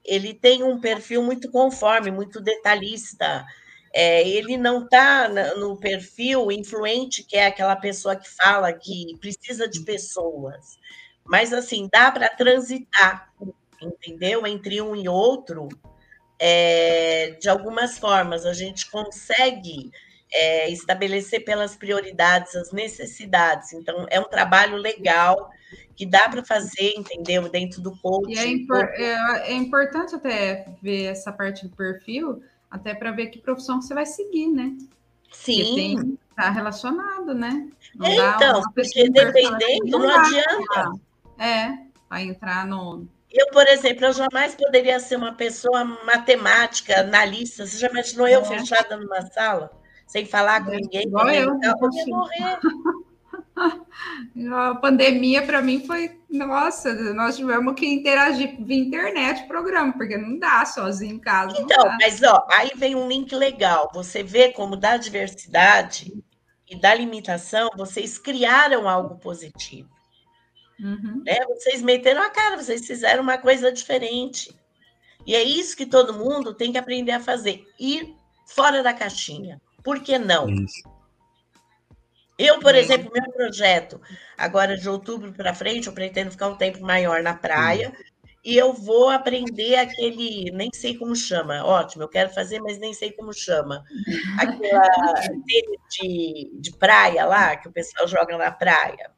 ele 0.06 0.32
tem 0.32 0.62
um 0.62 0.80
perfil 0.80 1.22
muito 1.22 1.50
conforme, 1.50 2.10
muito 2.10 2.40
detalhista. 2.40 3.44
É, 3.92 4.26
ele 4.28 4.56
não 4.56 4.84
está 4.84 5.28
no 5.56 5.76
perfil 5.78 6.52
influente, 6.52 7.24
que 7.24 7.36
é 7.36 7.46
aquela 7.46 7.74
pessoa 7.74 8.14
que 8.14 8.28
fala 8.28 8.72
que 8.72 9.16
precisa 9.20 9.68
de 9.68 9.82
pessoas. 9.84 10.78
Mas, 11.24 11.52
assim, 11.52 11.88
dá 11.92 12.10
para 12.12 12.28
transitar, 12.28 13.32
entendeu? 13.82 14.46
Entre 14.46 14.80
um 14.80 14.94
e 14.94 15.08
outro, 15.08 15.68
é, 16.38 17.36
de 17.40 17.48
algumas 17.48 17.98
formas. 17.98 18.46
A 18.46 18.52
gente 18.52 18.88
consegue 18.90 19.90
é, 20.32 20.70
estabelecer 20.70 21.44
pelas 21.44 21.76
prioridades 21.76 22.54
as 22.54 22.72
necessidades. 22.72 23.72
Então, 23.72 24.06
é 24.10 24.20
um 24.20 24.28
trabalho 24.28 24.76
legal 24.76 25.50
que 25.94 26.04
dá 26.04 26.28
para 26.28 26.44
fazer, 26.44 26.94
entendeu? 26.96 27.48
Dentro 27.48 27.80
do 27.80 27.96
coaching. 27.98 28.32
E 28.32 28.38
é, 28.38 28.46
impor 28.48 28.84
é, 28.94 29.50
é, 29.50 29.52
importante 29.52 30.14
até 30.14 30.66
ver 30.82 31.04
essa 31.06 31.32
parte 31.32 31.66
do 31.66 31.74
perfil, 31.74 32.42
até 32.70 32.94
para 32.94 33.10
ver 33.10 33.28
que 33.28 33.38
profissão 33.38 33.80
você 33.80 33.94
vai 33.94 34.06
seguir, 34.06 34.48
né? 34.48 34.76
Sim. 35.32 36.18
Está 36.30 36.50
relacionado, 36.50 37.34
né? 37.34 37.68
Não 37.94 38.06
então, 38.06 38.62
porque 38.74 39.08
dependendo, 39.08 39.86
não, 39.86 39.98
não 40.00 40.10
adianta. 40.10 40.92
É, 41.38 41.78
vai 42.08 42.24
entrar 42.24 42.66
no. 42.66 43.06
Eu, 43.30 43.48
por 43.48 43.66
exemplo, 43.66 44.06
eu 44.06 44.12
jamais 44.12 44.54
poderia 44.54 45.00
ser 45.00 45.16
uma 45.16 45.32
pessoa 45.32 45.84
matemática, 45.84 47.00
analista. 47.00 47.66
Você 47.66 47.78
já 47.78 47.88
imaginou 47.88 48.26
é. 48.26 48.34
eu 48.34 48.44
fechada 48.44 48.96
numa 48.96 49.22
sala? 49.22 49.70
Sem 50.06 50.24
falar 50.24 50.64
com 50.64 50.70
ninguém. 50.70 51.06
Igual 51.06 51.28
eu, 51.28 51.58
eu 51.62 51.90
ia 51.92 52.06
morrer. 52.06 52.58
A 54.52 54.74
pandemia 54.74 55.42
para 55.46 55.62
mim 55.62 55.86
foi, 55.86 56.20
nossa, 56.28 56.92
nós 57.14 57.36
tivemos 57.36 57.74
que 57.74 57.86
interagir 57.86 58.54
via 58.62 58.76
internet 58.76 59.46
programa, 59.48 59.94
porque 59.94 60.18
não 60.18 60.38
dá 60.38 60.64
sozinho 60.66 61.14
em 61.14 61.18
casa. 61.18 61.56
Então, 61.58 61.84
mas 61.98 62.22
ó, 62.22 62.46
aí 62.52 62.72
vem 62.76 62.94
um 62.94 63.08
link 63.08 63.34
legal. 63.34 63.90
Você 63.94 64.22
vê 64.22 64.52
como 64.52 64.76
da 64.76 64.98
diversidade 64.98 66.12
e 66.68 66.78
da 66.78 66.94
limitação, 66.94 67.70
vocês 67.76 68.18
criaram 68.18 68.86
algo 68.86 69.18
positivo. 69.18 69.88
Uhum. 70.78 71.22
Né? 71.24 71.38
Vocês 71.48 71.80
meteram 71.80 72.22
a 72.22 72.28
cara, 72.28 72.56
vocês 72.56 72.86
fizeram 72.86 73.22
uma 73.22 73.38
coisa 73.38 73.72
diferente. 73.72 74.54
E 75.26 75.34
é 75.34 75.42
isso 75.42 75.76
que 75.76 75.86
todo 75.86 76.14
mundo 76.14 76.54
tem 76.54 76.72
que 76.72 76.78
aprender 76.78 77.12
a 77.12 77.20
fazer. 77.20 77.64
Ir 77.80 78.14
fora 78.46 78.82
da 78.82 78.92
caixinha. 78.92 79.60
Por 79.86 80.00
que 80.00 80.18
não? 80.18 80.50
Isso. 80.50 80.82
Eu, 82.36 82.58
por 82.58 82.74
exemplo, 82.74 83.08
meu 83.14 83.30
projeto, 83.30 84.00
agora 84.36 84.76
de 84.76 84.88
outubro 84.88 85.32
para 85.32 85.54
frente, 85.54 85.86
eu 85.86 85.92
pretendo 85.92 86.32
ficar 86.32 86.48
um 86.48 86.56
tempo 86.56 86.80
maior 86.80 87.22
na 87.22 87.34
praia 87.34 87.92
e 88.44 88.56
eu 88.56 88.72
vou 88.72 89.08
aprender 89.08 89.76
aquele, 89.76 90.50
nem 90.50 90.70
sei 90.74 90.98
como 90.98 91.14
chama, 91.14 91.64
ótimo, 91.64 92.02
eu 92.02 92.08
quero 92.08 92.30
fazer, 92.30 92.60
mas 92.60 92.78
nem 92.78 92.92
sei 92.92 93.12
como 93.12 93.32
chama. 93.32 93.84
Aquela 94.40 95.14
de, 95.88 96.50
de 96.60 96.72
praia 96.72 97.24
lá, 97.24 97.54
que 97.56 97.68
o 97.68 97.72
pessoal 97.72 98.08
joga 98.08 98.36
na 98.36 98.50
praia. 98.50 99.12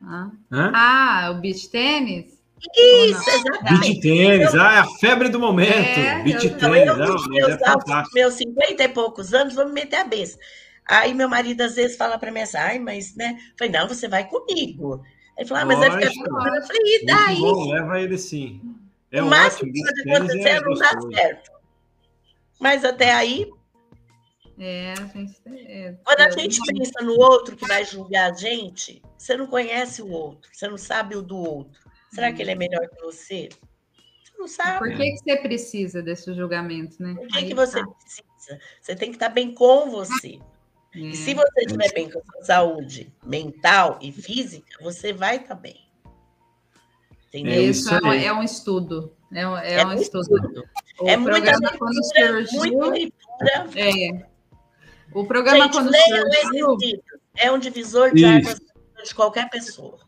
Ah, 0.00 0.30
ah 0.72 1.30
o 1.32 1.40
beach 1.40 1.68
tênis? 1.68 2.35
Isso, 2.76 3.30
exatamente. 3.30 3.80
Beach 3.80 4.00
tênis, 4.00 4.54
ah, 4.54 4.74
é 4.74 4.78
a 4.78 4.86
febre 4.98 5.28
do 5.28 5.38
momento. 5.38 5.74
É, 5.74 6.22
beach 6.22 6.50
tênis, 6.50 6.86
não, 6.86 6.96
meus, 6.96 7.22
é 7.26 8.02
meus 8.14 8.34
50 8.34 8.82
e 8.82 8.88
poucos 8.88 9.34
anos, 9.34 9.54
vou 9.54 9.66
me 9.66 9.72
meter 9.72 9.96
a 9.96 10.04
besta. 10.04 10.38
Aí 10.86 11.12
meu 11.14 11.28
marido 11.28 11.62
às 11.62 11.74
vezes 11.74 11.96
fala 11.96 12.18
para 12.18 12.30
mim 12.30 12.40
assim, 12.40 12.56
ai, 12.56 12.78
mas 12.78 13.14
né? 13.16 13.36
Eu 13.38 13.54
falei, 13.58 13.72
não, 13.72 13.88
você 13.88 14.08
vai 14.08 14.28
comigo. 14.28 15.02
Ele 15.36 15.48
falou, 15.48 15.62
ah, 15.62 15.66
mas 15.66 15.78
vai 15.78 15.90
ficar 15.90 16.30
com 16.30 16.46
Eu 16.48 16.62
falei, 16.62 16.82
e 16.82 17.06
daí? 17.06 17.40
Bom, 17.40 17.70
leva 17.70 18.00
ele 18.00 18.16
sim. 18.16 18.60
É 19.10 19.22
o 19.22 19.26
máximo 19.26 19.72
que 19.72 19.82
pode 19.82 20.10
acontecer 20.10 20.48
é 20.48 20.60
não 20.60 20.74
dá 20.74 21.00
certo. 21.14 21.50
Mas 22.60 22.84
até 22.84 23.12
aí. 23.12 23.50
É, 24.58 24.92
a 24.92 25.04
gente. 25.06 25.36
É, 25.46 25.94
Quando 26.02 26.20
a 26.20 26.30
gente 26.30 26.60
pensa 26.66 27.02
no 27.02 27.12
outro 27.12 27.56
que 27.56 27.66
vai 27.66 27.84
julgar 27.84 28.32
a 28.32 28.34
gente, 28.34 29.02
você 29.18 29.36
não 29.36 29.46
conhece 29.46 30.00
o 30.00 30.10
outro, 30.10 30.48
você 30.52 30.66
não 30.66 30.78
sabe 30.78 31.14
o 31.14 31.22
do 31.22 31.36
outro. 31.36 31.85
Será 32.16 32.32
que 32.32 32.40
ele 32.40 32.52
é 32.52 32.54
melhor 32.54 32.88
que 32.88 33.02
você? 33.02 33.50
Você 34.24 34.38
não 34.38 34.48
sabe. 34.48 34.78
Por 34.78 34.96
que, 34.96 35.12
que 35.12 35.18
você 35.18 35.36
precisa 35.36 36.02
desse 36.02 36.32
julgamento, 36.32 36.96
né? 36.98 37.14
Por 37.14 37.28
que, 37.28 37.44
que 37.48 37.54
você 37.54 37.78
tá. 37.78 37.86
precisa? 37.86 38.60
Você 38.80 38.96
tem 38.96 39.10
que 39.10 39.16
estar 39.16 39.28
bem 39.28 39.52
com 39.52 39.90
você. 39.90 40.40
É. 40.94 40.98
E 40.98 41.14
se 41.14 41.34
você 41.34 41.60
estiver 41.60 41.92
bem 41.92 42.10
com 42.10 42.18
a 42.18 42.22
sua 42.22 42.42
saúde 42.42 43.14
mental 43.22 43.98
e 44.00 44.10
física, 44.10 44.78
você 44.80 45.12
vai 45.12 45.36
estar 45.36 45.56
bem. 45.56 45.76
Entendeu? 47.28 47.52
É 47.52 47.58
isso 47.58 47.94
é, 47.94 48.24
é, 48.24 48.32
um 48.32 48.42
estudo. 48.42 49.14
É, 49.30 49.46
um, 49.46 49.58
é, 49.58 49.74
é 49.74 49.86
um 49.86 49.92
estudo. 49.92 50.22
estudo. 50.22 50.64
O 50.98 51.08
é 51.10 51.18
programa 51.18 51.58
muita 51.60 51.76
quando 51.76 52.02
surgiu. 52.02 52.90
Leitura. 52.90 53.66
É. 53.74 54.26
O 55.12 55.26
programa 55.26 55.64
Gente, 55.64 55.72
quando 55.74 55.92
surgiu. 55.94 56.76
É 57.36 57.52
um 57.52 57.58
divisor 57.58 58.14
de 58.14 58.24
águas 58.24 58.58
de 59.04 59.14
qualquer 59.14 59.50
pessoa. 59.50 60.05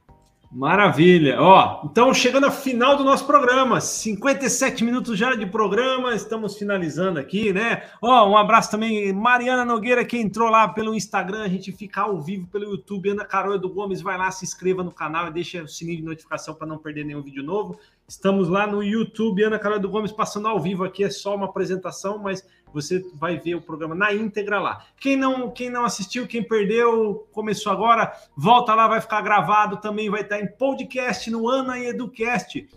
Maravilha. 0.51 1.38
Ó, 1.42 1.82
então 1.84 2.12
chegando 2.14 2.44
ao 2.44 2.51
final 2.51 2.96
do 2.96 3.05
nosso 3.05 3.26
programa, 3.26 3.82
57 3.82 4.82
minutos 4.82 5.18
já 5.18 5.34
de 5.34 5.44
programa, 5.44 6.14
estamos 6.14 6.57
finalizando 6.57 7.18
aqui, 7.18 7.53
né? 7.53 7.82
Ó, 8.01 8.30
um 8.30 8.34
abraço 8.34 8.70
também 8.70 9.12
Mariana 9.12 9.62
Nogueira 9.62 10.07
que 10.07 10.16
entrou 10.16 10.49
lá 10.49 10.66
pelo 10.66 10.94
Instagram, 10.94 11.42
a 11.42 11.49
gente 11.49 11.70
fica 11.70 12.01
ao 12.01 12.18
vivo 12.18 12.46
pelo 12.46 12.64
YouTube, 12.64 13.11
Ana 13.11 13.26
Carol 13.26 13.59
do 13.59 13.68
Gomes, 13.68 14.01
vai 14.01 14.16
lá, 14.16 14.30
se 14.30 14.46
inscreva 14.46 14.82
no 14.82 14.90
canal 14.90 15.28
e 15.28 15.32
deixa 15.32 15.62
o 15.62 15.68
sininho 15.68 15.99
de 15.99 16.05
notificação 16.05 16.55
para 16.55 16.66
não 16.66 16.78
perder 16.78 17.05
nenhum 17.05 17.22
vídeo 17.22 17.42
novo. 17.42 17.78
Estamos 18.09 18.49
lá 18.49 18.66
no 18.66 18.82
YouTube, 18.82 19.42
Ana 19.42 19.59
Carol 19.59 19.78
do 19.78 19.90
Gomes 19.90 20.12
passando 20.12 20.49
ao 20.49 20.59
vivo 20.59 20.82
aqui, 20.82 21.05
é 21.05 21.11
só 21.11 21.36
uma 21.36 21.44
apresentação, 21.44 22.18
mas 22.18 22.42
você 22.72 23.04
vai 23.14 23.38
ver 23.38 23.54
o 23.54 23.62
programa 23.62 23.94
na 23.94 24.12
íntegra 24.12 24.60
lá. 24.60 24.84
Quem 24.98 25.16
não, 25.16 25.50
quem 25.50 25.70
não 25.70 25.84
assistiu, 25.84 26.26
quem 26.26 26.42
perdeu, 26.42 27.28
começou 27.32 27.72
agora, 27.72 28.12
volta 28.36 28.74
lá, 28.74 28.86
vai 28.86 29.00
ficar 29.00 29.20
gravado, 29.22 29.78
também 29.78 30.10
vai 30.10 30.22
estar 30.22 30.40
em 30.40 30.46
podcast 30.46 31.30
no 31.30 31.48
Ana 31.48 31.78
e 31.78 31.86
Educast. 31.86 32.68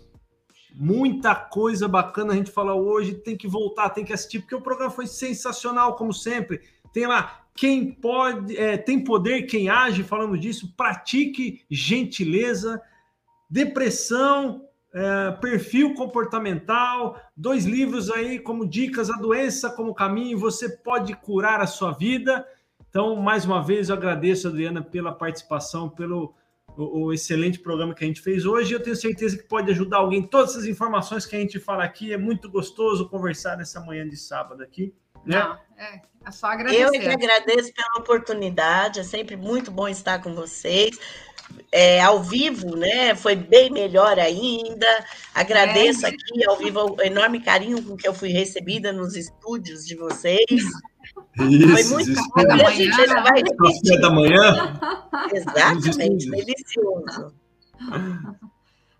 Muita 0.74 1.34
coisa 1.34 1.86
bacana 1.86 2.32
a 2.32 2.36
gente 2.36 2.50
falou 2.50 2.82
hoje, 2.82 3.14
tem 3.14 3.36
que 3.36 3.46
voltar, 3.46 3.90
tem 3.90 4.04
que 4.04 4.12
assistir, 4.12 4.40
porque 4.40 4.54
o 4.54 4.62
programa 4.62 4.90
foi 4.90 5.06
sensacional, 5.06 5.96
como 5.96 6.12
sempre. 6.12 6.60
Tem 6.92 7.06
lá 7.06 7.42
quem 7.54 7.92
pode, 7.92 8.56
é, 8.56 8.76
tem 8.76 9.02
poder, 9.02 9.42
quem 9.42 9.68
age, 9.68 10.02
falamos 10.02 10.40
disso, 10.40 10.72
pratique 10.76 11.62
gentileza, 11.70 12.80
depressão, 13.50 14.66
é, 14.94 15.30
perfil 15.40 15.94
comportamental, 15.94 17.20
dois 17.36 17.64
livros 17.64 18.10
aí 18.10 18.38
como 18.38 18.66
dicas, 18.66 19.10
a 19.10 19.16
doença 19.16 19.70
como 19.70 19.94
caminho, 19.94 20.38
você 20.38 20.68
pode 20.68 21.14
curar 21.14 21.60
a 21.60 21.66
sua 21.66 21.92
vida. 21.92 22.46
Então, 22.88 23.16
mais 23.16 23.46
uma 23.46 23.62
vez, 23.62 23.88
eu 23.88 23.96
agradeço, 23.96 24.48
Adriana, 24.48 24.82
pela 24.82 25.12
participação, 25.12 25.88
pelo 25.88 26.34
o, 26.76 27.06
o, 27.06 27.12
excelente 27.12 27.58
programa 27.58 27.94
que 27.94 28.04
a 28.04 28.06
gente 28.06 28.20
fez 28.20 28.44
hoje. 28.44 28.74
Eu 28.74 28.82
tenho 28.82 28.96
certeza 28.96 29.36
que 29.36 29.44
pode 29.44 29.70
ajudar 29.70 29.98
alguém. 29.98 30.22
Todas 30.22 30.50
essas 30.50 30.66
informações 30.66 31.24
que 31.24 31.34
a 31.34 31.38
gente 31.38 31.58
fala 31.58 31.84
aqui, 31.84 32.12
é 32.12 32.18
muito 32.18 32.50
gostoso 32.50 33.08
conversar 33.08 33.56
nessa 33.56 33.80
manhã 33.80 34.06
de 34.06 34.16
sábado 34.16 34.62
aqui. 34.62 34.94
Né? 35.24 35.38
Não, 35.38 35.58
é, 35.78 36.02
é 36.26 36.30
só 36.30 36.48
agradecer. 36.48 36.84
Eu 36.84 36.90
que 36.90 37.08
agradeço 37.08 37.72
pela 37.72 38.00
oportunidade, 38.00 39.00
é 39.00 39.04
sempre 39.04 39.36
muito 39.36 39.70
bom 39.70 39.88
estar 39.88 40.20
com 40.20 40.34
vocês 40.34 40.98
é, 41.70 42.00
ao 42.00 42.22
vivo, 42.22 42.76
né? 42.76 43.14
Foi 43.14 43.34
bem 43.34 43.70
melhor 43.70 44.18
ainda. 44.18 44.86
Agradeço 45.34 46.04
é. 46.04 46.10
aqui 46.10 46.44
ao 46.46 46.58
vivo 46.58 46.96
o 46.96 47.02
enorme 47.02 47.40
carinho 47.40 47.82
com 47.82 47.96
que 47.96 48.06
eu 48.06 48.14
fui 48.14 48.28
recebida 48.28 48.92
nos 48.92 49.16
estúdios 49.16 49.86
de 49.86 49.96
vocês. 49.96 50.44
Isso, 50.50 51.68
Foi 51.72 51.84
muito 51.84 52.14
bom. 52.14 52.66
A 52.66 52.70
gente 52.70 53.00
ainda 53.00 53.22
vai 53.22 53.42
repetir. 53.42 54.00
da 54.00 54.10
manhã? 54.10 54.80
Exatamente, 55.32 56.30
delicioso. 56.30 57.34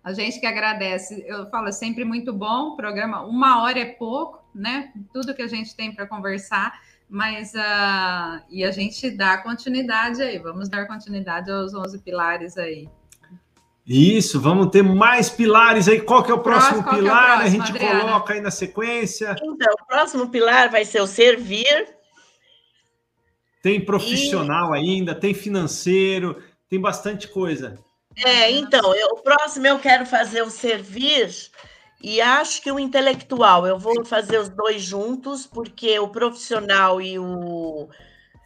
A 0.03 0.11
gente 0.11 0.39
que 0.39 0.45
agradece. 0.45 1.23
Eu 1.27 1.49
falo, 1.49 1.67
é 1.67 1.71
sempre 1.71 2.03
muito 2.03 2.33
bom 2.33 2.69
o 2.69 2.75
programa. 2.75 3.25
Uma 3.25 3.61
hora 3.63 3.79
é 3.79 3.85
pouco, 3.85 4.43
né? 4.53 4.91
Tudo 5.13 5.33
que 5.33 5.41
a 5.41 5.47
gente 5.47 5.75
tem 5.75 5.93
para 5.93 6.07
conversar 6.07 6.73
mas 7.09 7.53
uh, 7.53 8.43
e 8.49 8.63
a 8.63 8.71
gente 8.71 9.11
dá 9.11 9.37
continuidade 9.37 10.21
aí, 10.21 10.39
vamos 10.39 10.69
dar 10.69 10.87
continuidade 10.87 11.51
aos 11.51 11.73
11 11.73 11.99
pilares 11.99 12.57
aí. 12.57 12.89
Isso, 13.85 14.39
vamos 14.39 14.69
ter 14.69 14.81
mais 14.81 15.29
pilares 15.29 15.89
aí. 15.89 15.99
Qual 15.99 16.23
que 16.23 16.31
é 16.31 16.33
o 16.33 16.39
próximo, 16.39 16.83
pilar? 16.83 16.95
É 16.95 17.01
o 17.01 17.03
próximo, 17.03 17.41
a 17.41 17.49
gente 17.49 17.69
Adriana? 17.71 17.99
coloca 17.99 18.33
aí 18.33 18.39
na 18.39 18.51
sequência. 18.51 19.35
Então, 19.43 19.73
o 19.73 19.85
próximo 19.85 20.29
pilar 20.29 20.69
vai 20.69 20.85
ser 20.85 21.01
o 21.01 21.07
servir. 21.07 21.87
Tem 23.61 23.83
profissional 23.83 24.73
e... 24.73 24.79
ainda, 24.79 25.13
tem 25.13 25.33
financeiro, 25.33 26.41
tem 26.69 26.79
bastante 26.79 27.27
coisa. 27.27 27.77
É, 28.15 28.51
então, 28.51 28.95
eu, 28.95 29.07
o 29.09 29.21
próximo 29.21 29.67
eu 29.67 29.79
quero 29.79 30.05
fazer 30.05 30.43
o 30.43 30.49
servir 30.49 31.29
E 32.03 32.19
acho 32.19 32.61
que 32.61 32.69
o 32.69 32.77
intelectual, 32.77 33.65
eu 33.65 33.79
vou 33.79 34.03
fazer 34.03 34.37
os 34.37 34.49
dois 34.49 34.81
juntos, 34.81 35.47
porque 35.47 35.97
o 35.99 36.09
profissional 36.09 37.01
e 37.01 37.17
o 37.17 37.87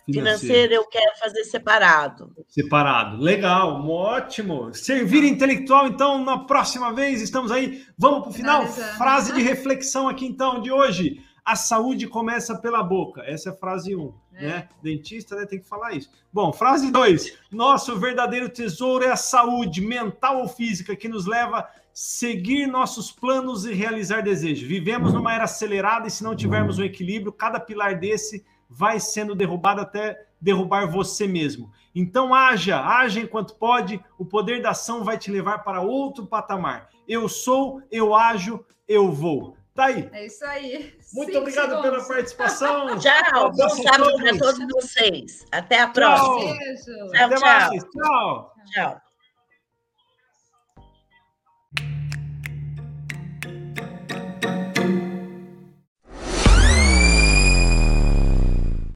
financeiro, 0.06 0.38
financeiro 0.38 0.74
eu 0.76 0.86
quero 0.86 1.18
fazer 1.18 1.44
separado. 1.44 2.32
Separado. 2.48 3.18
Legal, 3.18 3.84
ótimo. 3.90 4.72
Servir 4.76 5.24
intelectual, 5.24 5.88
então, 5.88 6.24
na 6.24 6.38
próxima 6.38 6.94
vez, 6.94 7.20
estamos 7.20 7.52
aí. 7.52 7.84
Vamos 7.98 8.22
para 8.22 8.30
o 8.30 8.34
final. 8.34 8.68
Frase 8.68 9.34
de 9.34 9.42
reflexão 9.42 10.08
aqui, 10.08 10.28
então, 10.28 10.62
de 10.62 10.72
hoje. 10.72 11.24
A 11.44 11.56
saúde 11.56 12.08
começa 12.08 12.56
pela 12.60 12.84
boca. 12.84 13.24
Essa 13.26 13.50
é 13.50 13.52
a 13.54 13.56
frase 13.56 13.96
1. 13.96 14.00
Um, 14.00 14.14
é. 14.34 14.46
Né? 14.46 14.70
Dentista 14.84 15.36
né, 15.36 15.46
tem 15.46 15.60
que 15.60 15.68
falar 15.68 15.94
isso. 15.94 16.12
Bom, 16.32 16.54
frase 16.54 16.92
2. 16.92 17.38
Nosso 17.50 17.98
verdadeiro 17.98 18.50
tesouro 18.50 19.06
é 19.06 19.12
a 19.12 19.16
saúde, 19.16 19.82
mental 19.82 20.42
ou 20.42 20.48
física, 20.48 20.96
que 20.96 21.08
nos 21.08 21.26
leva 21.26 21.66
seguir 22.00 22.68
nossos 22.68 23.12
planos 23.12 23.66
e 23.66 23.74
realizar 23.74 24.22
desejos. 24.22 24.68
Vivemos 24.68 25.14
numa 25.14 25.34
era 25.34 25.46
acelerada 25.46 26.08
e 26.08 26.12
se 26.12 26.24
não 26.24 26.36
tivermos 26.36 26.78
um 26.78 26.84
equilíbrio, 26.84 27.34
cada 27.34 27.60
pilar 27.60 28.00
desse 28.00 28.46
vai 28.70 29.00
sendo 29.00 29.34
derrubado 29.34 29.82
até 29.82 30.28
derrubar 30.40 30.86
você 30.86 31.26
mesmo. 31.26 31.72
Então 31.96 32.36
haja, 32.36 32.80
haja 32.80 33.20
enquanto 33.20 33.56
pode, 33.56 34.00
o 34.16 34.24
poder 34.24 34.62
da 34.62 34.70
ação 34.70 35.04
vai 35.04 35.18
te 35.18 35.32
levar 35.32 35.64
para 35.64 35.82
outro 35.82 36.28
patamar. 36.28 36.88
Eu 37.08 37.28
sou, 37.28 37.82
eu 37.90 38.14
ajo, 38.14 38.64
eu 38.88 39.12
vou. 39.12 39.58
Tá 39.74 39.86
aí. 39.86 40.08
É 40.14 40.28
isso 40.28 40.46
aí. 40.46 40.94
Muito 41.16 41.32
Cinco 41.32 41.40
obrigado 41.40 41.70
segundos. 41.70 41.90
pela 41.90 42.08
participação. 42.08 43.00
Tchau. 43.00 43.52
Bom 43.52 43.70
sábado 43.70 44.16
para 44.18 44.38
todos 44.38 44.68
vocês. 44.72 45.48
Até 45.52 45.82
a 45.82 45.88
próxima. 45.88 46.28
Tchau. 46.28 46.58
Beijo. 46.60 47.12
Tchau, 47.12 47.26
Até 47.26 47.36
tchau. 47.36 47.42
Mais. 47.42 47.84
Tchau. 47.84 48.54
Tchau. 48.72 49.02